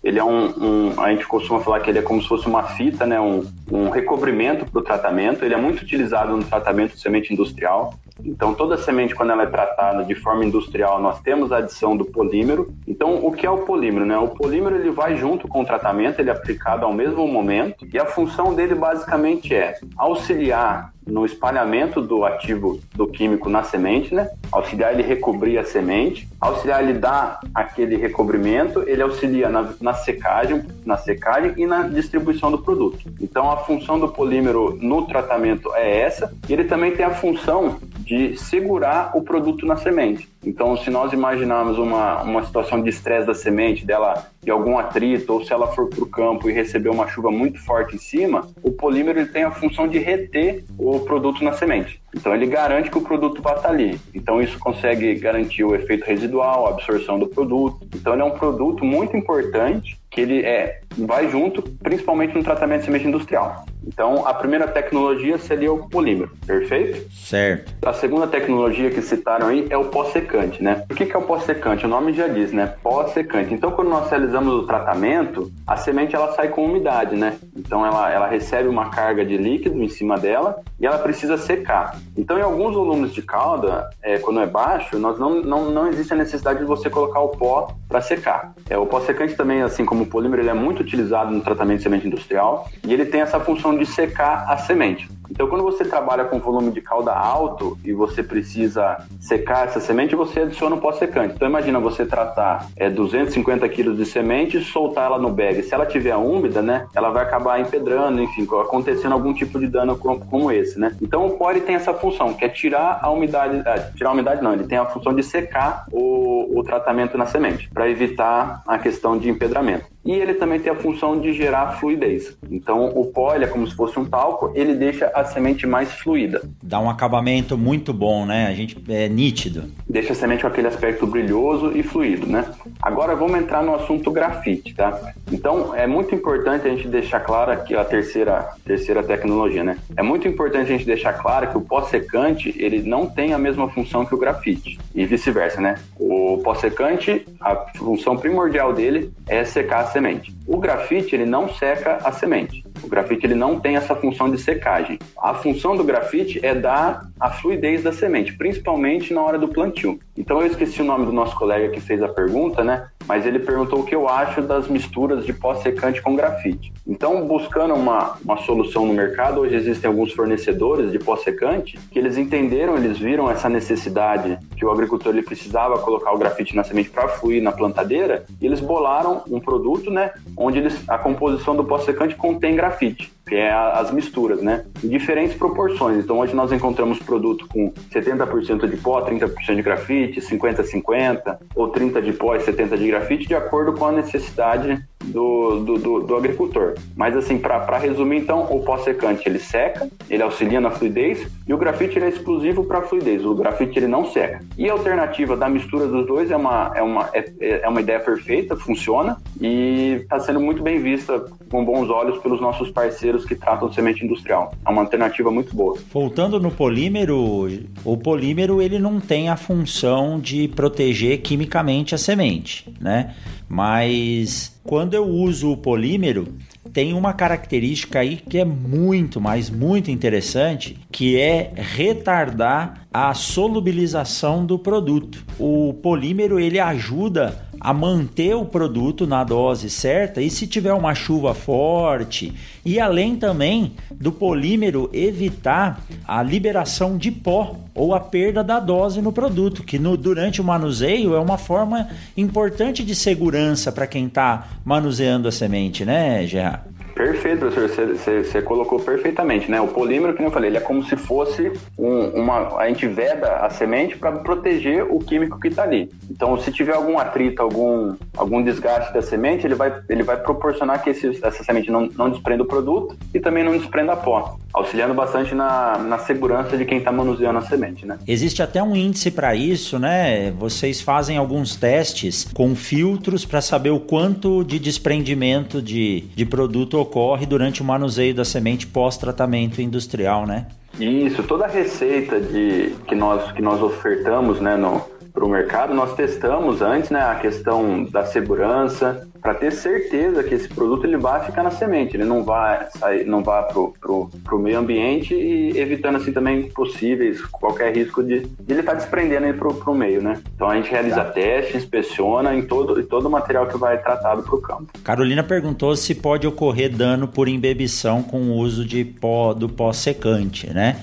ele 0.03 0.19
é 0.19 0.25
um, 0.25 0.47
um, 0.47 1.01
a 1.01 1.11
gente 1.11 1.27
costuma 1.27 1.61
falar 1.61 1.81
que 1.81 1.91
ele 1.91 1.99
é 1.99 2.03
como 2.03 2.23
se 2.23 2.29
fosse 2.29 2.47
uma 2.47 2.63
fita, 2.63 3.05
né, 3.07 3.21
um, 3.21 3.45
um 3.71 3.91
recobrimento 3.91 4.65
para 4.65 4.81
o 4.81 4.83
tratamento. 4.83 5.45
Ele 5.45 5.53
é 5.53 5.59
muito 5.59 5.83
utilizado 5.83 6.35
no 6.35 6.43
tratamento 6.43 6.95
de 6.95 7.01
semente 7.01 7.33
industrial. 7.33 7.95
Então, 8.25 8.55
toda 8.55 8.77
semente, 8.77 9.15
quando 9.15 9.31
ela 9.31 9.43
é 9.43 9.47
tratada 9.47 10.05
de 10.05 10.15
forma 10.15 10.45
industrial, 10.45 11.01
nós 11.01 11.21
temos 11.21 11.53
a 11.53 11.59
adição 11.59 11.97
do 11.97 12.05
polímero. 12.05 12.73
Então, 12.87 13.25
o 13.25 13.33
que 13.33 13.47
é 13.47 13.51
o 13.51 13.59
polímero? 13.59 14.07
Né? 14.07 14.17
O 14.19 14.29
polímero 14.29 14.77
ele 14.77 14.91
vai 14.91 15.17
junto 15.17 15.49
com 15.49 15.63
o 15.63 15.67
tratamento, 15.67 16.21
ele 16.21 16.31
é 16.31 16.33
aplicado 16.33 16.85
ao 16.85 16.93
mesmo 16.93 17.27
momento, 17.27 17.87
e 17.93 17.99
a 17.99 18.07
função 18.07 18.55
dele 18.55 18.75
basicamente 18.75 19.55
é 19.55 19.79
auxiliar 19.97 20.93
no 21.07 21.25
espalhamento 21.25 22.01
do 22.01 22.25
ativo 22.25 22.81
do 22.95 23.07
químico 23.07 23.49
na 23.49 23.63
semente, 23.63 24.15
né? 24.15 24.31
Auxiliar 24.53 24.93
ele 24.93 25.03
recobrir 25.03 25.59
a 25.59 25.65
semente, 25.65 26.29
auxiliar 26.41 26.83
ele 26.83 26.95
dar 26.95 27.41
aquele 27.55 27.97
recobrimento, 27.97 28.85
ele 28.87 29.03
auxilia 29.03 29.49
na, 29.49 29.73
na 29.81 29.95
secagem, 29.95 30.65
na 30.85 30.97
secagem 30.97 31.55
e 31.57 31.67
na 31.67 31.83
distribuição 31.83 32.51
do 32.51 32.59
produto. 32.59 32.99
Então 33.21 33.51
a 33.51 33.59
função 33.59 33.99
do 33.99 34.09
polímero 34.09 34.79
no 34.81 35.07
tratamento 35.07 35.75
é 35.75 36.01
essa. 36.01 36.33
E 36.49 36.53
ele 36.53 36.65
também 36.65 36.93
tem 36.93 37.05
a 37.05 37.11
função 37.11 37.79
de 38.11 38.37
segurar 38.37 39.17
o 39.17 39.23
produto 39.23 39.65
na 39.65 39.77
semente. 39.77 40.29
Então, 40.45 40.77
se 40.77 40.91
nós 40.91 41.13
imaginarmos 41.13 41.79
uma, 41.79 42.23
uma 42.23 42.43
situação 42.43 42.83
de 42.83 42.91
estresse 42.91 43.25
da 43.25 43.35
semente, 43.35 43.87
dela 43.87 44.27
de 44.43 44.51
algum 44.51 44.77
atrito, 44.77 45.33
ou 45.33 45.45
se 45.45 45.53
ela 45.53 45.69
for 45.69 45.89
para 45.89 46.03
o 46.03 46.07
campo 46.07 46.51
e 46.51 46.53
receber 46.53 46.89
uma 46.89 47.07
chuva 47.07 47.31
muito 47.31 47.65
forte 47.65 47.95
em 47.95 47.99
cima, 48.01 48.49
o 48.65 48.73
polímero 48.73 49.21
ele 49.21 49.29
tem 49.29 49.45
a 49.45 49.53
função 49.53 49.87
de 49.87 50.01
reter 50.01 50.65
o 50.77 50.99
produto 50.99 51.45
na 51.45 51.53
semente. 51.53 52.03
Então, 52.13 52.35
ele 52.35 52.47
garante 52.47 52.91
que 52.91 52.99
o 52.99 53.03
produto 53.03 53.41
vai 53.41 53.55
estar 53.55 53.69
ali. 53.69 54.01
Então, 54.13 54.43
isso 54.43 54.59
consegue 54.59 55.15
garantir 55.15 55.63
o 55.63 55.73
efeito 55.73 56.05
residual, 56.05 56.67
a 56.67 56.71
absorção 56.71 57.17
do 57.17 57.29
produto. 57.29 57.87
Então, 57.95 58.15
ele 58.15 58.23
é 58.23 58.25
um 58.25 58.33
produto 58.33 58.85
muito 58.85 59.17
importante 59.17 60.01
que 60.11 60.21
ele 60.21 60.45
é, 60.45 60.81
vai 60.99 61.31
junto, 61.31 61.63
principalmente 61.63 62.35
no 62.35 62.43
tratamento 62.43 62.81
de 62.81 62.87
semente 62.87 63.07
industrial. 63.07 63.65
Então, 63.87 64.27
a 64.27 64.35
primeira 64.35 64.69
tecnologia 64.69 65.39
seria 65.39 65.73
o 65.73 65.89
polímero, 65.89 66.31
perfeito? 66.47 67.11
Certo. 67.13 67.75
A 67.87 67.93
segunda 67.93 68.27
tecnologia 68.27 68.91
que 68.91 69.03
citaram 69.03 69.49
aí 69.49 69.67
é 69.71 69.77
o 69.77 69.87
pós-secante, 69.87 70.63
né? 70.63 70.85
O 70.91 70.95
que 70.95 71.11
é 71.11 71.17
o 71.17 71.23
pós-secante? 71.23 71.87
O 71.87 71.89
nome 71.89 72.13
já 72.13 72.29
diz, 72.29 72.53
né? 72.53 72.75
Pós-secante. 72.83 73.53
Então, 73.53 73.71
quando 73.71 73.89
nós 73.89 74.09
realizamos 74.11 74.55
o 74.55 74.67
tratamento, 74.67 75.51
a 75.67 75.77
semente 75.77 76.15
ela 76.15 76.33
sai 76.33 76.49
com 76.49 76.65
umidade, 76.65 77.17
né? 77.17 77.37
Então, 77.57 77.85
ela, 77.85 78.11
ela 78.11 78.27
recebe 78.27 78.69
uma 78.69 78.91
carga 78.91 79.25
de 79.25 79.37
líquido 79.37 79.83
em 79.83 79.89
cima 79.89 80.19
dela 80.19 80.61
e 80.79 80.87
ela 80.87 80.99
precisa 80.99 81.37
secar. 81.37 81.99
Então, 82.17 82.39
em 82.39 82.43
alguns 82.43 82.75
volumes 82.75 83.13
de 83.13 83.23
calda, 83.23 83.91
é, 84.03 84.19
quando 84.19 84.41
é 84.41 84.47
baixo, 84.47 84.99
nós 84.99 85.19
não, 85.19 85.43
não, 85.43 85.71
não 85.71 85.89
existe 85.89 86.13
a 86.13 86.17
necessidade 86.17 86.61
de 86.61 86.65
você 86.65 86.91
colocar 86.91 87.21
o 87.21 87.29
pó 87.29 87.75
para 87.89 88.01
secar. 88.01 88.53
É, 88.69 88.79
o 88.79 88.87
pós-secante 88.87 89.35
também, 89.35 89.63
assim 89.63 89.85
como 89.85 90.05
o 90.05 90.07
polímero, 90.07 90.43
ele 90.43 90.51
é 90.51 90.55
muito 90.55 90.81
utilizado 90.81 91.31
no 91.33 91.41
tratamento 91.41 91.79
de 91.79 91.83
semente 91.83 92.07
industrial 92.07 92.69
e 92.85 92.93
ele 92.93 93.05
tem 93.05 93.21
essa 93.21 93.41
função 93.41 93.77
de 93.81 93.87
secar 93.87 94.45
a 94.47 94.57
semente. 94.59 95.09
Então, 95.31 95.47
quando 95.47 95.63
você 95.63 95.85
trabalha 95.85 96.25
com 96.25 96.39
volume 96.39 96.71
de 96.73 96.81
calda 96.81 97.13
alto 97.13 97.79
e 97.85 97.93
você 97.93 98.23
precisa 98.23 98.99
secar 99.21 99.67
essa 99.67 99.81
semente, 99.81 100.17
você 100.17 100.41
adiciona 100.41 100.77
um 100.77 100.81
pós-secante. 100.81 101.35
Então, 101.35 101.49
imagina 101.49 101.79
você 101.79 102.05
tratar 102.05 102.67
é, 102.77 102.91
250 102.91 103.69
quilos 103.69 103.97
de 103.97 104.05
semente 104.05 104.59
e 104.59 104.65
soltar 104.65 105.07
ela 105.07 105.19
no 105.19 105.31
bag. 105.31 105.63
Se 105.63 105.75
ela 105.75 105.87
tiver 105.87 106.17
úmida, 106.17 106.61
né, 106.61 106.87
ela 106.95 107.11
vai 107.11 107.23
acabar 107.23 107.61
empedrando, 107.61 108.21
enfim, 108.21 108.47
acontecendo 108.61 109.13
algum 109.13 109.33
tipo 109.33 109.59
de 109.59 109.67
dano 109.67 109.97
como 109.97 110.51
esse, 110.51 110.79
né? 110.79 110.97
Então, 111.01 111.27
o 111.27 111.31
core 111.37 111.61
tem 111.61 111.75
essa 111.75 111.95
função, 111.95 112.35
que 112.35 112.45
é 112.45 112.49
tirar 112.49 112.99
a 113.03 113.11
umidade, 113.11 113.63
é, 113.67 113.91
tirar 113.97 114.11
a 114.11 114.13
umidade 114.13 114.43
não, 114.43 114.53
ele 114.53 114.65
tem 114.65 114.79
a 114.79 114.87
função 114.87 115.15
de 115.15 115.23
secar 115.23 115.85
o, 115.93 116.59
o 116.59 116.63
tratamento 116.65 117.17
na 117.17 117.27
semente, 117.27 117.71
para 117.73 117.89
evitar 117.89 118.63
a 118.67 118.79
questão 118.79 119.17
de 119.17 119.29
empedramento 119.29 119.87
e 120.05 120.13
ele 120.13 120.35
também 120.35 120.59
tem 120.59 120.73
a 120.73 120.77
função 120.77 121.19
de 121.19 121.33
gerar 121.33 121.79
fluidez. 121.79 122.37
Então, 122.51 122.87
o 122.87 123.07
pó 123.07 123.35
é 123.35 123.47
como 123.47 123.67
se 123.67 123.75
fosse 123.75 123.99
um 123.99 124.05
talco, 124.05 124.51
ele 124.55 124.75
deixa 124.75 125.07
a 125.21 125.25
semente 125.25 125.67
mais 125.67 125.93
fluida. 125.93 126.43
Dá 126.63 126.81
um 126.81 126.91
acabamento 126.91 127.57
muito 127.57 127.93
bom, 127.93 128.27
né? 128.27 128.47
A 128.47 128.53
gente 128.53 128.77
é 128.89 129.09
nítido. 129.09 129.71
Deixa 129.89 130.13
a 130.13 130.17
semente 130.17 130.43
com 130.43 130.49
aquele 130.49 130.69
aspecto 130.69 131.07
brilhoso 131.07 131.77
e 131.77 131.83
fluido, 131.83 132.27
né? 132.27 132.45
Agora 132.81 133.15
vamos 133.15 133.39
entrar 133.39 133.63
no 133.63 133.75
assunto 133.75 134.11
grafite, 134.11 134.75
tá? 134.75 135.13
Então, 135.31 135.75
é 135.75 135.87
muito 135.87 136.15
importante 136.15 136.67
a 136.67 136.71
gente 136.71 136.89
deixar 136.89 137.21
claro 137.21 137.53
aqui 137.53 137.77
a 137.77 137.85
terceira, 137.85 138.51
terceira 138.65 139.03
tecnologia, 139.03 139.63
né? 139.63 139.77
É 139.97 140.03
muito 140.03 140.27
importante 140.27 140.73
a 140.73 140.77
gente 140.77 140.87
deixar 140.87 141.13
claro 141.15 141.49
que 141.49 141.57
o 141.57 141.61
pó 141.61 141.83
secante, 141.83 142.55
ele 142.59 142.83
não 142.83 143.07
tem 143.07 143.33
a 143.33 143.39
mesma 143.39 143.69
função 143.69 144.05
que 144.05 144.15
o 144.15 144.19
grafite 144.19 144.79
e 144.95 145.05
vice-versa, 145.05 145.61
né? 145.61 145.77
O 145.99 146.39
pó 146.43 146.55
secante, 146.55 147.27
a 147.41 147.57
função 147.77 148.17
primordial 148.17 148.73
dele 148.73 149.13
é 149.29 149.45
secar 149.45 149.81
a 149.81 149.87
semente. 149.87 150.35
O 150.47 150.59
grafite 150.59 151.15
ele 151.15 151.27
não 151.27 151.49
seca 151.49 151.99
a 152.05 152.13
semente. 152.13 152.65
O 152.83 152.89
grafite 152.89 153.27
ele 153.27 153.35
não 153.35 153.61
tem 153.61 153.77
essa 153.77 153.95
função 153.95 154.31
de 154.31 154.39
secagem. 154.39 154.99
A 155.19 155.35
função 155.35 155.77
do 155.77 155.85
grafite 155.85 156.45
é 156.45 156.55
dar 156.55 157.09
a 157.19 157.31
fluidez 157.31 157.83
da 157.83 157.93
semente, 157.93 158.37
principalmente 158.37 159.13
na 159.13 159.23
hora 159.23 159.39
do 159.39 159.49
plantio. 159.49 159.99
Então 160.17 160.41
eu 160.41 160.47
esqueci 160.47 160.81
o 160.81 160.85
nome 160.85 161.07
do 161.07 161.13
nosso 161.13 161.37
colega 161.37 161.69
que 161.69 161.81
fez 161.81 162.03
a 162.03 162.09
pergunta, 162.09 162.65
né? 162.65 162.89
Mas 163.11 163.27
ele 163.27 163.41
perguntou 163.41 163.81
o 163.81 163.85
que 163.85 163.93
eu 163.93 164.09
acho 164.09 164.41
das 164.41 164.69
misturas 164.69 165.27
de 165.27 165.33
pó 165.33 165.53
secante 165.57 166.01
com 166.01 166.15
grafite. 166.15 166.73
Então, 166.87 167.27
buscando 167.27 167.75
uma, 167.75 168.17
uma 168.25 168.37
solução 168.37 168.87
no 168.87 168.95
mercado, 168.95 169.41
hoje 169.41 169.57
existem 169.57 169.89
alguns 169.89 170.13
fornecedores 170.13 170.93
de 170.93 170.99
pó 171.01 171.17
secante 171.17 171.77
que 171.91 171.99
eles 171.99 172.17
entenderam, 172.17 172.77
eles 172.77 172.99
viram 172.99 173.29
essa 173.29 173.49
necessidade 173.49 174.39
que 174.57 174.65
o 174.65 174.71
agricultor 174.71 175.13
ele 175.13 175.25
precisava 175.25 175.81
colocar 175.81 176.13
o 176.13 176.19
grafite 176.19 176.55
na 176.55 176.63
semente 176.63 176.89
para 176.89 177.09
fluir 177.09 177.43
na 177.43 177.51
plantadeira, 177.51 178.27
e 178.41 178.47
eles 178.47 178.61
bolaram 178.61 179.25
um 179.29 179.41
produto, 179.41 179.91
né, 179.91 180.13
onde 180.37 180.59
eles, 180.61 180.81
a 180.89 180.97
composição 180.97 181.57
do 181.57 181.65
pó 181.65 181.81
secante 181.81 182.15
contém 182.15 182.55
grafite 182.55 183.11
que 183.31 183.37
é 183.37 183.53
as 183.53 183.93
misturas, 183.93 184.43
né? 184.43 184.65
Em 184.83 184.89
diferentes 184.89 185.37
proporções. 185.37 185.99
Então 185.99 186.19
hoje 186.19 186.35
nós 186.35 186.51
encontramos 186.51 186.99
produto 186.99 187.47
com 187.47 187.73
70% 187.93 188.69
de 188.69 188.77
pó, 188.77 189.01
30% 189.03 189.55
de 189.55 189.63
grafite, 189.63 190.21
50-50, 190.21 191.39
ou 191.55 191.71
30% 191.71 192.03
de 192.03 192.13
pó 192.13 192.35
e 192.35 192.41
70% 192.41 192.77
de 192.77 192.87
grafite, 192.89 193.00
de 193.27 193.35
acordo 193.35 193.75
com 193.75 193.87
a 193.87 193.93
necessidade 193.93 194.83
do, 195.05 195.61
do, 195.61 195.79
do, 195.79 196.01
do 196.01 196.17
agricultor. 196.17 196.75
Mas 196.97 197.17
assim, 197.17 197.39
para 197.39 197.79
resumir 197.79 198.19
então, 198.19 198.47
o 198.51 198.61
pó 198.61 198.79
secante 198.79 199.29
ele 199.29 199.39
seca, 199.39 199.89
ele 200.09 200.23
auxilia 200.23 200.61
na 200.61 200.71
fluidez, 200.71 201.27
e 201.47 201.55
o 201.55 201.59
grafite 201.59 201.99
ele 201.99 202.07
é 202.07 202.09
exclusivo 202.09 202.65
para 202.65 202.83
fluidez, 202.83 203.25
o 203.25 203.35
grafite 203.35 203.79
ele 203.79 203.89
não 203.89 204.11
seca. 204.11 204.45
E 204.57 204.69
a 204.69 204.73
alternativa 204.73 205.37
da 205.37 205.49
mistura 205.49 205.87
dos 205.87 206.07
dois 206.07 206.31
é 206.31 206.37
uma, 206.37 206.73
é 206.75 206.83
uma, 206.83 207.09
é, 207.13 207.61
é 207.63 207.69
uma 207.69 207.81
ideia 207.81 208.01
perfeita, 208.01 208.57
funciona, 208.57 209.17
e 209.41 210.01
está 210.03 210.21
sendo 210.21 210.41
muito 210.41 210.63
bem 210.63 210.81
vista 210.81 211.25
com 211.51 211.65
bons 211.65 211.89
olhos 211.89 212.19
pelos 212.19 212.41
nossos 212.41 212.71
parceiros 212.71 213.25
que 213.25 213.35
tratam 213.35 213.73
semente 213.73 214.05
industrial. 214.05 214.55
É 214.65 214.71
uma 214.71 214.83
alternativa 214.83 215.31
muito 215.31 215.55
boa. 215.55 215.77
Voltando 215.93 216.39
no 216.39 216.51
polímero, 216.51 217.49
o 217.85 217.97
polímero 217.97 218.61
ele 218.61 218.79
não 218.79 219.01
tem 219.01 219.29
a 219.29 219.37
função 219.37 220.21
de 220.21 220.49
proteger 220.49 221.21
quimicamente 221.23 221.95
a 221.95 221.99
semente, 221.99 222.73
né? 222.81 223.15
Mas 223.49 224.60
quando 224.63 224.95
eu 224.95 225.07
uso 225.07 225.51
o 225.51 225.57
polímero, 225.57 226.35
tem 226.73 226.93
uma 226.93 227.13
característica 227.13 228.01
aí 228.01 228.17
que 228.17 228.39
é 228.39 228.45
muito, 228.45 229.21
mas 229.21 229.51
muito 229.51 229.91
interessante, 229.91 230.79
que 230.93 231.19
é 231.19 231.53
retardar 231.55 232.87
a 232.93 233.13
solubilização 233.15 234.45
do 234.45 234.59
produto. 234.59 235.25
O 235.39 235.75
polímero 235.75 236.39
ele 236.39 236.61
ajuda 236.61 237.50
a 237.61 237.75
manter 237.75 238.35
o 238.35 238.45
produto 238.45 239.07
na 239.07 239.23
dose 239.23 239.69
certa 239.69 240.23
e 240.23 240.31
se 240.31 240.47
tiver 240.47 240.73
uma 240.73 240.95
chuva 240.95 241.35
forte 241.35 242.33
e 242.65 242.81
além 242.81 243.17
também 243.17 243.75
do 243.91 244.11
polímero 244.11 244.89
evitar 244.93 245.83
a 246.07 246.23
liberação 246.23 246.97
de 246.97 247.11
pó 247.11 247.57
ou 247.75 247.95
a 247.95 248.01
perda 248.01 248.43
da 248.43 248.59
dose 248.59 249.03
no 249.03 249.13
produto, 249.13 249.63
que 249.63 249.79
no, 249.79 249.97
durante 249.97 250.41
o 250.41 250.45
manuseio 250.45 251.15
é 251.15 251.21
uma 251.21 251.39
forma 251.39 251.89
importante 252.17 252.85
de 252.85 252.95
segurança 252.95 253.71
para 253.71 253.87
quem 253.87 254.07
está 254.07 254.49
manuseando 254.65 255.29
a 255.29 255.33
semente, 255.33 255.85
né, 255.85 256.27
Gerard? 256.27 256.80
Perfeito, 257.01 257.47
professor. 257.47 257.97
Você, 257.97 258.43
colocou 258.43 258.79
perfeitamente, 258.79 259.51
né? 259.51 259.59
O 259.59 259.69
polímero, 259.69 260.13
que 260.13 260.23
eu 260.23 260.31
falei, 260.31 260.51
ele 260.51 260.59
é 260.59 260.61
como 260.61 260.85
se 260.85 260.97
fosse 260.97 261.51
um, 261.79 262.09
uma. 262.09 262.59
A 262.59 262.69
gente 262.69 262.87
veda 262.87 263.37
a 263.37 263.49
semente 263.49 263.97
para 263.97 264.13
proteger 264.13 264.85
o 264.85 264.99
químico 264.99 265.41
que 265.41 265.49
está 265.49 265.63
ali. 265.63 265.91
Então, 266.11 266.39
se 266.39 266.53
tiver 266.53 266.75
algum 266.75 266.99
atrito, 266.99 267.41
algum, 267.41 267.97
algum 268.15 268.43
desgaste 268.43 268.93
da 268.93 269.01
semente, 269.01 269.47
ele 269.47 269.55
vai, 269.55 269.73
ele 269.89 270.03
vai 270.03 270.19
proporcionar 270.19 270.83
que 270.83 270.91
esse, 270.91 271.19
essa 271.25 271.43
semente 271.43 271.71
não, 271.71 271.89
não 271.97 272.11
desprenda 272.11 272.43
o 272.43 272.47
produto 272.47 272.95
e 273.15 273.19
também 273.19 273.43
não 273.43 273.57
desprenda 273.57 273.97
pó, 273.97 274.37
auxiliando 274.53 274.93
bastante 274.93 275.35
na, 275.35 275.79
na 275.79 275.97
segurança 275.97 276.55
de 276.59 276.67
quem 276.67 276.79
está 276.79 276.93
manuseando 276.93 277.39
a 277.39 277.43
semente, 277.43 277.87
né? 277.87 277.97
Existe 278.07 278.43
até 278.43 278.63
um 278.63 278.77
índice 278.77 279.11
para 279.11 279.35
isso, 279.35 279.79
né? 279.79 280.33
Vocês 280.33 280.83
fazem 280.83 281.17
alguns 281.17 281.57
testes 281.57 282.29
com 282.35 282.55
filtros 282.55 283.25
para 283.25 283.41
saber 283.41 283.71
o 283.71 283.81
quanto 283.81 284.45
de 284.45 284.59
desprendimento 284.59 285.63
de, 285.63 286.03
de 286.15 286.27
produto 286.27 286.79
ocorre 286.79 286.90
durante 287.27 287.63
o 287.63 287.65
manuseio 287.65 288.15
da 288.15 288.25
semente 288.25 288.67
pós-tratamento 288.67 289.61
industrial, 289.63 290.27
né? 290.27 290.47
Isso, 290.79 291.23
toda 291.23 291.45
a 291.45 291.49
receita 291.49 292.21
de, 292.21 292.75
que, 292.87 292.95
nós, 292.95 293.33
que 293.33 293.43
nós 293.43 293.61
ofertamos 293.63 294.41
né, 294.41 294.57
no, 294.57 294.83
o 295.17 295.29
mercado, 295.29 295.75
nós 295.75 295.95
testamos 295.95 296.63
antes 296.63 296.91
né, 296.91 297.01
a 297.01 297.15
questão 297.17 297.85
da 297.85 298.05
segurança, 298.05 299.07
para 299.21 299.35
ter 299.35 299.53
certeza 299.53 300.23
que 300.23 300.35
esse 300.35 300.49
produto 300.49 300.85
ele 300.85 300.97
vai 300.97 301.25
ficar 301.25 301.43
na 301.43 301.51
semente, 301.51 301.97
ele 301.97 302.05
não 302.05 302.25
vai 302.25 302.67
sair, 302.79 303.05
não 303.05 303.23
vai 303.23 303.47
pro, 303.47 303.75
pro, 303.81 304.11
pro 304.25 304.39
meio 304.39 304.59
ambiente 304.59 305.15
e 305.15 305.59
evitando 305.59 305.97
assim 305.97 306.13
também 306.13 306.49
possíveis 306.51 307.21
qualquer 307.27 307.77
risco 307.77 308.03
de, 308.03 308.21
de 308.21 308.53
ele 308.53 308.61
estar 308.61 308.73
tá 308.73 308.79
desprendendo 308.79 309.27
aí 309.27 309.33
pro, 309.33 309.55
pro 309.55 309.75
meio, 309.75 310.03
né? 310.03 310.21
Então 310.35 310.49
a 310.49 310.57
gente 310.57 310.71
realiza 310.71 311.05
tá. 311.05 311.13
teste, 311.13 311.57
inspeciona 311.57 312.35
em 312.35 312.43
todo, 312.43 312.81
em 312.81 312.85
todo 312.85 313.07
o 313.07 313.11
material 313.11 313.47
que 313.47 313.59
vai 313.59 313.79
tratado 313.79 314.23
para 314.23 314.35
o 314.35 314.41
campo. 314.41 314.73
Carolina 314.83 315.23
perguntou 315.23 315.77
se 315.77 315.95
pode 315.95 316.27
ocorrer 316.27 316.75
dano 316.75 317.07
por 317.07 317.29
embebição 317.29 318.03
com 318.03 318.23
o 318.23 318.37
uso 318.37 318.65
de 318.65 318.85
pó 318.85 319.35
do 319.35 319.49
pó 319.49 319.73
secante, 319.73 320.49
né? 320.53 320.77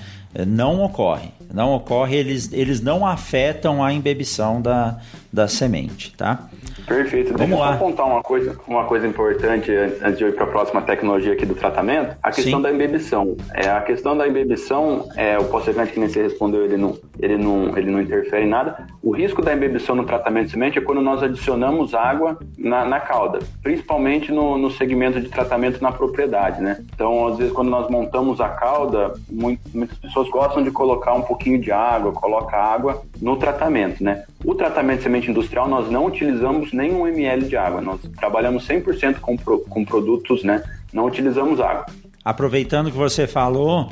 Não 0.46 0.82
ocorre. 0.82 1.32
Não 1.52 1.74
ocorre, 1.74 2.16
eles, 2.16 2.52
eles 2.52 2.80
não 2.80 3.06
afetam 3.06 3.82
a 3.82 3.92
embebição 3.92 4.60
da, 4.60 4.98
da 5.32 5.48
semente, 5.48 6.14
tá? 6.16 6.48
Perfeito. 6.86 7.32
Vamos 7.32 7.40
Deixa 7.48 7.54
eu 7.54 7.58
lá. 7.58 7.72
só 7.72 7.78
contar 7.78 8.04
uma 8.04 8.22
coisa, 8.22 8.56
uma 8.66 8.84
coisa 8.84 9.06
importante 9.06 9.70
antes 10.02 10.18
de 10.18 10.24
eu 10.24 10.28
ir 10.28 10.34
para 10.34 10.44
a 10.44 10.48
próxima 10.48 10.82
tecnologia 10.82 11.32
aqui 11.32 11.44
do 11.44 11.54
tratamento. 11.54 12.16
A 12.22 12.30
questão 12.30 12.58
Sim. 12.58 12.62
da 12.62 12.72
embebição. 12.72 13.36
É, 13.54 13.68
a 13.68 13.80
questão 13.80 14.16
da 14.16 14.26
embebição, 14.26 15.08
é, 15.16 15.38
o 15.38 15.44
pós-secante 15.44 15.92
que 15.92 16.00
nem 16.00 16.08
você 16.08 16.22
respondeu, 16.22 16.64
ele 16.64 16.76
não, 16.76 16.96
ele, 17.18 17.36
não, 17.36 17.76
ele 17.76 17.90
não 17.90 18.00
interfere 18.00 18.44
em 18.44 18.48
nada. 18.48 18.86
O 19.02 19.10
risco 19.10 19.42
da 19.42 19.54
embebição 19.54 19.94
no 19.94 20.04
tratamento 20.04 20.46
de 20.46 20.52
semente 20.52 20.78
é 20.78 20.80
quando 20.80 21.00
nós 21.00 21.22
adicionamos 21.22 21.94
água 21.94 22.38
na, 22.56 22.84
na 22.84 23.00
cauda, 23.00 23.40
principalmente 23.62 24.30
no, 24.32 24.56
no 24.56 24.70
segmento 24.70 25.20
de 25.20 25.28
tratamento 25.28 25.82
na 25.82 25.92
propriedade, 25.92 26.60
né? 26.60 26.84
Então, 26.94 27.26
às 27.26 27.38
vezes, 27.38 27.52
quando 27.52 27.68
nós 27.68 27.90
montamos 27.90 28.40
a 28.40 28.48
cauda, 28.48 29.14
muito, 29.30 29.60
muitas 29.74 29.98
pessoas 29.98 30.28
gostam 30.28 30.62
de 30.62 30.70
colocar 30.70 31.14
um 31.14 31.22
pouquinho 31.22 31.60
de 31.60 31.72
água, 31.72 32.12
coloca 32.12 32.56
água 32.56 33.02
no 33.20 33.36
tratamento, 33.36 34.02
né? 34.02 34.24
O 34.44 34.54
tratamento 34.54 34.98
de 34.98 35.02
semente 35.04 35.30
industrial, 35.30 35.68
nós 35.68 35.90
não 35.90 36.06
utilizamos 36.06 36.72
nenhum 36.72 37.06
ml 37.06 37.46
de 37.46 37.56
água. 37.56 37.80
Nós 37.80 38.00
trabalhamos 38.16 38.66
100% 38.66 39.18
com, 39.20 39.36
com 39.36 39.84
produtos, 39.84 40.44
né? 40.44 40.62
Não 40.92 41.06
utilizamos 41.06 41.60
água. 41.60 41.86
Aproveitando 42.24 42.90
que 42.90 42.96
você 42.96 43.26
falou, 43.26 43.88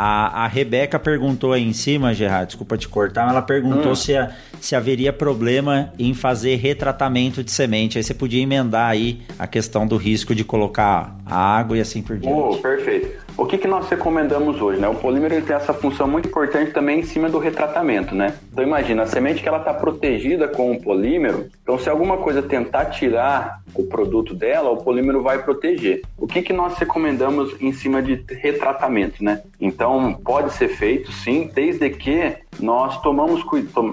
a, 0.00 0.44
a 0.44 0.46
Rebeca 0.46 0.96
perguntou 0.96 1.52
aí 1.52 1.66
em 1.66 1.72
cima, 1.72 2.14
Gerard, 2.14 2.46
desculpa 2.46 2.78
te 2.78 2.88
cortar, 2.88 3.28
ela 3.28 3.42
perguntou 3.42 3.90
hum. 3.90 3.96
se, 3.96 4.16
a, 4.16 4.30
se 4.60 4.76
haveria 4.76 5.12
problema 5.12 5.92
em 5.98 6.14
fazer 6.14 6.54
retratamento 6.54 7.42
de 7.42 7.50
semente. 7.50 7.98
Aí 7.98 8.04
você 8.04 8.14
podia 8.14 8.40
emendar 8.40 8.88
aí 8.88 9.22
a 9.36 9.48
questão 9.48 9.88
do 9.88 9.96
risco 9.96 10.36
de 10.36 10.44
colocar 10.44 11.18
água 11.26 11.76
e 11.76 11.80
assim 11.80 12.00
por 12.00 12.16
diante. 12.16 12.32
Oh, 12.32 12.56
perfeito. 12.58 13.27
O 13.38 13.46
que, 13.46 13.56
que 13.56 13.68
nós 13.68 13.88
recomendamos 13.88 14.60
hoje? 14.60 14.80
Né? 14.80 14.88
O 14.88 14.96
polímero 14.96 15.32
ele 15.32 15.46
tem 15.46 15.54
essa 15.54 15.72
função 15.72 16.08
muito 16.08 16.28
importante 16.28 16.72
também 16.72 16.98
em 16.98 17.02
cima 17.04 17.28
do 17.28 17.38
retratamento. 17.38 18.12
Né? 18.12 18.34
Então 18.50 18.64
imagina, 18.64 19.04
a 19.04 19.06
semente 19.06 19.40
que 19.40 19.48
ela 19.48 19.58
está 19.58 19.72
protegida 19.72 20.48
com 20.48 20.72
o 20.72 20.82
polímero, 20.82 21.46
então 21.62 21.78
se 21.78 21.88
alguma 21.88 22.16
coisa 22.16 22.42
tentar 22.42 22.86
tirar 22.86 23.60
o 23.76 23.84
produto 23.84 24.34
dela, 24.34 24.70
o 24.70 24.78
polímero 24.78 25.22
vai 25.22 25.40
proteger. 25.40 26.02
O 26.16 26.26
que, 26.26 26.42
que 26.42 26.52
nós 26.52 26.76
recomendamos 26.78 27.54
em 27.60 27.72
cima 27.72 28.02
de 28.02 28.20
retratamento? 28.28 29.22
Né? 29.22 29.40
Então 29.60 30.14
pode 30.14 30.52
ser 30.54 30.70
feito 30.70 31.12
sim, 31.12 31.48
desde 31.54 31.90
que 31.90 32.38
nós 32.58 33.00
tomamos 33.02 33.44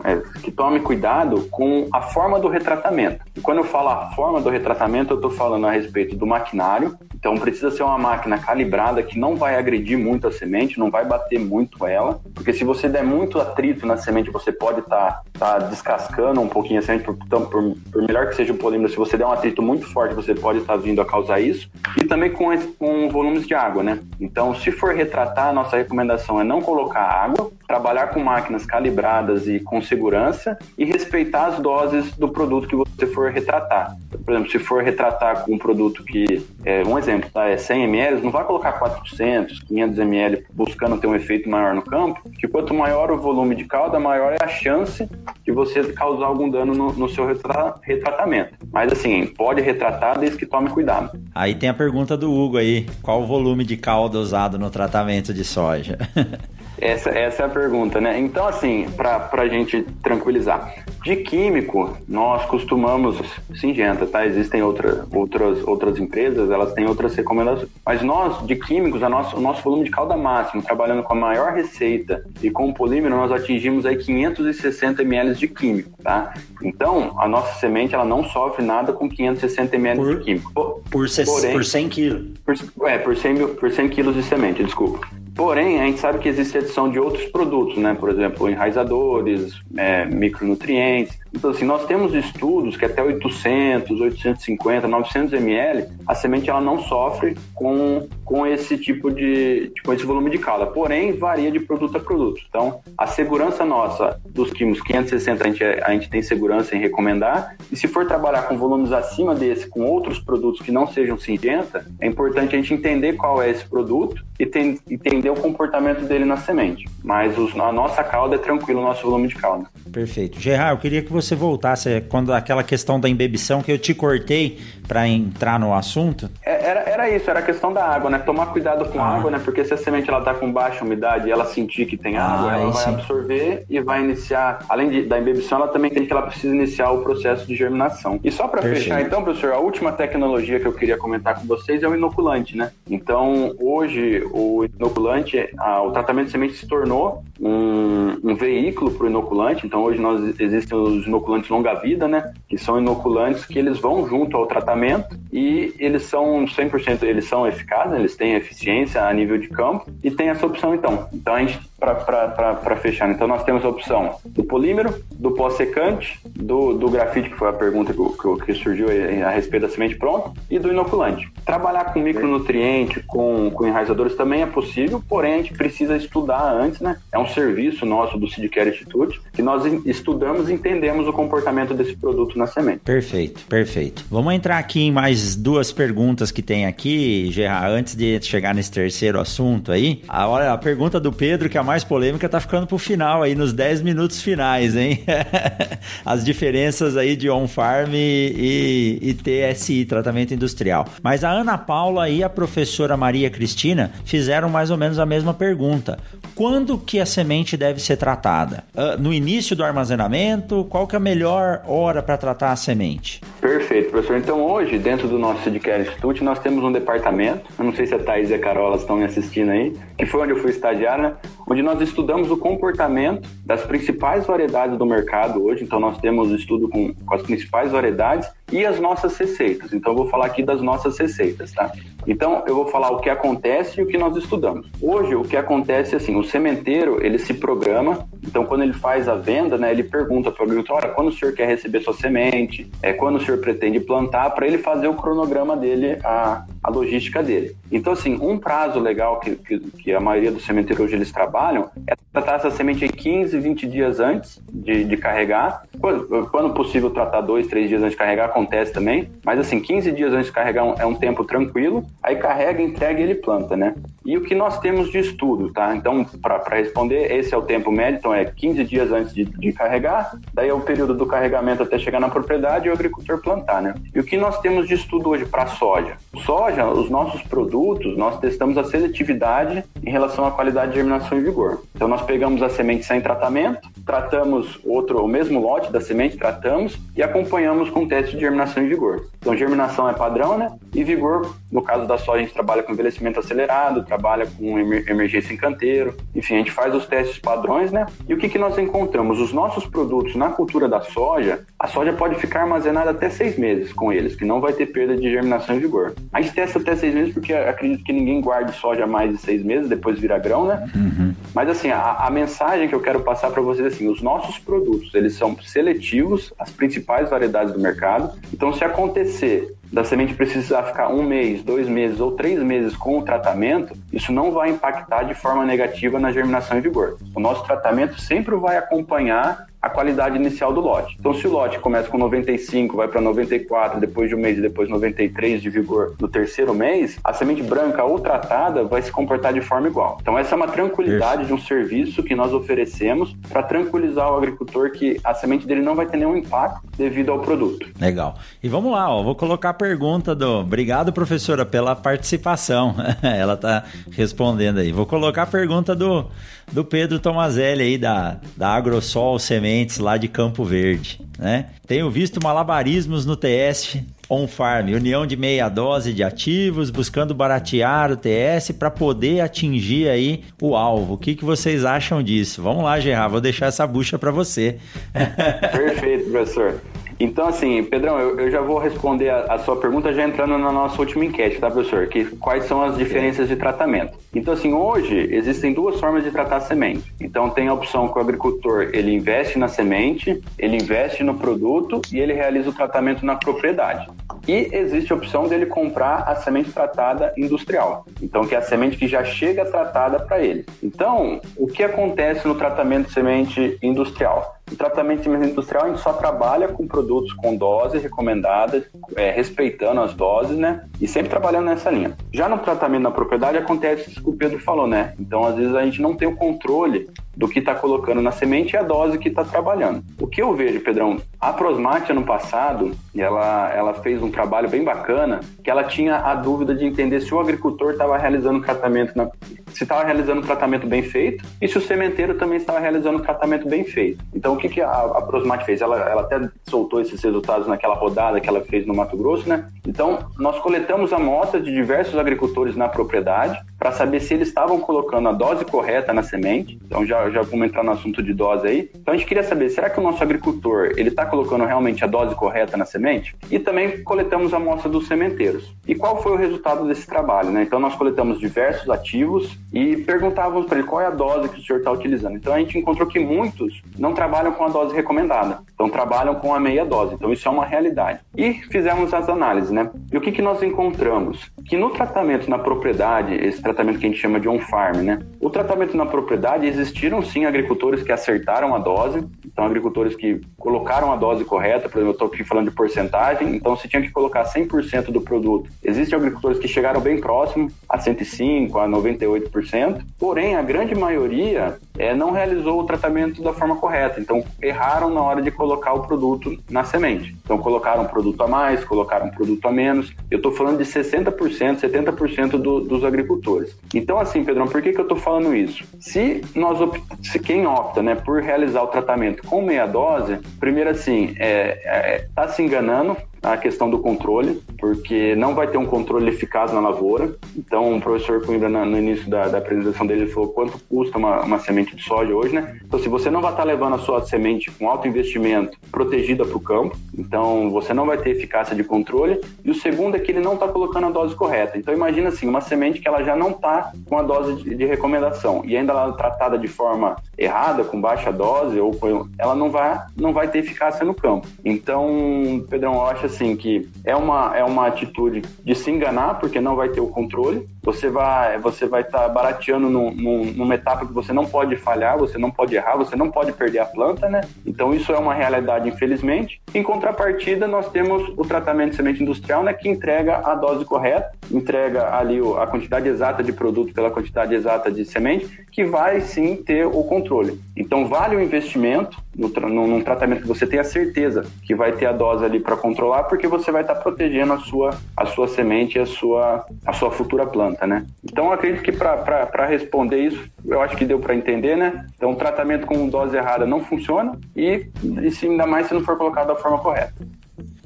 é, 0.03 0.39
que 0.41 0.51
tome 0.51 0.79
cuidado 0.79 1.47
com 1.51 1.87
a 1.93 2.01
forma 2.01 2.39
do 2.39 2.47
retratamento. 2.47 3.23
E 3.35 3.41
quando 3.41 3.59
eu 3.59 3.63
falo 3.63 3.89
a 3.89 4.09
forma 4.11 4.41
do 4.41 4.49
retratamento, 4.49 5.13
eu 5.13 5.17
estou 5.17 5.29
falando 5.29 5.67
a 5.67 5.71
respeito 5.71 6.15
do 6.15 6.25
maquinário. 6.25 6.97
Então 7.13 7.35
precisa 7.37 7.71
ser 7.71 7.83
uma 7.83 7.97
máquina 7.97 8.37
calibrada 8.37 9.03
que 9.03 9.19
não 9.19 9.34
vai 9.35 9.55
agredir 9.55 9.97
muito 9.97 10.27
a 10.27 10.31
semente, 10.31 10.79
não 10.79 10.89
vai 10.89 11.05
bater 11.05 11.39
muito 11.39 11.85
ela, 11.85 12.19
porque 12.33 12.53
se 12.53 12.63
você 12.63 12.87
der 12.87 13.03
muito 13.03 13.39
atrito 13.39 13.85
na 13.85 13.97
semente, 13.97 14.29
você 14.31 14.51
pode 14.51 14.79
estar 14.79 15.21
tá, 15.37 15.59
tá 15.59 15.65
descascando 15.65 16.41
um 16.41 16.47
pouquinho 16.47 16.79
a 16.79 16.81
semente, 16.81 17.05
por, 17.05 17.17
então, 17.25 17.45
por, 17.45 17.75
por, 17.91 18.01
melhor 18.03 18.27
que 18.27 18.35
seja 18.35 18.53
o 18.53 18.57
polímero, 18.57 18.89
se 18.89 18.97
você 18.97 19.17
der 19.17 19.25
um 19.25 19.31
atrito 19.31 19.61
muito 19.61 19.85
forte, 19.91 20.15
você 20.15 20.33
pode 20.33 20.59
estar 20.59 20.75
vindo 20.77 21.01
a 21.01 21.05
causar 21.05 21.39
isso. 21.39 21.69
E 21.97 22.05
também 22.05 22.31
com, 22.31 22.55
com 22.77 23.09
volumes 23.09 23.47
de 23.47 23.53
água, 23.53 23.83
né? 23.83 23.99
Então, 24.19 24.55
se 24.55 24.71
for 24.71 24.93
retratar, 24.93 25.53
nossa 25.53 25.77
recomendação 25.77 26.39
é 26.39 26.43
não 26.43 26.61
colocar 26.61 27.01
água, 27.01 27.51
trabalhar 27.67 28.07
com 28.07 28.19
máquinas 28.19 28.65
calibradas 28.65 29.47
e 29.47 29.59
com 29.59 29.81
segurança 29.81 30.57
e 30.77 30.85
respeitar 30.85 31.47
as 31.47 31.59
doses 31.59 32.11
do 32.15 32.29
produto 32.29 32.67
que 32.67 32.75
você 32.75 33.07
for 33.07 33.31
retratar. 33.31 33.95
Por 34.23 34.33
exemplo, 34.33 34.51
se 34.51 34.59
for 34.59 34.83
retratar 34.83 35.43
com 35.43 35.53
um 35.53 35.57
produto 35.57 36.03
que, 36.03 36.45
é, 36.65 36.83
um 36.83 36.97
exemplo, 36.97 37.29
tá, 37.31 37.47
é 37.47 37.57
100 37.57 37.83
ml, 37.83 38.21
não 38.21 38.31
vai 38.31 38.43
colocar 38.43 38.73
400, 38.73 39.59
500 39.61 39.99
ml 39.99 40.45
buscando 40.51 40.97
ter 40.97 41.05
um 41.05 41.15
efeito 41.15 41.47
maior 41.47 41.75
no 41.75 41.83
campo, 41.83 42.27
que 42.31 42.47
quanto 42.47 42.73
maior 42.73 43.11
o 43.11 43.17
volume 43.17 43.55
de 43.55 43.65
calda, 43.65 43.99
maior 43.99 44.33
é 44.33 44.43
a 44.43 44.47
chance 44.47 45.07
de 45.43 45.51
você 45.51 45.83
causar 45.93 46.25
algum 46.25 46.49
dano 46.49 46.73
no, 46.73 46.91
no 46.93 47.07
seu 47.07 47.27
retra 47.27 47.75
retratamento. 47.83 48.55
Mas 48.73 48.91
assim, 48.91 49.27
pode 49.27 49.61
retratar 49.61 50.17
desde 50.17 50.37
que 50.37 50.45
tome 50.45 50.69
cuidado. 50.69 51.11
Aí 51.35 51.53
tem 51.53 51.69
a 51.69 51.73
pergunta 51.73 52.17
do 52.17 52.33
Hugo 52.33 52.57
aí, 52.57 52.87
qual 53.01 53.21
o 53.21 53.27
volume 53.27 53.63
de 53.63 53.77
calda 53.77 54.17
usado 54.17 54.57
no 54.57 54.71
tratamento 54.71 55.33
de 55.33 55.43
soja? 55.43 55.97
Essa, 56.79 57.09
essa 57.09 57.43
é 57.43 57.45
a 57.45 57.49
pergunta, 57.49 58.01
né? 58.01 58.19
Então, 58.19 58.47
assim, 58.47 58.87
para 58.95 59.29
a 59.31 59.47
gente 59.47 59.83
tranquilizar, 60.03 60.73
de 61.03 61.17
químico, 61.17 61.95
nós 62.07 62.45
costumamos, 62.45 63.17
Singenta, 63.53 64.05
tá? 64.05 64.25
Existem 64.25 64.63
outra, 64.63 65.05
outras, 65.13 65.63
outras 65.65 65.99
empresas, 65.99 66.49
elas 66.49 66.73
têm 66.73 66.87
outras 66.87 67.15
recomendações. 67.15 67.69
Mas 67.85 68.01
nós, 68.01 68.45
de 68.45 68.55
químicos, 68.55 69.03
a 69.03 69.09
nosso, 69.09 69.37
o 69.37 69.41
nosso 69.41 69.61
volume 69.61 69.83
de 69.83 69.91
calda 69.91 70.17
máximo, 70.17 70.63
trabalhando 70.63 71.03
com 71.03 71.13
a 71.13 71.15
maior 71.15 71.53
receita 71.53 72.25
e 72.41 72.49
com 72.49 72.69
o 72.69 72.73
polímero, 72.73 73.15
nós 73.15 73.31
atingimos 73.31 73.85
aí 73.85 73.97
560 73.97 75.03
ml 75.03 75.35
de 75.35 75.47
químico, 75.47 75.91
tá? 76.03 76.33
Então, 76.61 77.13
a 77.19 77.27
nossa 77.27 77.59
semente, 77.59 77.93
ela 77.93 78.05
não 78.05 78.23
sofre 78.23 78.65
nada 78.65 78.91
com 78.91 79.07
560 79.07 79.75
ml 79.75 79.99
por, 79.99 80.17
de 80.17 80.23
químico. 80.23 80.51
Por, 80.53 80.81
por, 80.89 81.07
Porém, 81.25 81.53
por 81.53 81.63
100 81.63 81.89
quilos. 81.89 82.27
Por, 82.43 82.89
é, 82.89 82.97
por 82.97 83.15
100, 83.15 83.47
por 83.55 83.71
100 83.71 83.89
quilos 83.89 84.15
de 84.15 84.23
semente, 84.23 84.63
desculpa. 84.63 85.07
Porém, 85.35 85.81
a 85.81 85.85
gente 85.85 85.99
sabe 85.99 86.19
que 86.19 86.29
existe 86.29 86.57
adição 86.57 86.89
de 86.89 86.97
outros 86.97 87.25
produtos, 87.25 87.77
né? 87.77 87.93
Por 87.93 88.09
exemplo, 88.09 88.49
enraizadores, 88.49 89.59
é, 89.75 90.05
micronutrientes. 90.05 91.19
Então, 91.35 91.51
assim, 91.51 91.65
nós 91.65 91.85
temos 91.85 92.13
estudos 92.13 92.77
que 92.77 92.85
até 92.85 93.03
800, 93.03 93.99
850, 93.99 94.87
900 94.87 95.33
ml, 95.33 95.87
a 96.07 96.15
semente 96.15 96.49
ela 96.49 96.61
não 96.61 96.79
sofre 96.79 97.35
com, 97.53 98.07
com 98.23 98.47
esse 98.47 98.77
tipo 98.77 99.11
de, 99.11 99.71
com 99.83 99.93
esse 99.93 100.05
volume 100.05 100.29
de 100.29 100.37
calda. 100.37 100.65
Porém, 100.65 101.11
varia 101.11 101.51
de 101.51 101.59
produto 101.59 101.97
a 101.97 101.99
produto. 101.99 102.41
Então, 102.47 102.79
a 102.97 103.05
segurança 103.05 103.65
nossa 103.65 104.19
dos 104.25 104.51
químicos 104.51 104.81
560, 104.81 105.43
a 105.43 105.47
gente, 105.47 105.63
é, 105.63 105.83
a 105.83 105.91
gente 105.91 106.09
tem 106.09 106.21
segurança 106.21 106.75
em 106.75 106.79
recomendar. 106.79 107.55
E 107.71 107.75
se 107.75 107.87
for 107.87 108.07
trabalhar 108.07 108.43
com 108.43 108.57
volumes 108.57 108.91
acima 108.91 109.35
desse, 109.35 109.67
com 109.67 109.81
outros 109.81 110.19
produtos 110.19 110.61
que 110.61 110.71
não 110.71 110.87
sejam 110.87 111.17
Singenta, 111.17 111.85
é 111.99 112.07
importante 112.07 112.55
a 112.55 112.57
gente 112.57 112.73
entender 112.73 113.13
qual 113.13 113.41
é 113.41 113.49
esse 113.49 113.65
produto 113.65 114.23
e 114.39 114.45
tem, 114.45 114.79
entender 114.89 115.29
o 115.29 115.35
comportamento 115.35 116.05
dele 116.05 116.25
na 116.25 116.37
semente. 116.37 116.85
Mas 117.03 117.37
os, 117.37 117.57
a 117.59 117.71
nossa 117.71 118.03
calda 118.03 118.35
é 118.35 118.39
tranquilo, 118.39 118.81
o 118.81 118.83
nosso 118.83 119.03
volume 119.03 119.27
de 119.27 119.35
calda. 119.35 119.65
Perfeito. 119.91 120.39
Gerard, 120.39 120.73
eu 120.73 120.77
queria 120.77 121.01
que 121.01 121.11
você 121.11 121.24
voltasse 121.33 122.03
quando 122.09 122.33
aquela 122.33 122.63
questão 122.63 122.99
da 122.99 123.09
embebição 123.09 123.63
que 123.63 123.71
eu 123.71 123.79
te 123.79 123.93
cortei 123.93 124.59
para 124.87 125.07
entrar 125.07 125.59
no 125.59 125.73
assunto. 125.73 126.29
É, 126.45 126.54
era, 126.65 126.79
era 126.81 127.09
isso, 127.09 127.29
era 127.29 127.39
a 127.39 127.43
questão 127.43 127.71
da 127.71 127.85
água, 127.85 128.09
né? 128.09 128.17
Tomar 128.19 128.47
cuidado 128.47 128.85
com 128.85 128.99
a 128.99 129.03
ah. 129.03 129.17
água, 129.17 129.31
né? 129.31 129.41
Porque 129.43 129.63
se 129.63 129.73
a 129.73 129.77
semente 129.77 130.09
ela 130.09 130.21
tá 130.21 130.33
com 130.33 130.51
baixa 130.51 130.83
umidade 130.83 131.27
e 131.27 131.31
ela 131.31 131.45
sentir 131.45 131.85
que 131.85 131.95
tem 131.95 132.17
água, 132.17 132.51
ah, 132.51 132.59
ela 132.59 132.71
vai 132.71 132.83
sim. 132.83 132.89
absorver 132.89 133.65
e 133.69 133.79
vai 133.79 134.01
iniciar, 134.03 134.59
além 134.67 134.89
de, 134.89 135.03
da 135.03 135.19
embebição, 135.19 135.59
ela 135.59 135.67
também 135.67 135.91
tem 135.91 136.05
que 136.05 136.11
ela 136.11 136.23
precisa 136.23 136.53
iniciar 136.53 136.91
o 136.91 137.01
processo 137.01 137.45
de 137.45 137.55
germinação. 137.55 138.19
E 138.23 138.31
só 138.31 138.47
para 138.47 138.61
fechar, 138.61 139.01
então, 139.01 139.23
professor, 139.23 139.53
a 139.53 139.59
última 139.59 139.91
tecnologia 139.91 140.59
que 140.59 140.65
eu 140.65 140.73
queria 140.73 140.97
comentar 140.97 141.39
com 141.39 141.45
vocês 141.45 141.83
é 141.83 141.87
o 141.87 141.95
inoculante, 141.95 142.57
né? 142.57 142.71
Então, 142.89 143.55
hoje 143.59 144.25
o 144.31 144.65
inoculante, 144.65 145.49
a, 145.57 145.81
o 145.81 145.91
tratamento 145.91 146.27
de 146.27 146.31
semente 146.31 146.53
se 146.55 146.67
tornou 146.67 147.23
um, 147.39 148.17
um 148.23 148.35
veículo 148.35 148.91
para 148.91 149.05
o 149.05 149.09
inoculante. 149.09 149.65
Então, 149.65 149.83
hoje 149.83 149.99
nós 149.99 150.39
existem 150.39 150.77
os 150.77 151.05
inoculantes 151.05 151.49
longa-vida, 151.49 152.07
né? 152.07 152.33
Que 152.47 152.57
são 152.57 152.79
inoculantes 152.79 153.45
que 153.45 153.59
eles 153.59 153.79
vão 153.79 154.07
junto 154.07 154.37
ao 154.37 154.45
tratamento 154.45 155.17
e 155.31 155.73
eles 155.79 156.03
são 156.03 156.47
100%, 156.55 157.03
eles 157.03 157.25
são 157.25 157.47
eficazes, 157.47 157.97
eles 157.97 158.15
têm 158.15 158.33
eficiência 158.33 159.03
a 159.03 159.13
nível 159.13 159.37
de 159.37 159.49
campo 159.49 159.91
e 160.03 160.09
tem 160.09 160.29
essa 160.29 160.45
opção 160.45 160.73
então. 160.73 161.07
Então, 161.13 161.35
a 161.35 161.39
gente 161.39 161.59
para 161.93 162.75
fechar. 162.77 163.09
Então, 163.11 163.27
nós 163.27 163.43
temos 163.43 163.63
a 163.63 163.69
opção 163.69 164.15
do 164.25 164.43
polímero, 164.43 164.93
do 165.11 165.31
pós-secante, 165.31 166.19
do, 166.25 166.73
do 166.73 166.89
grafite, 166.89 167.29
que 167.29 167.35
foi 167.35 167.49
a 167.49 167.53
pergunta 167.53 167.93
que, 167.93 168.45
que, 168.45 168.53
surgiu 168.53 168.87
a 169.25 169.29
respeito 169.29 169.63
da 169.63 169.69
semente 169.69 169.95
pronta, 169.95 170.31
e 170.49 170.57
do 170.57 170.69
inoculante. 170.69 171.29
Trabalhar 171.45 171.93
com 171.93 171.99
micronutriente, 171.99 173.01
com, 173.01 173.51
com 173.51 173.67
enraizadores 173.67 174.15
também 174.15 174.41
é 174.41 174.45
possível, 174.45 175.01
porém 175.07 175.33
a 175.33 175.37
gente 175.37 175.53
precisa 175.53 175.95
estudar 175.97 176.51
antes, 176.51 176.79
né? 176.79 176.97
É 177.11 177.19
um 177.19 177.27
serviço 177.27 177.85
nosso 177.85 178.17
do 178.17 178.29
Seedcare 178.29 178.69
Institute 178.69 179.21
que 179.33 179.41
nós 179.41 179.63
estudamos 179.85 180.49
e 180.49 180.53
entendemos 180.53 181.07
o 181.07 181.13
comportamento 181.13 181.73
desse 181.73 181.95
produto 181.95 182.37
na 182.37 182.47
semente. 182.47 182.79
Perfeito, 182.79 183.45
perfeito. 183.47 184.05
Vamos 184.09 184.33
entrar 184.33 184.57
aqui 184.57 184.81
em 184.81 184.91
mais 184.91 185.35
duas 185.35 185.71
perguntas 185.71 186.31
que 186.31 186.41
tem 186.41 186.65
aqui, 186.65 187.29
Gerard, 187.31 187.73
antes 187.73 187.95
de 187.95 188.21
chegar 188.21 188.55
nesse 188.55 188.71
terceiro 188.71 189.19
assunto 189.19 189.71
aí. 189.71 190.01
A, 190.07 190.53
a 190.53 190.57
pergunta 190.57 190.99
do 190.99 191.11
Pedro, 191.11 191.49
que 191.49 191.57
é 191.57 191.61
a 191.61 191.63
mais 191.63 191.74
mais 191.75 191.83
polêmica 191.83 192.29
tá 192.29 192.39
ficando 192.39 192.65
pro 192.65 192.77
final 192.77 193.21
aí, 193.21 193.35
nos 193.35 193.51
10 193.51 193.81
minutos 193.81 194.21
finais, 194.21 194.77
hein? 194.77 195.03
As 196.05 196.23
diferenças 196.23 196.95
aí 196.95 197.17
de 197.17 197.29
on-farm 197.29 197.93
e, 197.93 198.97
e, 199.01 199.13
TSI, 199.13 199.83
tratamento 199.83 200.33
industrial. 200.33 200.87
Mas 201.03 201.25
a 201.25 201.29
Ana 201.29 201.57
Paula 201.57 202.07
e 202.07 202.23
a 202.23 202.29
professora 202.29 202.95
Maria 202.95 203.29
Cristina 203.29 203.91
fizeram 204.05 204.47
mais 204.47 204.71
ou 204.71 204.77
menos 204.77 204.99
a 204.99 205.05
mesma 205.05 205.33
pergunta. 205.33 205.99
Quando 206.33 206.77
que 206.77 206.97
a 206.97 207.05
semente 207.05 207.57
deve 207.57 207.81
ser 207.81 207.97
tratada? 207.97 208.63
Uh, 208.73 209.01
no 209.01 209.13
início 209.13 209.53
do 209.53 209.63
armazenamento? 209.63 210.65
Qual 210.69 210.87
que 210.87 210.95
é 210.95 210.97
a 210.97 211.01
melhor 211.01 211.61
hora 211.67 212.01
para 212.01 212.15
tratar 212.17 212.53
a 212.53 212.55
semente? 212.55 213.19
Perfeito, 213.41 213.91
professor. 213.91 214.17
Então 214.17 214.41
hoje, 214.41 214.77
dentro 214.77 215.09
do 215.09 215.19
nosso 215.19 215.43
Seedcare 215.43 215.81
Institute, 215.81 216.23
nós 216.23 216.39
temos 216.39 216.63
um 216.63 216.71
departamento, 216.71 217.49
eu 217.59 217.65
não 217.65 217.73
sei 217.73 217.85
se 217.85 217.93
a 217.93 217.99
Thais 217.99 218.29
e 218.29 218.33
a 218.33 218.39
Carola 218.39 218.77
estão 218.77 218.95
me 218.95 219.03
assistindo 219.03 219.51
aí, 219.51 219.75
que 219.97 220.05
foi 220.05 220.21
onde 220.21 220.31
eu 220.31 220.37
fui 220.37 220.51
estagiário, 220.51 221.03
né? 221.03 221.13
onde 221.47 221.61
nós 221.65 221.81
estudamos 221.81 222.31
o 222.31 222.37
comportamento 222.37 223.27
das 223.45 223.63
principais 223.63 224.25
variedades 224.25 224.77
do 224.77 224.85
mercado 224.85 225.43
hoje. 225.43 225.63
Então 225.63 225.79
nós 225.79 225.97
temos 225.97 226.31
estudo 226.31 226.69
com, 226.69 226.93
com 226.93 227.15
as 227.15 227.23
principais 227.23 227.71
variedades 227.71 228.29
e 228.51 228.65
as 228.65 228.79
nossas 228.79 229.17
receitas. 229.17 229.73
Então 229.73 229.91
eu 229.91 229.97
vou 229.97 230.07
falar 230.07 230.27
aqui 230.27 230.43
das 230.43 230.61
nossas 230.61 230.97
receitas, 230.97 231.51
tá? 231.51 231.71
Então 232.07 232.43
eu 232.47 232.55
vou 232.55 232.67
falar 232.67 232.91
o 232.91 232.99
que 232.99 233.09
acontece 233.09 233.79
e 233.79 233.83
o 233.83 233.87
que 233.87 233.97
nós 233.97 234.15
estudamos. 234.15 234.67
Hoje 234.79 235.15
o 235.15 235.23
que 235.23 235.35
acontece 235.35 235.95
é 235.95 235.97
assim, 235.97 236.15
o 236.15 236.23
sementeiro 236.23 237.03
ele 237.03 237.17
se 237.17 237.33
programa. 237.33 238.07
Então 238.25 238.45
quando 238.45 238.63
ele 238.63 238.73
faz 238.73 239.07
a 239.07 239.15
venda, 239.15 239.57
né, 239.57 239.71
ele 239.71 239.83
pergunta 239.83 240.31
para 240.31 240.43
o 240.43 240.45
agricultor, 240.45 240.89
quando 240.89 241.09
o 241.09 241.11
senhor 241.11 241.33
quer 241.33 241.47
receber 241.47 241.81
sua 241.81 241.93
semente, 241.93 242.69
é 242.81 242.93
quando 242.93 243.17
o 243.17 243.23
senhor 243.23 243.39
pretende 243.39 243.79
plantar, 243.79 244.29
para 244.31 244.47
ele 244.47 244.57
fazer 244.57 244.87
o 244.87 244.95
cronograma 244.95 245.55
dele, 245.55 245.97
a, 246.03 246.45
a 246.63 246.69
logística 246.69 247.21
dele. 247.21 247.55
Então 247.71 247.93
assim, 247.93 248.17
um 248.21 248.37
prazo 248.37 248.79
legal 248.79 249.19
que, 249.19 249.35
que, 249.35 249.59
que 249.59 249.93
a 249.93 249.99
maioria 249.99 250.31
dos 250.31 250.45
sementeiros 250.45 250.85
hoje 250.85 250.95
eles 250.95 251.11
trabalham 251.11 251.69
é 251.87 251.95
tratar 252.11 252.35
essa 252.35 252.51
semente 252.51 252.85
em 252.85 252.89
15, 252.89 253.37
20 253.37 253.67
dias 253.67 253.99
antes 253.99 254.41
de, 254.51 254.83
de 254.83 254.97
carregar. 254.97 255.63
Quando, 255.79 256.27
quando 256.29 256.53
possível 256.53 256.89
tratar 256.89 257.21
dois, 257.21 257.47
três 257.47 257.67
dias 257.67 257.81
antes 257.81 257.91
de 257.91 257.97
carregar 257.97 258.25
acontece 258.25 258.71
também, 258.71 259.09
mas 259.23 259.39
assim, 259.39 259.59
15 259.59 259.91
dias 259.91 260.13
antes 260.13 260.27
de 260.27 260.31
carregar 260.31 260.75
é 260.79 260.85
um 260.85 260.95
tempo 260.95 261.23
tranquilo, 261.25 261.85
aí 262.01 262.15
carrega, 262.15 262.61
entrega 262.61 262.99
e 262.99 263.03
ele 263.03 263.15
planta, 263.15 263.55
né? 263.57 263.75
E 264.05 264.17
o 264.17 264.21
que 264.21 264.35
nós 264.35 264.59
temos 264.59 264.91
de 264.91 264.99
estudo, 264.99 265.51
tá? 265.51 265.75
Então, 265.75 266.05
para 266.21 266.55
responder, 266.55 267.11
esse 267.11 267.33
é 267.33 267.37
o 267.37 267.41
tempo 267.41 267.71
médio, 267.71 267.97
então 267.99 268.13
é 268.15 268.25
15 268.25 268.63
dias 268.63 268.91
antes 268.91 269.13
de, 269.13 269.25
de, 269.25 269.53
carregar, 269.53 270.17
daí 270.33 270.49
é 270.49 270.53
o 270.53 270.61
período 270.61 270.93
do 270.93 271.05
carregamento 271.05 271.63
até 271.63 271.77
chegar 271.77 271.99
na 271.99 272.09
propriedade 272.09 272.67
e 272.67 272.69
o 272.69 272.73
agricultor 272.73 273.21
plantar, 273.21 273.61
né? 273.61 273.75
E 273.93 273.99
o 273.99 274.03
que 274.03 274.17
nós 274.17 274.39
temos 274.39 274.67
de 274.67 274.73
estudo 274.73 275.09
hoje 275.09 275.25
para 275.25 275.47
soja? 275.47 275.97
Soja, 276.25 276.67
os 276.67 276.89
nossos 276.89 277.21
produtos, 277.23 277.97
nós 277.97 278.19
testamos 278.19 278.57
a 278.57 278.63
seletividade 278.63 279.63
em 279.83 279.89
relação 279.89 280.25
à 280.25 280.31
qualidade 280.31 280.71
de 280.71 280.77
germinação 280.77 281.17
e 281.17 281.21
vigor. 281.21 281.63
Então, 281.75 281.87
nós 281.87 282.01
pegamos 282.01 282.41
a 282.41 282.49
semente 282.49 282.85
sem 282.85 283.01
tratamento, 283.01 283.67
tratamos 283.85 284.59
outro, 284.65 285.03
o 285.03 285.07
mesmo 285.07 285.39
lote 285.39 285.71
da 285.71 285.81
semente, 285.81 286.17
tratamos 286.17 286.77
e 286.95 287.03
acompanhamos 287.03 287.69
com 287.69 287.87
teste 287.87 288.15
de 288.15 288.21
germinação 288.21 288.63
e 288.63 288.67
vigor. 288.67 289.07
Então, 289.19 289.35
germinação 289.35 289.89
é 289.89 289.93
padrão, 289.93 290.37
né? 290.37 290.51
E 290.73 290.83
vigor, 290.83 291.35
no 291.51 291.61
caso 291.61 291.85
da 291.87 291.97
soja, 291.97 292.19
a 292.19 292.21
gente 292.21 292.33
trabalha 292.33 292.63
com 292.63 292.71
envelhecimento 292.71 293.19
acelerado, 293.19 293.83
trabalha 293.83 294.25
com 294.25 294.59
emergência 294.59 295.33
em 295.33 295.37
canteiro, 295.37 295.95
enfim, 296.13 296.35
a 296.35 296.37
gente 296.37 296.51
faz 296.51 296.73
os 296.73 296.85
testes 296.85 297.19
padrões, 297.19 297.71
né? 297.71 297.85
E 298.07 298.13
o 298.13 298.17
que, 298.17 298.29
que 298.29 298.37
nós 298.37 298.57
encontramos? 298.57 299.19
Os 299.19 299.33
nossos 299.33 299.65
produtos 299.65 300.15
na 300.15 300.29
cultura 300.29 300.67
da 300.69 300.81
soja, 300.81 301.41
a 301.59 301.67
soja 301.67 301.93
pode 301.93 302.15
ficar 302.15 302.41
armazenada 302.41 302.91
até 302.91 303.09
seis 303.09 303.37
meses 303.37 303.73
com 303.73 303.91
eles, 303.91 304.15
que 304.15 304.25
não 304.25 304.39
vai 304.39 304.53
ter 304.53 304.67
perda 304.67 304.95
de 304.95 305.09
germinação 305.09 305.55
e 305.55 305.59
vigor. 305.59 305.93
A 306.13 306.21
gente 306.21 306.33
testa 306.33 306.59
até 306.59 306.75
seis 306.75 306.93
meses 306.93 307.13
porque 307.13 307.33
acredito 307.33 307.83
que 307.83 307.93
ninguém 307.93 308.21
guarde 308.21 308.53
soja 308.53 308.85
mais 308.85 309.11
de 309.11 309.17
seis 309.17 309.43
meses, 309.43 309.67
depois 309.67 309.99
vira 309.99 310.17
grão, 310.19 310.45
né? 310.45 310.69
Uhum. 310.75 311.13
Mas 311.33 311.49
assim, 311.49 311.69
a, 311.71 311.95
a 311.99 312.09
mensagem 312.09 312.67
que 312.67 312.75
eu 312.75 312.81
quero 312.81 313.01
passar 313.01 313.31
para 313.31 313.41
vocês 313.41 313.65
é 313.65 313.75
assim, 313.75 313.87
os 313.87 314.01
nossos 314.01 314.37
produtos, 314.37 314.93
eles 314.93 315.15
são 315.15 315.35
seletivos, 315.41 316.33
as 316.37 316.51
principais 316.51 317.09
variedades 317.09 317.53
do 317.53 317.59
mercado, 317.59 318.11
então, 318.33 318.53
se 318.53 318.63
acontecer 318.63 319.54
da 319.71 319.83
semente 319.83 320.13
precisar 320.13 320.63
ficar 320.63 320.89
um 320.89 321.03
mês, 321.03 321.43
dois 321.43 321.67
meses 321.67 321.99
ou 321.99 322.11
três 322.11 322.41
meses 322.41 322.75
com 322.75 322.99
o 322.99 323.01
tratamento, 323.03 323.73
isso 323.91 324.11
não 324.11 324.31
vai 324.31 324.49
impactar 324.49 325.03
de 325.03 325.13
forma 325.13 325.45
negativa 325.45 325.99
na 325.99 326.11
germinação 326.11 326.57
e 326.57 326.61
vigor. 326.61 326.97
O 327.13 327.19
nosso 327.19 327.43
tratamento 327.43 327.99
sempre 327.99 328.35
vai 328.35 328.57
acompanhar 328.57 329.47
a 329.65 329.69
qualidade 329.71 330.15
inicial 330.15 330.53
do 330.53 330.61
lote. 330.61 330.95
Então, 330.99 331.11
se 331.11 331.25
o 331.25 331.31
lote 331.31 331.57
começa 331.57 331.89
com 331.89 331.97
95, 331.97 332.77
vai 332.77 332.87
para 332.87 333.01
94 333.01 333.79
depois 333.79 334.07
de 334.07 334.15
um 334.15 334.19
mês 334.19 334.37
e 334.37 334.41
depois 334.41 334.69
93 334.69 335.41
de 335.41 335.49
vigor 335.49 335.95
no 335.99 336.07
terceiro 336.07 336.53
mês, 336.53 336.99
a 337.03 337.11
semente 337.13 337.41
branca 337.41 337.83
ou 337.83 337.97
tratada 337.97 338.63
vai 338.63 338.83
se 338.83 338.91
comportar 338.91 339.33
de 339.33 339.41
forma 339.41 339.67
igual. 339.67 339.97
Então, 339.99 340.19
essa 340.19 340.35
é 340.35 340.37
uma 340.37 340.47
tranquilidade 340.47 341.23
Isso. 341.23 341.29
de 341.29 341.33
um 341.33 341.39
serviço 341.39 342.03
que 342.03 342.13
nós 342.13 342.31
oferecemos 342.31 343.15
para 343.27 343.41
tranquilizar 343.41 344.13
o 344.13 344.17
agricultor 344.17 344.69
que 344.69 345.01
a 345.03 345.15
semente 345.15 345.47
dele 345.47 345.61
não 345.61 345.73
vai 345.73 345.87
ter 345.87 345.97
nenhum 345.97 346.15
impacto 346.15 346.61
devido 346.77 347.11
ao 347.11 347.21
produto. 347.21 347.67
Legal. 347.81 348.13
E 348.43 348.47
vamos 348.47 348.71
lá, 348.71 348.87
ó, 348.93 349.01
vou 349.01 349.15
colocar 349.15 349.49
a 349.49 349.53
pergunta 349.53 350.13
do. 350.13 350.41
Obrigado, 350.41 350.93
professora, 350.93 351.43
pela 351.43 351.75
participação. 351.75 352.75
Ela 353.01 353.33
está 353.33 353.63
respondendo 353.89 354.59
aí. 354.59 354.71
Vou 354.71 354.85
colocar 354.85 355.23
a 355.23 355.27
pergunta 355.27 355.75
do, 355.75 356.05
do 356.51 356.63
Pedro 356.63 356.99
Tomazelli 356.99 357.63
aí 357.63 357.77
da, 357.77 358.17
da 358.35 358.49
AgroSol 358.49 359.19
Semente 359.19 359.45
sementes 359.45 359.77
lá 359.77 359.97
de 359.97 360.07
Campo 360.07 360.43
Verde. 360.43 360.99
Né? 361.17 361.47
Tenho 361.67 361.89
visto 361.89 362.21
malabarismos 362.21 363.05
no 363.05 363.15
TS 363.15 363.77
On 364.09 364.27
Farm, 364.27 364.69
união 364.69 365.05
de 365.05 365.15
meia 365.15 365.49
dose 365.49 365.93
de 365.93 366.03
ativos, 366.03 366.69
buscando 366.69 367.13
baratear 367.13 367.91
o 367.91 367.97
TS 367.97 368.51
para 368.57 368.69
poder 368.69 369.21
atingir 369.21 369.89
aí 369.89 370.23
o 370.41 370.55
alvo. 370.55 370.93
O 370.93 370.97
que, 370.97 371.15
que 371.15 371.25
vocês 371.25 371.65
acham 371.65 372.03
disso? 372.03 372.41
Vamos 372.41 372.63
lá, 372.63 372.79
Gerard, 372.79 373.11
vou 373.11 373.21
deixar 373.21 373.47
essa 373.47 373.65
bucha 373.65 373.97
para 373.97 374.11
você. 374.11 374.57
Perfeito, 374.93 376.09
professor. 376.11 376.61
Então, 376.99 377.27
assim, 377.27 377.63
Pedrão, 377.63 377.99
eu, 377.99 378.19
eu 378.19 378.31
já 378.31 378.41
vou 378.41 378.57
responder 378.57 379.09
a, 379.09 379.33
a, 379.33 379.39
sua 379.39 379.57
pergunta 379.57 379.93
já 379.93 380.03
entrando 380.03 380.37
na 380.37 380.51
nossa 380.51 380.79
última 380.79 381.03
enquete, 381.03 381.39
tá, 381.39 381.51
professor? 381.51 381.87
Que 381.87 382.05
quais 382.17 382.45
são 382.45 382.61
as 382.61 382.77
diferenças 382.77 383.27
de 383.27 383.35
tratamento? 383.35 383.97
Então, 384.13 384.33
assim, 384.33 384.53
hoje 384.53 385.09
existem 385.11 385.53
duas 385.53 385.79
formas 385.79 386.03
de 386.03 386.11
tratar 386.11 386.37
a 386.37 386.41
semente. 386.41 386.93
Então, 386.99 387.29
tem 387.29 387.47
a 387.47 387.53
opção 387.53 387.89
que 387.89 387.97
o 387.97 388.01
agricultor 388.01 388.69
ele 388.73 388.93
investe 388.93 389.37
na 389.37 389.47
semente, 389.47 390.21
ele 390.39 390.55
investe 390.55 391.03
no 391.03 391.15
produto 391.15 391.81
e 391.91 391.99
ele 391.99 392.13
realiza 392.13 392.49
o 392.49 392.53
tratamento 392.53 393.05
na 393.05 393.15
propriedade. 393.15 393.87
E 394.27 394.49
existe 394.53 394.91
a 394.91 394.95
opção 394.95 395.27
dele 395.27 395.45
comprar 395.45 396.03
a 396.07 396.15
semente 396.15 396.51
tratada 396.51 397.13
industrial. 397.17 397.85
Então, 398.01 398.25
que 398.25 398.33
é 398.33 398.37
a 398.37 398.41
semente 398.41 398.77
que 398.77 398.87
já 398.87 399.03
chega 399.03 399.45
tratada 399.45 399.99
para 399.99 400.19
ele. 400.19 400.45
Então, 400.63 401.19
o 401.37 401.45
que 401.45 401.63
acontece 401.63 402.27
no 402.27 402.35
tratamento 402.35 402.87
de 402.87 402.93
semente 402.93 403.57
industrial? 403.61 404.35
No 404.49 404.55
tratamento 404.55 404.99
de 404.99 405.03
semente 405.05 405.31
industrial, 405.31 405.65
a 405.65 405.69
gente 405.69 405.81
só 405.81 405.93
trabalha 405.93 406.47
com 406.47 406.67
produtos 406.67 407.11
com 407.13 407.35
dose 407.35 407.79
recomendada, 407.79 408.63
é, 408.95 409.09
respeitando 409.09 409.81
as 409.81 409.93
doses, 409.95 410.37
né? 410.37 410.63
E 410.79 410.87
sempre 410.87 411.09
trabalhando 411.09 411.45
nessa 411.45 411.71
linha. 411.71 411.97
Já 412.13 412.29
no 412.29 412.37
tratamento 412.37 412.83
na 412.83 412.91
propriedade, 412.91 413.37
acontece 413.37 413.89
isso 413.89 414.03
que 414.03 414.09
o 414.09 414.13
Pedro 414.13 414.39
falou, 414.39 414.67
né? 414.67 414.93
Então, 414.99 415.25
às 415.25 415.35
vezes, 415.35 415.55
a 415.55 415.63
gente 415.63 415.81
não 415.81 415.95
tem 415.95 416.07
o 416.07 416.15
controle 416.15 416.87
do 417.17 417.27
que 417.27 417.39
está 417.39 417.55
colocando 417.55 418.01
na 418.01 418.11
semente 418.11 418.53
e 418.53 418.57
a 418.57 418.61
dose 418.61 418.99
que 418.99 419.09
está 419.09 419.23
trabalhando. 419.23 419.83
O 419.99 420.05
que 420.05 420.21
eu 420.21 420.33
vejo, 420.35 420.59
Pedrão, 420.61 420.97
a 421.19 421.33
Prosmate 421.33 421.91
ano 421.91 422.03
passado, 422.03 422.71
ela, 422.95 423.51
ela 423.53 423.73
fez 423.73 424.03
um 424.03 424.11
trabalho 424.11 424.49
bem 424.49 424.63
bacana, 424.63 425.21
que 425.43 425.49
ela 425.49 425.63
tinha 425.63 425.97
a 425.97 426.13
dúvida 426.13 426.53
de 426.53 426.65
entender 426.65 426.99
se 426.99 427.13
o 427.13 427.19
agricultor 427.19 427.71
estava 427.71 427.97
realizando 427.97 428.41
tratamento 428.41 428.95
na, 428.95 429.09
se 429.55 429.63
estava 429.63 429.83
realizando 429.83 430.19
um 430.19 430.23
tratamento 430.23 430.67
bem 430.67 430.83
feito 430.83 431.25
e 431.41 431.47
se 431.47 431.57
o 431.57 431.61
sementeiro 431.61 432.15
também 432.15 432.37
estava 432.37 432.59
realizando 432.59 432.97
um 432.97 433.01
tratamento 433.01 433.47
bem 433.47 433.63
feito. 433.63 434.03
Então, 434.13 434.33
o 434.33 434.37
que, 434.37 434.49
que 434.49 434.61
a, 434.61 434.69
a 434.69 435.01
Prosmate 435.01 435.45
fez? 435.45 435.61
Ela, 435.61 435.77
ela 435.89 436.01
até 436.01 436.29
soltou 436.43 436.81
esses 436.81 437.01
resultados 437.01 437.47
naquela 437.47 437.75
rodada 437.75 438.19
que 438.19 438.27
ela 438.27 438.41
fez 438.41 438.67
no 438.67 438.75
Mato 438.75 438.97
Grosso, 438.97 439.27
né? 439.27 439.47
Então, 439.65 439.99
nós 440.17 440.37
coletamos 440.39 440.91
amostras 440.91 441.43
de 441.43 441.51
diversos 441.51 441.97
agricultores 441.97 442.55
na 442.55 442.67
propriedade 442.67 443.39
para 443.65 443.71
saber 443.71 443.99
se 443.99 444.13
eles 444.13 444.27
estavam 444.27 444.59
colocando 444.59 445.09
a 445.09 445.11
dose 445.11 445.43
correta 445.43 445.91
na 445.91 446.03
semente. 446.03 446.59
Então, 446.63 446.85
já, 446.85 447.09
já 447.09 447.23
vamos 447.23 447.47
entrar 447.47 447.63
no 447.63 447.71
assunto 447.71 448.03
de 448.03 448.13
dose 448.13 448.47
aí. 448.47 448.69
Então, 448.75 448.93
a 448.93 448.97
gente 448.97 449.07
queria 449.07 449.23
saber, 449.23 449.49
será 449.49 449.71
que 449.71 449.79
o 449.79 449.83
nosso 449.83 450.03
agricultor 450.03 450.73
ele 450.77 450.89
está 450.89 451.03
colocando 451.03 451.45
realmente 451.45 451.83
a 451.83 451.87
dose 451.87 452.13
correta 452.13 452.55
na 452.55 452.65
semente? 452.65 453.15
E 453.31 453.39
também 453.39 453.83
coletamos 453.83 454.35
a 454.35 454.37
amostra 454.37 454.69
dos 454.69 454.87
sementeiros. 454.87 455.51
E 455.67 455.73
qual 455.73 455.99
foi 455.99 456.11
o 456.11 456.15
resultado 456.15 456.67
desse 456.67 456.85
trabalho, 456.85 457.31
né? 457.31 457.41
Então, 457.41 457.59
nós 457.59 457.73
coletamos 457.73 458.19
diversos 458.19 458.69
ativos 458.69 459.35
e 459.55 459.77
perguntávamos 459.77 460.45
para 460.47 460.59
ele 460.59 460.67
qual 460.67 460.81
é 460.81 460.87
a 460.87 460.91
dose 460.91 461.29
que 461.29 461.39
o 461.39 461.43
senhor 461.43 461.59
está 461.59 461.71
utilizando. 461.71 462.17
Então 462.17 462.33
a 462.33 462.39
gente 462.39 462.57
encontrou 462.57 462.85
que 462.85 462.99
muitos 462.99 463.61
não 463.79 463.93
trabalham 463.93 464.33
com 464.33 464.43
a 464.43 464.49
dose 464.49 464.75
recomendada, 464.75 465.39
então 465.53 465.69
trabalham 465.69 466.15
com 466.15 466.35
a 466.35 466.39
meia 466.39 466.65
dose. 466.65 466.95
Então 466.95 467.13
isso 467.13 467.25
é 467.25 467.31
uma 467.31 467.45
realidade. 467.45 468.01
E 468.17 468.33
fizemos 468.33 468.93
as 468.93 469.07
análises, 469.07 469.51
né? 469.51 469.71
E 469.93 469.97
o 469.97 470.01
que, 470.01 470.11
que 470.11 470.21
nós 470.21 470.43
encontramos? 470.43 471.31
Que 471.45 471.55
no 471.55 471.69
tratamento 471.69 472.29
na 472.29 472.37
propriedade, 472.37 473.13
esse 473.15 473.41
tratamento 473.41 473.54
que 473.55 473.85
a 473.85 473.89
gente 473.89 473.99
chama 473.99 474.19
de 474.19 474.27
on-farm, 474.27 474.77
né? 474.81 474.99
O 475.19 475.29
tratamento 475.29 475.75
na 475.77 475.85
propriedade 475.85 476.45
existiram 476.45 477.01
sim 477.01 477.25
agricultores 477.25 477.83
que 477.83 477.91
acertaram 477.91 478.53
a 478.55 478.59
dose, 478.59 479.03
então 479.25 479.45
agricultores 479.45 479.95
que 479.95 480.21
colocaram 480.37 480.91
a 480.91 480.95
dose 480.95 481.23
correta, 481.23 481.69
por 481.69 481.77
exemplo, 481.77 481.89
eu 481.89 481.91
estou 481.91 482.07
aqui 482.07 482.23
falando 482.23 482.49
de 482.49 482.55
porcentagem, 482.55 483.35
então 483.35 483.55
se 483.55 483.67
tinha 483.67 483.81
que 483.81 483.91
colocar 483.91 484.23
100% 484.23 484.91
do 484.91 485.01
produto. 485.01 485.49
Existem 485.63 485.97
agricultores 485.97 486.39
que 486.39 486.47
chegaram 486.47 486.81
bem 486.81 486.99
próximo, 486.99 487.51
a 487.69 487.77
105, 487.77 488.59
a 488.59 488.67
98%, 488.67 489.81
porém 489.99 490.35
a 490.35 490.41
grande 490.41 490.75
maioria 490.75 491.57
é, 491.77 491.93
não 491.93 492.11
realizou 492.11 492.59
o 492.59 492.65
tratamento 492.65 493.21
da 493.21 493.33
forma 493.33 493.55
correta. 493.55 493.99
Então, 493.99 494.23
erraram 494.41 494.89
na 494.89 495.01
hora 495.01 495.21
de 495.21 495.31
colocar 495.31 495.73
o 495.73 495.81
produto 495.85 496.37
na 496.49 496.63
semente. 496.63 497.15
Então, 497.23 497.37
colocaram 497.37 497.83
um 497.83 497.87
produto 497.87 498.21
a 498.23 498.27
mais, 498.27 498.63
colocaram 498.63 499.07
um 499.07 499.11
produto 499.11 499.45
a 499.47 499.51
menos. 499.51 499.93
Eu 500.09 500.17
estou 500.17 500.31
falando 500.31 500.57
de 500.57 500.63
60%, 500.63 501.59
70% 501.59 502.31
do, 502.31 502.61
dos 502.61 502.83
agricultores. 502.83 503.34
Então, 503.73 503.99
assim, 503.99 504.23
Pedrão, 504.23 504.47
por 504.47 504.61
que, 504.61 504.71
que 504.71 504.79
eu 504.79 504.83
estou 504.83 504.97
falando 504.97 505.35
isso? 505.35 505.63
Se 505.79 506.21
nós 506.35 506.57
se 507.01 507.19
quem 507.19 507.45
opta 507.45 507.81
né, 507.81 507.95
por 507.95 508.21
realizar 508.21 508.61
o 508.61 508.67
tratamento 508.67 509.23
com 509.27 509.41
meia 509.41 509.65
dose, 509.65 510.17
primeiro 510.39 510.69
assim, 510.69 511.15
é, 511.19 511.59
é, 511.65 512.07
tá 512.15 512.27
se 512.27 512.41
enganando, 512.41 512.95
a 513.33 513.37
questão 513.37 513.69
do 513.69 513.79
controle, 513.79 514.41
porque 514.59 515.15
não 515.15 515.33
vai 515.33 515.47
ter 515.47 515.57
um 515.57 515.65
controle 515.65 516.09
eficaz 516.09 516.53
na 516.53 516.59
lavoura. 516.59 517.15
Então, 517.35 517.75
o 517.75 517.81
professor 517.81 518.23
Coimbra, 518.25 518.49
no 518.49 518.77
início 518.77 519.09
da, 519.09 519.27
da 519.27 519.39
apresentação 519.39 519.85
dele, 519.85 520.07
falou 520.07 520.29
quanto 520.29 520.59
custa 520.69 520.97
uma, 520.97 521.21
uma, 521.21 521.39
semente 521.39 521.75
de 521.75 521.83
soja 521.83 522.13
hoje, 522.13 522.35
né? 522.35 522.57
Então, 522.63 522.79
se 522.79 522.87
você 522.87 523.09
não 523.09 523.21
vai 523.21 523.31
estar 523.31 523.43
levando 523.43 523.75
a 523.75 523.79
sua 523.79 524.05
semente 524.05 524.51
com 524.51 524.69
alto 524.69 524.87
investimento 524.87 525.57
protegida 525.71 526.25
para 526.25 526.37
o 526.37 526.39
campo, 526.39 526.77
então 526.97 527.49
você 527.49 527.73
não 527.73 527.85
vai 527.85 527.97
ter 527.97 528.11
eficácia 528.11 528.55
de 528.55 528.63
controle. 528.63 529.19
E 529.43 529.49
o 529.49 529.55
segundo 529.55 529.95
é 529.95 529.99
que 529.99 530.11
ele 530.11 530.21
não 530.21 530.35
está 530.35 530.47
colocando 530.47 530.87
a 530.87 530.91
dose 530.91 531.15
correta. 531.15 531.57
Então, 531.57 531.73
imagina 531.73 532.09
assim, 532.09 532.27
uma 532.27 532.41
semente 532.41 532.79
que 532.79 532.87
ela 532.87 533.03
já 533.03 533.15
não 533.15 533.31
está 533.31 533.71
com 533.85 533.97
a 533.97 534.03
dose 534.03 534.43
de, 534.43 534.55
de 534.55 534.65
recomendação 534.65 535.41
e 535.45 535.57
ainda 535.57 535.71
ela 535.71 535.89
é 535.89 535.91
tratada 535.93 536.37
de 536.37 536.47
forma 536.47 536.95
errada, 537.17 537.63
com 537.63 537.79
baixa 537.79 538.11
dose, 538.11 538.59
ou 538.59 538.75
ela 539.17 539.35
não 539.35 539.49
vai, 539.49 539.81
não 539.95 540.13
vai 540.13 540.27
ter 540.27 540.39
eficácia 540.39 540.85
no 540.85 540.93
campo. 540.93 541.27
Então, 541.43 542.45
Pedrão, 542.49 542.75
eu 542.75 542.85
acho 542.85 543.05
assim 543.05 543.14
que 543.35 543.69
é 543.83 543.95
uma, 543.95 544.35
é 544.35 544.43
uma 544.43 544.67
atitude 544.67 545.21
de 545.43 545.55
se 545.55 545.71
enganar, 545.71 546.15
porque 546.15 546.41
não 546.41 546.55
vai 546.55 546.69
ter 546.69 546.81
o 546.81 546.87
controle. 546.87 547.47
Você 547.65 547.89
vai 547.89 548.37
você 548.39 548.65
vai 548.67 548.81
estar 548.81 548.99
tá 548.99 549.09
barateando 549.09 549.69
num, 549.69 549.91
num, 549.91 550.25
numa 550.33 550.55
etapa 550.55 550.85
que 550.85 550.93
você 550.93 551.11
não 551.11 551.25
pode 551.25 551.55
falhar, 551.55 551.97
você 551.97 552.17
não 552.17 552.31
pode 552.31 552.55
errar, 552.55 552.77
você 552.77 552.95
não 552.95 553.11
pode 553.11 553.31
perder 553.33 553.59
a 553.59 553.65
planta, 553.65 554.07
né? 554.07 554.21
Então 554.45 554.73
isso 554.73 554.91
é 554.91 554.97
uma 554.97 555.13
realidade, 555.13 555.67
infelizmente. 555.67 556.41
Em 556.53 556.63
contrapartida, 556.63 557.47
nós 557.47 557.69
temos 557.69 558.13
o 558.15 558.23
tratamento 558.23 558.71
de 558.71 558.75
semente 558.77 559.03
industrial, 559.03 559.43
né, 559.43 559.53
que 559.53 559.67
entrega 559.67 560.21
a 560.23 560.35
dose 560.35 560.63
correta, 560.65 561.11
entrega 561.31 561.95
ali 561.95 562.19
a 562.37 562.47
quantidade 562.47 562.87
exata 562.87 563.23
de 563.23 563.33
produto 563.33 563.73
pela 563.73 563.89
quantidade 563.89 564.33
exata 564.33 564.71
de 564.71 564.85
semente, 564.85 565.45
que 565.51 565.63
vai 565.63 566.01
sim 566.01 566.35
ter 566.35 566.65
o 566.65 566.83
controle. 566.83 567.39
Então 567.55 567.87
vale 567.87 568.15
o 568.15 568.21
investimento 568.21 569.03
no, 569.15 569.29
num 569.67 569.81
tratamento 569.81 570.21
que 570.21 570.27
você 570.27 570.45
tenha 570.45 570.63
certeza 570.63 571.25
que 571.43 571.55
vai 571.55 571.71
ter 571.71 571.85
a 571.85 571.91
dose 571.91 572.25
ali 572.25 572.39
para 572.39 572.57
controlar, 572.57 573.03
porque 573.03 573.27
você 573.27 573.51
vai 573.51 573.61
estar 573.61 573.75
tá 573.75 573.81
protegendo 573.81 574.33
a 574.33 574.39
sua, 574.39 574.77
a 574.95 575.05
sua 575.05 575.27
semente 575.27 575.77
e 575.77 575.81
a 575.81 575.85
sua, 575.85 576.45
a 576.65 576.73
sua 576.73 576.91
futura 576.91 577.25
planta, 577.25 577.54
né? 577.67 577.85
Então, 578.03 578.31
acredito 578.31 578.63
que 578.63 578.71
para 578.71 579.45
responder 579.45 579.99
isso, 579.99 580.29
eu 580.45 580.61
acho 580.61 580.75
que 580.75 580.85
deu 580.85 580.99
para 580.99 581.15
entender, 581.15 581.55
né? 581.55 581.85
Então, 581.95 582.15
tratamento 582.15 582.65
com 582.65 582.87
dose 582.87 583.15
errada 583.15 583.45
não 583.45 583.63
funciona 583.63 584.17
e, 584.35 584.67
e 585.01 585.11
se, 585.11 585.27
ainda 585.27 585.45
mais 585.45 585.67
se 585.67 585.73
não 585.73 585.81
for 585.81 585.97
colocado 585.97 586.27
da 586.27 586.35
forma 586.35 586.59
correta. 586.59 586.93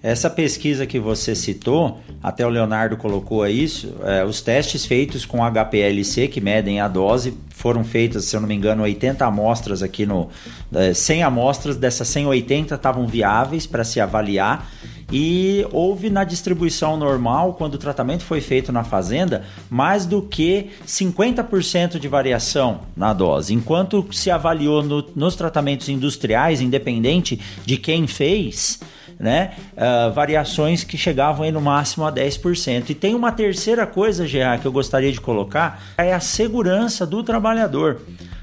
Essa 0.02 0.30
pesquisa 0.30 0.86
que 0.86 0.98
você 0.98 1.36
citou, 1.36 2.00
até 2.24 2.46
o 2.46 2.50
Leonardo 2.50 2.96
colocou 2.96 3.46
isso, 3.46 3.94
é, 4.04 4.24
os 4.24 4.42
testes 4.42 4.86
feitos 4.86 5.26
com 5.26 5.40
HPLC, 5.44 6.30
que 6.30 6.40
medem 6.40 6.80
a 6.80 6.88
dose, 6.88 7.38
foram 7.50 7.84
feitas, 7.84 8.24
se 8.24 8.36
eu 8.36 8.40
não 8.40 8.48
me 8.48 8.56
engano, 8.56 8.84
80 8.84 9.26
amostras 9.26 9.84
aqui 9.84 10.06
no. 10.06 10.30
100 10.94 11.20
é, 11.20 11.24
amostras, 11.24 11.76
dessas 11.76 12.08
180 12.08 12.76
estavam 12.76 13.06
viáveis 13.06 13.68
para 13.68 13.84
se 13.84 14.00
avaliar. 14.00 14.72
E 15.12 15.66
houve 15.72 16.10
na 16.10 16.24
distribuição 16.24 16.96
normal, 16.98 17.54
quando 17.54 17.76
o 17.76 17.78
tratamento 17.78 18.24
foi 18.24 18.42
feito 18.42 18.72
na 18.72 18.84
fazenda, 18.84 19.44
mais 19.70 20.06
do 20.06 20.22
que 20.22 20.70
50% 20.86 22.00
de 22.00 22.08
variação 22.08 22.82
na 22.96 23.14
dose. 23.14 23.54
Enquanto 23.54 24.06
se 24.12 24.30
avaliou 24.30 24.84
no, 24.84 25.04
nos 25.16 25.36
tratamentos 25.36 25.90
industriais, 25.90 26.62
independente 26.62 27.40
de 27.66 27.78
quem 27.78 28.06
fez, 28.06 28.80
né? 29.20 29.52
Uh, 29.74 30.14
variações 30.14 30.86
que 30.86 30.98
chegavam 30.98 31.44
aí 31.44 31.52
no 31.52 31.60
máximo 31.60 32.06
a 32.06 32.12
10%. 32.12 32.90
E 32.90 32.96
tem 32.96 33.14
uma 33.14 33.34
terceira 33.34 33.86
coisa, 33.86 34.26
GA, 34.26 34.58
que 34.58 34.66
eu 34.66 34.72
gostaria 34.72 35.12
de 35.12 35.20
colocar, 35.20 35.84
é 35.98 36.14
a 36.14 36.22
segurança 36.22 37.06
do 37.06 37.22
trabalhador. 37.22 38.00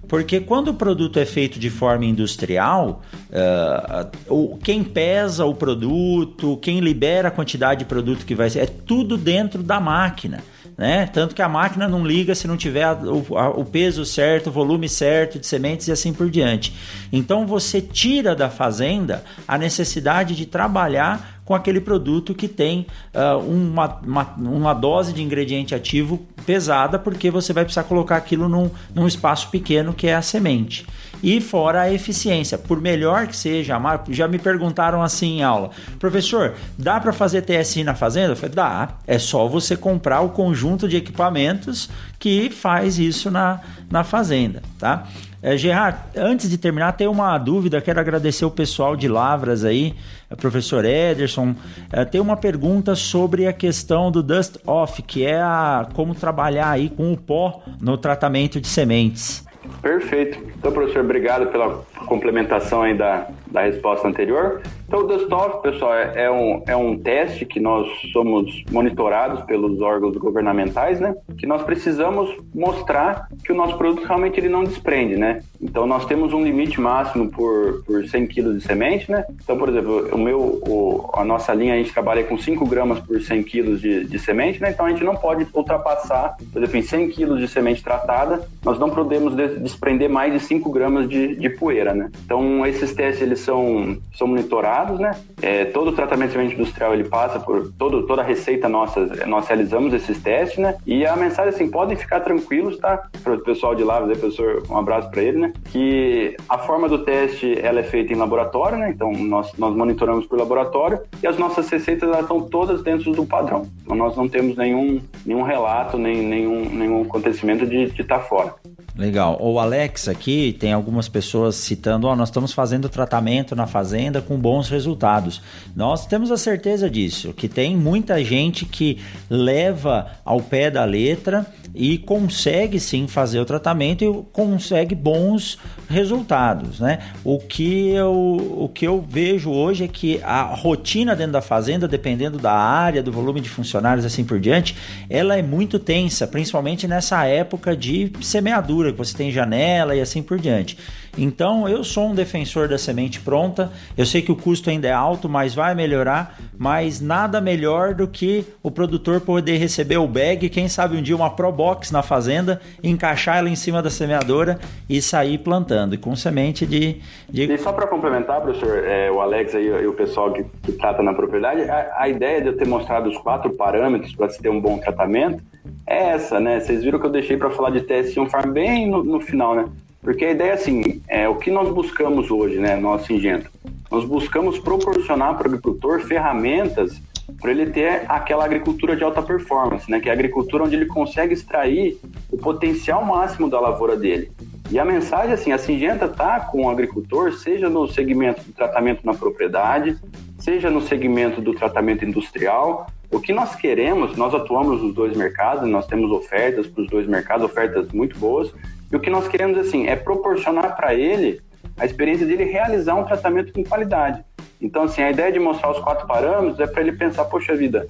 Porque 0.09 0.41
quando 0.41 0.69
o 0.69 0.75
produto 0.75 1.19
é 1.19 1.25
feito 1.25 1.59
de 1.59 1.69
forma 1.69 2.05
industrial, 2.05 3.03
uh, 3.31 4.59
quem 4.59 4.85
pesa 4.85 5.45
o 5.45 5.55
produto, 5.55 6.57
quem 6.59 6.81
libera 6.81 7.29
a 7.29 7.31
quantidade 7.31 7.81
de 7.81 7.85
produto 7.87 8.25
que 8.25 8.35
vai 8.35 8.49
ser, 8.49 8.61
é 8.61 8.67
tudo 8.67 9.17
dentro 9.17 9.63
da 9.63 9.81
máquina 9.81 10.43
né? 10.77 11.07
Tanto 11.07 11.35
que 11.35 11.43
a 11.43 11.49
máquina 11.49 11.89
não 11.89 12.07
liga 12.07 12.35
se 12.35 12.47
não 12.47 12.57
tiver 12.57 12.87
o, 12.93 13.39
a, 13.39 13.49
o 13.51 13.65
peso 13.65 14.05
certo, 14.05 14.49
o 14.49 14.53
volume 14.53 14.89
certo 14.89 15.39
de 15.39 15.47
sementes 15.47 15.89
e 15.89 15.93
assim 15.93 16.13
por 16.13 16.31
diante. 16.31 16.75
Então 17.13 17.47
você 17.47 17.81
tira 17.81 18.35
da 18.35 18.51
fazenda 18.51 19.25
a 19.49 19.57
necessidade 19.57 20.35
de 20.35 20.45
trabalhar 20.45 21.37
com 21.47 21.55
aquele 21.55 21.81
produto 21.81 22.35
que 22.35 22.49
tem 22.49 22.87
uh, 23.15 23.39
uma, 23.39 24.01
uma, 24.05 24.35
uma, 24.37 24.75
dose 24.75 25.13
de 25.13 25.23
ingrediente 25.23 25.77
ativo 25.77 26.27
pesada, 26.45 26.99
porque 26.99 27.31
você 27.31 27.53
vai 27.53 27.65
precisar 27.65 27.85
colocar 27.85 28.17
aquilo 28.17 28.49
num, 28.49 28.69
num 28.93 29.07
espaço 29.07 29.49
pequeno 29.49 29.95
que 29.95 30.09
é 30.09 30.17
a 30.17 30.23
semente. 30.23 30.85
E 31.27 31.41
fora 31.41 31.81
a 31.81 31.93
eficiência, 31.93 32.57
por 32.57 32.81
melhor 32.81 33.27
que 33.27 33.37
seja, 33.37 33.77
já 34.11 34.29
me 34.29 34.39
perguntaram 34.39 35.03
assim 35.03 35.39
em 35.39 35.43
aula, 35.43 35.71
professor, 35.99 36.55
dá 36.79 37.01
para 37.01 37.13
fazer 37.13 37.43
TSI 37.43 37.83
na 37.83 37.97
fazenda? 37.97 38.31
Eu 38.31 38.37
falei, 38.37 38.55
dá, 38.55 38.91
é 39.09 39.19
só 39.19 39.49
você 39.49 39.77
comprar 39.77 40.21
o 40.21 40.29
conjunto 40.29 40.89
de 40.89 40.97
equipamentos 40.97 41.91
que 42.21 42.49
faz 42.49 43.01
isso 43.01 43.29
na, 43.29 43.59
na 43.91 44.05
fazenda, 44.05 44.63
tá? 44.79 45.09
É, 45.43 45.57
Gerard, 45.57 45.99
antes 46.17 46.49
de 46.49 46.57
terminar, 46.57 46.93
tem 46.93 47.09
uma 47.09 47.37
dúvida. 47.39 47.81
Quero 47.81 47.99
agradecer 47.99 48.45
o 48.45 48.51
pessoal 48.51 48.95
de 48.95 49.09
Lavras 49.09 49.65
aí, 49.65 49.97
o 50.31 50.37
professor 50.37 50.85
Ederson. 50.85 51.57
É, 51.91 52.05
tem 52.05 52.21
uma 52.21 52.37
pergunta 52.37 52.95
sobre 52.95 53.49
a 53.49 53.53
questão 53.53 54.13
do 54.13 54.23
dust 54.23 54.59
off, 54.65 55.03
que 55.03 55.25
é 55.25 55.41
a, 55.41 55.89
como 55.93 56.15
trabalhar 56.15 56.71
aí 56.71 56.89
com 56.89 57.13
o 57.13 57.17
pó 57.17 57.65
no 57.81 57.99
tratamento 57.99 58.61
de 58.61 58.69
sementes. 58.69 59.46
Perfeito. 59.83 60.39
Então, 60.59 60.73
professor, 60.73 61.05
obrigado 61.05 61.47
pela 61.49 61.85
complementação 62.07 62.83
aí 62.83 62.97
da, 62.97 63.29
da 63.51 63.63
resposta 63.63 64.09
anterior. 64.09 64.63
Então, 64.87 65.01
o 65.01 65.03
Dustoff, 65.05 65.63
pessoal, 65.63 65.95
é, 65.95 66.13
é, 66.25 66.31
um, 66.31 66.63
é 66.67 66.77
um 66.77 66.97
teste 66.97 67.45
que 67.45 67.59
nós 67.59 67.89
somos 68.13 68.65
monitorados 68.71 69.43
pelos 69.43 69.81
órgãos 69.81 70.17
governamentais, 70.17 71.01
né? 71.01 71.15
Que 71.37 71.47
nós 71.47 71.63
precisamos 71.63 72.31
mostrar 72.55 73.29
que 73.45 73.51
o 73.51 73.55
nosso 73.55 73.77
produto 73.77 74.07
realmente 74.07 74.39
ele 74.39 74.49
não 74.49 74.63
desprende, 74.63 75.17
né? 75.17 75.43
Então, 75.61 75.87
nós 75.87 76.07
temos 76.07 76.33
um 76.33 76.45
limite 76.45 76.81
máximo 76.81 77.29
por, 77.31 77.83
por 77.85 78.07
100 78.07 78.27
kg 78.29 78.55
de 78.55 78.61
semente, 78.61 79.11
né? 79.11 79.25
Então, 79.43 79.59
por 79.59 79.69
exemplo, 79.69 80.09
o 80.13 80.19
meu, 80.19 80.41
o, 80.41 81.11
a 81.15 81.25
nossa 81.25 81.53
linha, 81.53 81.75
a 81.75 81.79
gente 81.79 81.93
trabalha 81.93 82.23
com 82.23 82.39
5 82.39 82.65
gramas 82.67 83.01
por 83.01 83.21
100 83.21 83.43
kg 83.43 83.77
de, 83.77 84.05
de 84.05 84.19
semente, 84.21 84.63
né? 84.63 84.71
Então, 84.71 84.87
a 84.87 84.91
gente 84.91 85.03
não 85.03 85.17
pode 85.17 85.47
ultrapassar, 85.53 86.37
por 86.53 86.63
exemplo, 86.63 86.79
em 86.79 86.83
100 86.83 87.11
kg 87.11 87.37
de 87.39 87.49
semente 87.49 87.83
tratada, 87.83 88.47
nós 88.65 88.79
não 88.79 88.91
podemos 88.91 89.35
desprender 89.35 90.09
mais 90.09 90.33
de 90.33 90.39
5 90.39 90.71
gramas 90.71 91.09
de, 91.09 91.35
de 91.35 91.49
poeira, 91.51 91.93
né? 91.93 92.09
Então, 92.25 92.65
esses 92.65 92.95
testes, 92.95 93.23
eles 93.23 93.36
são, 93.37 93.97
são 94.15 94.27
monitorados 94.27 94.99
né? 94.99 95.17
É, 95.43 95.65
todo 95.67 95.89
o 95.89 95.93
tratamento 95.93 96.33
de 96.33 96.55
industrial 96.55 96.95
ele 96.95 97.05
passa 97.05 97.39
por 97.39 97.73
todo, 97.73 98.07
toda 98.07 98.23
a 98.23 98.25
receita 98.25 98.69
nossa, 98.69 99.07
nós 99.27 99.47
realizamos 99.47 99.93
esses 99.95 100.21
testes, 100.23 100.59
né? 100.59 100.77
E 100.87 101.07
a 101.07 101.17
mensagem 101.17 101.51
assim, 101.55 101.71
podem 101.71 101.97
ficar 101.97 102.21
tranquilos, 102.21 102.79
tá? 102.79 103.09
Para 103.23 103.35
o 103.35 103.41
pessoal 103.41 103.75
de 103.75 103.83
lá, 103.83 104.01
professor, 104.01 104.63
um 104.69 104.77
abraço 104.77 105.11
para 105.11 105.23
ele, 105.23 105.39
né? 105.39 105.53
Que 105.67 106.37
a 106.49 106.59
forma 106.59 106.89
do 106.89 107.05
teste 107.05 107.59
ela 107.61 107.81
é 107.81 107.83
feita 107.83 108.13
em 108.13 108.17
laboratório, 108.17 108.79
né? 108.79 108.91
Então 108.91 109.13
nós, 109.13 109.53
nós 109.59 109.75
monitoramos 109.75 110.27
por 110.27 110.39
laboratório 110.39 111.01
e 111.23 111.27
as 111.27 111.39
nossas 111.39 111.69
receitas 111.69 112.09
elas 112.09 112.23
estão 112.23 112.41
todas 112.43 112.83
dentro 112.83 113.13
do 113.13 113.27
padrão. 113.27 113.67
Então 113.83 113.97
nós 113.97 114.17
não 114.17 114.29
temos 114.29 114.57
nenhum, 114.57 115.01
nenhum 115.25 115.43
relato, 115.43 115.99
nem, 115.99 116.23
nenhum, 116.23 116.65
nenhum 116.69 117.03
acontecimento 117.03 117.67
de 117.67 117.85
estar 117.85 118.19
tá 118.19 118.21
fora. 118.21 118.55
Legal. 118.97 119.37
O 119.43 119.59
Alex 119.59 120.09
aqui 120.09 120.57
tem 120.59 120.73
algumas 120.73 121.07
pessoas 121.07 121.55
citando: 121.57 122.07
oh, 122.07 122.17
nós 122.17 122.31
estamos 122.31 122.53
fazendo 122.53 122.89
tratamento 122.89 123.55
na 123.55 123.67
fazenda 123.67 124.23
com 124.23 124.39
bons 124.39 124.71
resultados. 124.71 125.43
Nós 125.75 126.07
temos 126.07 126.31
a 126.31 126.39
certeza 126.39 126.89
disso, 126.89 127.35
que 127.35 127.47
tem 127.47 127.77
muita 127.77 128.25
gente 128.25 128.65
que 128.65 128.99
leva 129.29 130.07
ao 130.25 130.41
pé 130.41 130.71
da 130.71 130.85
letra 130.85 131.47
e 131.77 131.99
consegue 131.99 132.81
sim 132.81 133.07
fazer 133.07 133.39
o 133.39 133.45
tratamento 133.45 134.03
e 134.03 134.25
consegue 134.33 134.95
bons 134.95 135.59
resultados, 135.89 136.81
né? 136.81 137.01
O 137.23 137.39
que 137.39 137.91
eu, 137.91 138.13
o 138.59 138.71
que 138.73 138.87
eu 138.87 139.05
vejo 139.07 139.51
hoje 139.51 139.85
é 139.85 139.89
que 139.89 140.19
a 140.25 140.43
rotina 140.43 141.15
dentro 141.15 141.33
da 141.33 141.43
fazenda, 141.43 141.87
dependendo 141.87 142.39
da 142.39 142.55
área, 142.55 143.03
do 143.03 143.13
volume 143.13 143.43
de 143.43 143.51
funcionários 143.51 144.07
assim 144.07 144.25
por 144.25 144.41
diante, 144.41 144.75
ela 145.11 145.37
é 145.37 145.43
muito 145.43 145.79
tensa, 145.79 146.27
principalmente 146.27 146.89
nessa 146.89 147.25
época 147.27 147.77
de 147.77 148.11
semeadura, 148.23 148.91
que 148.91 148.99
você 148.99 149.15
tem 149.15 149.31
janela 149.31 149.95
e 149.95 150.01
assim 150.01 150.23
por 150.23 150.39
diante. 150.39 150.79
Então, 151.19 151.69
eu 151.69 151.83
sou 151.85 152.09
um 152.09 152.15
defensor 152.15 152.69
da 152.69 152.79
semente 152.79 153.21
pronta. 153.21 153.71
Eu 153.97 154.05
sei 154.05 154.23
que 154.23 154.33
o 154.33 154.37
custo 154.37 154.71
ainda 154.71 154.89
é 154.89 154.93
alto, 154.93 155.29
mas 155.29 155.55
vai 155.55 155.75
melhorar. 155.75 156.39
Mas 156.59 157.01
nada 157.01 157.41
melhor 157.41 157.95
do 157.95 158.09
que 158.09 158.45
o 158.63 158.71
produtor 158.71 159.21
poder 159.21 159.59
receber 159.59 159.99
o 159.99 160.07
bag, 160.07 160.49
quem 160.49 160.69
sabe 160.69 160.97
um 160.97 161.03
dia 161.03 161.15
uma 161.15 161.31
Pro 161.31 161.53
box 161.53 161.93
na 161.93 162.03
fazenda, 162.03 162.61
encaixar 162.83 163.39
ela 163.39 163.49
em 163.49 163.57
cima 163.57 163.83
da 163.83 163.91
semeadora 163.91 164.59
e 164.89 165.03
sair 165.03 165.39
plantando, 165.39 165.95
e 165.95 165.99
com 165.99 166.15
semente 166.17 166.67
de. 166.67 167.01
de... 167.29 167.53
E 167.53 167.59
só 167.59 167.73
para 167.73 167.87
complementar, 167.87 168.41
professor, 168.41 168.85
é, 168.85 169.11
o 169.11 169.21
Alex 169.21 169.55
aí, 169.55 169.67
e 169.67 169.87
o 169.87 169.93
pessoal 169.93 170.33
que, 170.33 170.45
que 170.63 170.73
trata 170.73 171.03
na 171.03 171.13
propriedade, 171.13 171.63
a, 171.63 171.95
a, 171.99 172.09
ideia 172.09 172.41
de 172.41 172.49
eu 172.49 172.57
ter 172.57 172.67
mostrado 172.67 173.09
os 173.09 173.17
quatro 173.19 173.51
parâmetros 173.51 174.15
para 174.15 174.29
se 174.31 174.41
ter 174.41 174.49
um 174.49 174.61
bom 174.61 174.79
tratamento 174.79 175.43
é 175.87 176.11
essa, 176.11 176.41
né? 176.41 176.61
Vocês 176.61 176.83
viram 176.83 176.99
que 176.99 177.07
eu 177.07 177.11
deixei 177.11 177.37
para 177.37 177.51
falar 177.51 177.71
de 177.71 177.81
TS1 177.81 178.29
Farm 178.29 178.53
bem 178.53 178.89
no, 178.89 179.05
no, 179.05 179.21
final, 179.21 179.55
né? 179.55 179.67
Porque 180.01 180.25
a 180.25 180.31
ideia 180.31 180.51
é 180.51 180.55
assim, 180.55 181.03
é 181.09 181.29
o 181.29 181.37
que 181.37 181.51
nós 181.51 181.69
buscamos 181.73 182.31
hoje, 182.31 182.59
né, 182.59 182.77
no 182.77 182.99
Singenta? 182.99 183.51
Nós 183.91 184.05
buscamos 184.05 184.59
proporcionar 184.59 185.37
para 185.37 185.45
o 185.45 185.47
agricultor 185.49 186.01
ferramentas 186.01 187.01
para 187.41 187.51
ele 187.51 187.67
ter 187.67 188.05
aquela 188.09 188.45
agricultura 188.45 188.97
de 188.97 189.03
alta 189.03 189.21
performance, 189.21 189.91
né? 189.91 189.99
Que 190.01 190.09
é 190.09 190.13
a 190.13 190.15
agricultura 190.15 190.65
onde 190.65 190.77
ele 190.77 190.87
consegue 190.87 191.35
extrair 191.35 191.99
o 192.31 192.37
potencial 192.37 193.05
máximo 193.05 193.51
da 193.51 193.59
lavoura 193.59 193.97
dele. 193.97 194.31
E 194.71 194.79
a 194.79 194.85
mensagem, 194.85 195.33
assim, 195.33 195.53
a 195.53 195.59
Singenta 195.59 196.07
está 196.07 196.41
com 196.41 196.65
o 196.65 196.71
agricultor, 196.71 197.33
seja 197.33 197.69
no 197.69 197.87
segmento 197.87 198.43
do 198.43 198.53
tratamento 198.53 199.05
na 199.05 199.15
propriedade, 199.15 199.97
seja 200.39 200.71
no 200.71 200.81
segmento 200.81 201.41
do 201.41 201.55
tratamento 201.55 202.05
industrial. 202.05 202.87
O 203.13 203.21
que 203.21 203.33
nós 203.33 203.55
queremos, 203.55 204.17
nós 204.17 204.35
atuamos 204.35 204.83
nos 204.83 204.95
dois 204.95 205.17
mercados, 205.17 205.69
nós 205.69 205.87
temos 205.87 206.11
ofertas 206.11 206.67
para 206.67 206.83
os 206.83 206.89
dois 206.89 207.07
mercados, 207.07 207.45
ofertas 207.45 207.93
muito 207.93 208.19
boas, 208.19 208.53
e 208.91 208.97
o 208.97 209.01
que 209.01 209.11
nós 209.11 209.29
queremos, 209.29 209.59
assim, 209.59 209.87
é 209.87 209.97
proporcionar 209.97 210.77
para 210.77 210.95
ele 210.95 211.41
a 211.77 211.85
experiência 211.85 212.27
dele 212.27 212.45
realizar 212.45 212.95
um 212.95 213.05
tratamento 213.05 213.53
com 213.53 213.65
qualidade. 213.65 214.25
Então, 214.61 214.85
assim, 214.85 215.03
a 215.03 215.11
ideia 215.11 215.33
de 215.33 215.39
mostrar 215.39 215.71
os 215.71 215.79
quatro 215.81 216.07
parâmetros 216.07 216.61
é 216.61 216.67
para 216.67 216.81
ele 216.81 216.93
pensar, 216.93 217.25
poxa 217.27 217.55
vida, 217.55 217.87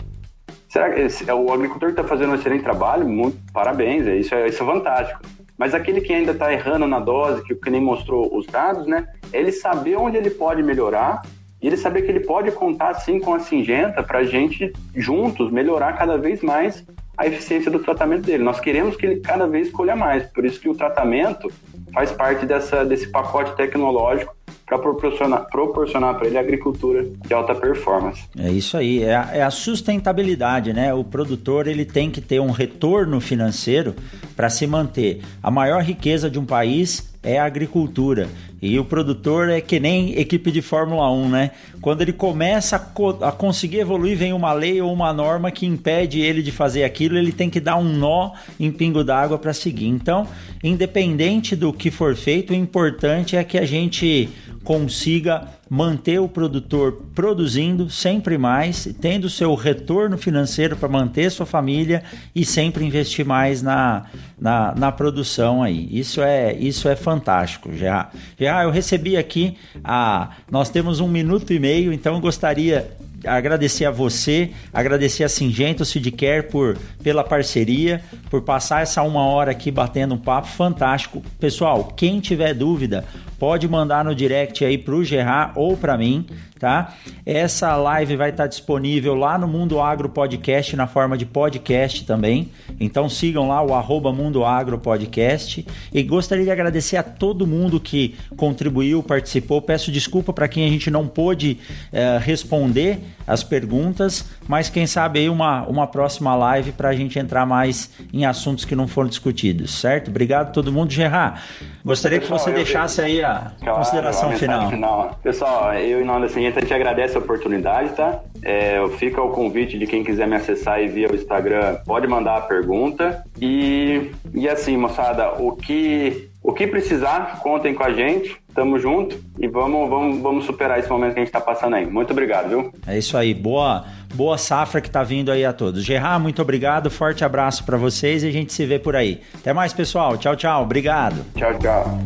será 0.69 0.91
que 0.91 1.01
esse, 1.01 1.31
o 1.31 1.53
agricultor 1.53 1.91
está 1.91 2.03
fazendo 2.03 2.33
um 2.33 2.35
excelente 2.35 2.65
trabalho? 2.65 3.09
Muito 3.09 3.39
parabéns, 3.53 4.07
é, 4.07 4.17
isso, 4.17 4.35
é, 4.35 4.49
isso 4.49 4.63
é 4.63 4.67
fantástico. 4.67 5.21
Mas 5.57 5.75
aquele 5.75 6.01
que 6.01 6.13
ainda 6.13 6.33
está 6.33 6.53
errando 6.53 6.87
na 6.87 6.99
dose, 6.99 7.43
que, 7.45 7.55
que 7.55 7.71
nem 7.71 7.81
mostrou 7.81 8.37
os 8.37 8.47
dados, 8.47 8.87
né? 8.87 9.07
É 9.33 9.39
ele 9.39 9.53
saber 9.53 9.97
onde 9.97 10.17
ele 10.17 10.31
pode 10.31 10.63
melhorar 10.63 11.23
e 11.63 11.67
ele 11.67 11.77
saber 11.77 12.03
que 12.03 12.11
ele 12.11 12.21
pode 12.21 12.51
contar, 12.53 12.95
sim, 12.95 13.19
com 13.19 13.33
a 13.33 13.39
Singenta 13.39 14.03
para 14.03 14.19
a 14.19 14.25
gente, 14.25 14.73
juntos, 14.95 15.51
melhorar 15.51 15.95
cada 15.95 16.19
vez 16.19 16.43
mais 16.43 16.85
a 17.17 17.27
eficiência 17.27 17.71
do 17.71 17.79
tratamento 17.79 18.27
dele. 18.27 18.43
Nós 18.43 18.61
queremos 18.61 18.97
que 18.97 19.07
ele 19.07 19.21
cada 19.21 19.47
vez 19.47 19.71
colha 19.71 19.97
mais, 19.97 20.25
por 20.25 20.45
isso 20.45 20.61
que 20.61 20.69
o 20.69 20.75
tratamento 20.75 21.51
faz 21.93 22.13
parte 22.13 22.45
dessa, 22.45 22.85
desse 22.85 23.09
pacote 23.09 23.57
tecnológico 23.57 24.37
para 24.67 24.79
proporcionar, 24.79 25.47
proporcionar 25.47 26.17
para 26.17 26.27
ele 26.27 26.37
agricultura 26.37 27.05
de 27.05 27.33
alta 27.33 27.55
performance. 27.55 28.25
É 28.37 28.51
isso 28.51 28.77
aí, 28.77 29.03
é 29.03 29.15
a, 29.15 29.31
é 29.33 29.43
a, 29.43 29.51
sustentabilidade, 29.51 30.73
né? 30.73 30.93
O 30.93 31.05
produtor 31.05 31.69
ele 31.69 31.85
tem 31.85 32.11
que 32.11 32.21
ter 32.21 32.41
um 32.41 32.51
retorno 32.51 33.21
financeiro 33.21 33.95
para 34.35 34.51
se 34.51 34.67
manter. 34.67 35.23
A 35.41 35.53
maior 35.53 35.83
riqueza 35.83 36.29
de 36.29 36.39
um 36.39 36.45
país 36.45 37.16
é 37.27 37.39
a 37.39 37.45
agricultura. 37.45 38.29
E 38.63 38.79
o 38.79 38.85
produtor 38.85 39.51
é 39.51 39.61
que 39.61 39.79
nem 39.79 40.19
equipe 40.19 40.51
de 40.51 40.63
Fórmula 40.63 41.11
1, 41.13 41.29
né? 41.29 41.51
Quando 41.81 42.01
ele 42.01 42.13
começa 42.13 42.77
a, 42.77 42.79
co 42.79 43.11
a, 43.23 43.31
conseguir 43.31 43.81
evoluir, 43.81 44.17
vem 44.17 44.33
uma 44.33 44.53
lei 44.53 44.81
ou 44.81 44.91
uma 44.93 45.13
norma 45.13 45.51
que 45.51 45.67
impede 45.67 46.21
ele 46.21 46.43
de 46.43 46.51
fazer 46.51 46.85
aquilo, 46.85 47.19
ele 47.19 47.33
tem 47.33 47.51
que 47.51 47.61
dar 47.61 47.77
um 47.77 47.85
nó 47.85 48.31
em 48.59 48.71
pingo 48.71 49.05
d'água 49.05 49.39
para 49.39 49.53
seguir. 49.53 49.89
Então, 49.89 50.27
independente 50.65 51.55
do 51.55 51.73
que 51.73 51.91
for 51.91 52.17
feito, 52.17 52.53
o 52.53 52.57
importante 52.57 53.37
é 53.37 53.45
que 53.45 53.59
a 53.59 53.67
gente 53.67 54.31
consiga 54.67 55.47
manter 55.71 56.19
o 56.19 56.29
produtor 56.29 57.01
produzindo 57.15 57.89
sempre 57.89 58.37
mais, 58.37 58.89
tendo 59.01 59.31
seu 59.31 59.55
retorno 59.55 60.19
financeiro 60.19 60.77
para 60.77 60.89
manter 60.89 61.31
sua 61.31 61.47
família 61.47 62.03
e 62.35 62.45
sempre 62.45 62.85
investir 62.85 63.25
mais 63.25 63.63
na, 63.63 64.07
na, 64.37 64.75
na, 64.75 64.91
produção 64.91 65.63
aí. 65.63 65.89
Isso 65.93 66.21
é 66.21 66.53
isso 66.53 66.89
é 66.89 66.97
fantástico. 66.97 67.73
Já, 67.77 68.11
já 68.39 68.65
eu 68.65 68.71
recebi 68.73 69.17
aqui 69.17 69.57
a 69.85 70.31
nós 70.51 70.69
temos 70.69 70.99
um 70.99 71.07
minuto 71.09 71.53
e 71.53 71.61
meio, 71.61 71.93
então 71.93 72.21
gostaria 72.21 72.91
agradecer 73.25 73.85
a 73.85 73.91
você, 73.91 74.51
agradecer 74.73 75.25
a 75.25 75.29
Singenta, 75.29 75.85
o 75.85 75.87
Sidcare 75.87 76.43
por 76.45 76.77
pela 77.03 77.23
parceria, 77.25 78.03
por 78.29 78.43
passar 78.43 78.83
essa 78.83 79.03
uma 79.03 79.25
hora 79.27 79.53
aqui 79.53 79.71
batendo 79.71 80.15
um 80.15 80.19
papo 80.19 80.49
fantástico. 80.49 81.23
Pessoal, 81.39 81.85
quem 81.97 82.21
tiver 82.21 82.53
dúvida, 82.53 83.05
pode 83.39 83.69
mandar 83.69 84.05
no 84.05 84.15
direct 84.15 84.65
aí 84.65 84.79
para 84.79 84.95
o 84.95 85.05
Gerard 85.05 85.53
ou 85.57 85.77
para 85.77 85.97
mim, 85.97 86.27
tá? 86.59 86.95
Essa 87.25 87.77
live 87.77 88.17
vai 88.17 88.31
estar 88.31 88.47
disponível 88.47 89.15
lá 89.15 89.37
no 89.39 89.47
Mundo 89.47 89.81
Agro 89.81 90.09
Podcast 90.09 90.75
na 90.77 90.87
forma 90.87 91.17
de 91.17 91.27
podcast 91.27 92.05
também. 92.05 92.51
Então 92.81 93.09
sigam 93.09 93.49
lá 93.49 93.63
o 93.63 93.75
arroba 93.75 94.13
Mundo 94.13 94.45
Agro 94.45 94.79
Podcast. 94.79 95.67
E 95.93 96.03
gostaria 96.03 96.45
de 96.45 96.51
agradecer 96.51 96.97
a 96.97 97.03
todo 97.03 97.47
mundo 97.47 97.79
que 97.79 98.15
contribuiu, 98.37 99.03
participou. 99.03 99.61
Peço 99.61 99.93
desculpa 99.93 100.33
para 100.33 100.49
quem 100.49 100.67
a 100.67 100.71
gente 100.71 100.91
não 100.91 101.07
pôde 101.07 101.59
uh, 101.93 102.19
responder 102.21 103.01
as 103.27 103.43
perguntas, 103.43 104.25
mas 104.47 104.69
quem 104.69 104.87
sabe 104.87 105.19
aí 105.19 105.29
uma, 105.29 105.67
uma 105.67 105.87
próxima 105.87 106.35
live 106.37 106.73
para 106.73 106.91
a 106.91 106.95
gente 106.95 107.19
entrar 107.19 107.45
mais 107.45 107.91
em 108.13 108.25
assuntos 108.25 108.65
que 108.65 108.77
não 108.77 108.87
foram 108.87 109.09
discutidos, 109.09 109.73
certo? 109.73 110.09
Obrigado 110.09 110.49
a 110.49 110.51
todo 110.51 110.73
mundo. 110.73 110.93
Gerard, 110.93 111.41
gostaria 111.87 112.19
Pessoal, 112.19 112.39
que 112.41 112.45
você 112.45 112.53
deixasse 112.53 113.01
aí 113.01 113.23
a 113.23 113.53
claro, 113.61 113.79
consideração 113.79 114.31
a 114.31 114.33
final. 114.33 114.71
final. 114.71 115.21
Pessoal, 115.23 115.73
eu 115.75 116.05
e 116.05 116.25
assim, 116.25 116.45
a 116.45 116.51
gente 116.51 116.75
agradece 116.75 117.17
a 117.17 117.21
oportunidade, 117.21 117.91
tá? 117.91 118.21
É, 118.43 118.77
fica 118.99 119.23
o 119.23 119.31
convite 119.31 119.79
de 119.79 119.87
quem 119.87 120.03
quiser 120.03 120.27
me 120.27 120.35
acessar 120.35 120.83
e 120.83 120.89
via 120.89 121.09
o 121.09 121.15
Instagram, 121.15 121.77
pode 121.87 122.09
mandar 122.09 122.39
a 122.39 122.41
pergunta. 122.41 123.25
E, 123.41 124.11
e 124.35 124.49
assim, 124.49 124.77
moçada, 124.77 125.35
o 125.41 125.53
que, 125.53 126.29
o 126.43 126.53
que 126.53 126.67
precisar, 126.67 127.39
contem 127.41 127.73
com 127.73 127.85
a 127.85 127.93
gente. 127.93 128.37
Tamo 128.57 128.79
junto 128.79 129.23
e 129.39 129.47
vamos, 129.47 129.87
vamos, 129.91 130.23
vamos 130.23 130.47
superar 130.47 130.79
esse 130.79 130.89
momento 130.89 131.13
que 131.13 131.21
a 131.21 131.23
gente 131.23 131.29
está 131.29 131.43
passando 131.43 131.77
aí. 131.77 131.85
Muito 131.85 132.11
obrigado, 132.11 132.49
viu? 132.49 132.73
É 132.87 132.97
isso 132.97 133.15
aí. 133.15 133.35
Boa, 133.35 133.85
boa 134.15 134.39
safra 134.39 134.81
que 134.81 134.91
tá 134.91 135.03
vindo 135.03 135.31
aí 135.31 135.45
a 135.45 135.53
todos. 135.53 135.85
Gerard, 135.85 136.23
muito 136.23 136.41
obrigado. 136.41 136.91
Forte 136.91 137.23
abraço 137.23 137.65
para 137.65 137.77
vocês 137.77 138.25
e 138.25 138.29
a 138.29 138.33
gente 138.33 138.55
se 138.55 138.65
vê 138.65 138.79
por 138.79 138.97
aí. 138.97 139.21
Até 139.35 139.53
mais, 139.53 139.75
pessoal. 139.75 140.17
Tchau, 140.17 140.35
tchau. 140.35 140.63
Obrigado. 140.63 141.23
Tchau, 141.37 141.59
tchau. 141.59 141.99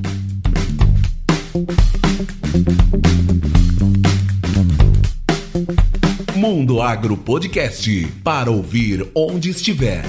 Mundo 6.35 6.83
Agro 6.83 7.17
Podcast 7.17 8.07
para 8.25 8.51
ouvir 8.51 9.09
onde 9.15 9.51
estiver. 9.51 10.03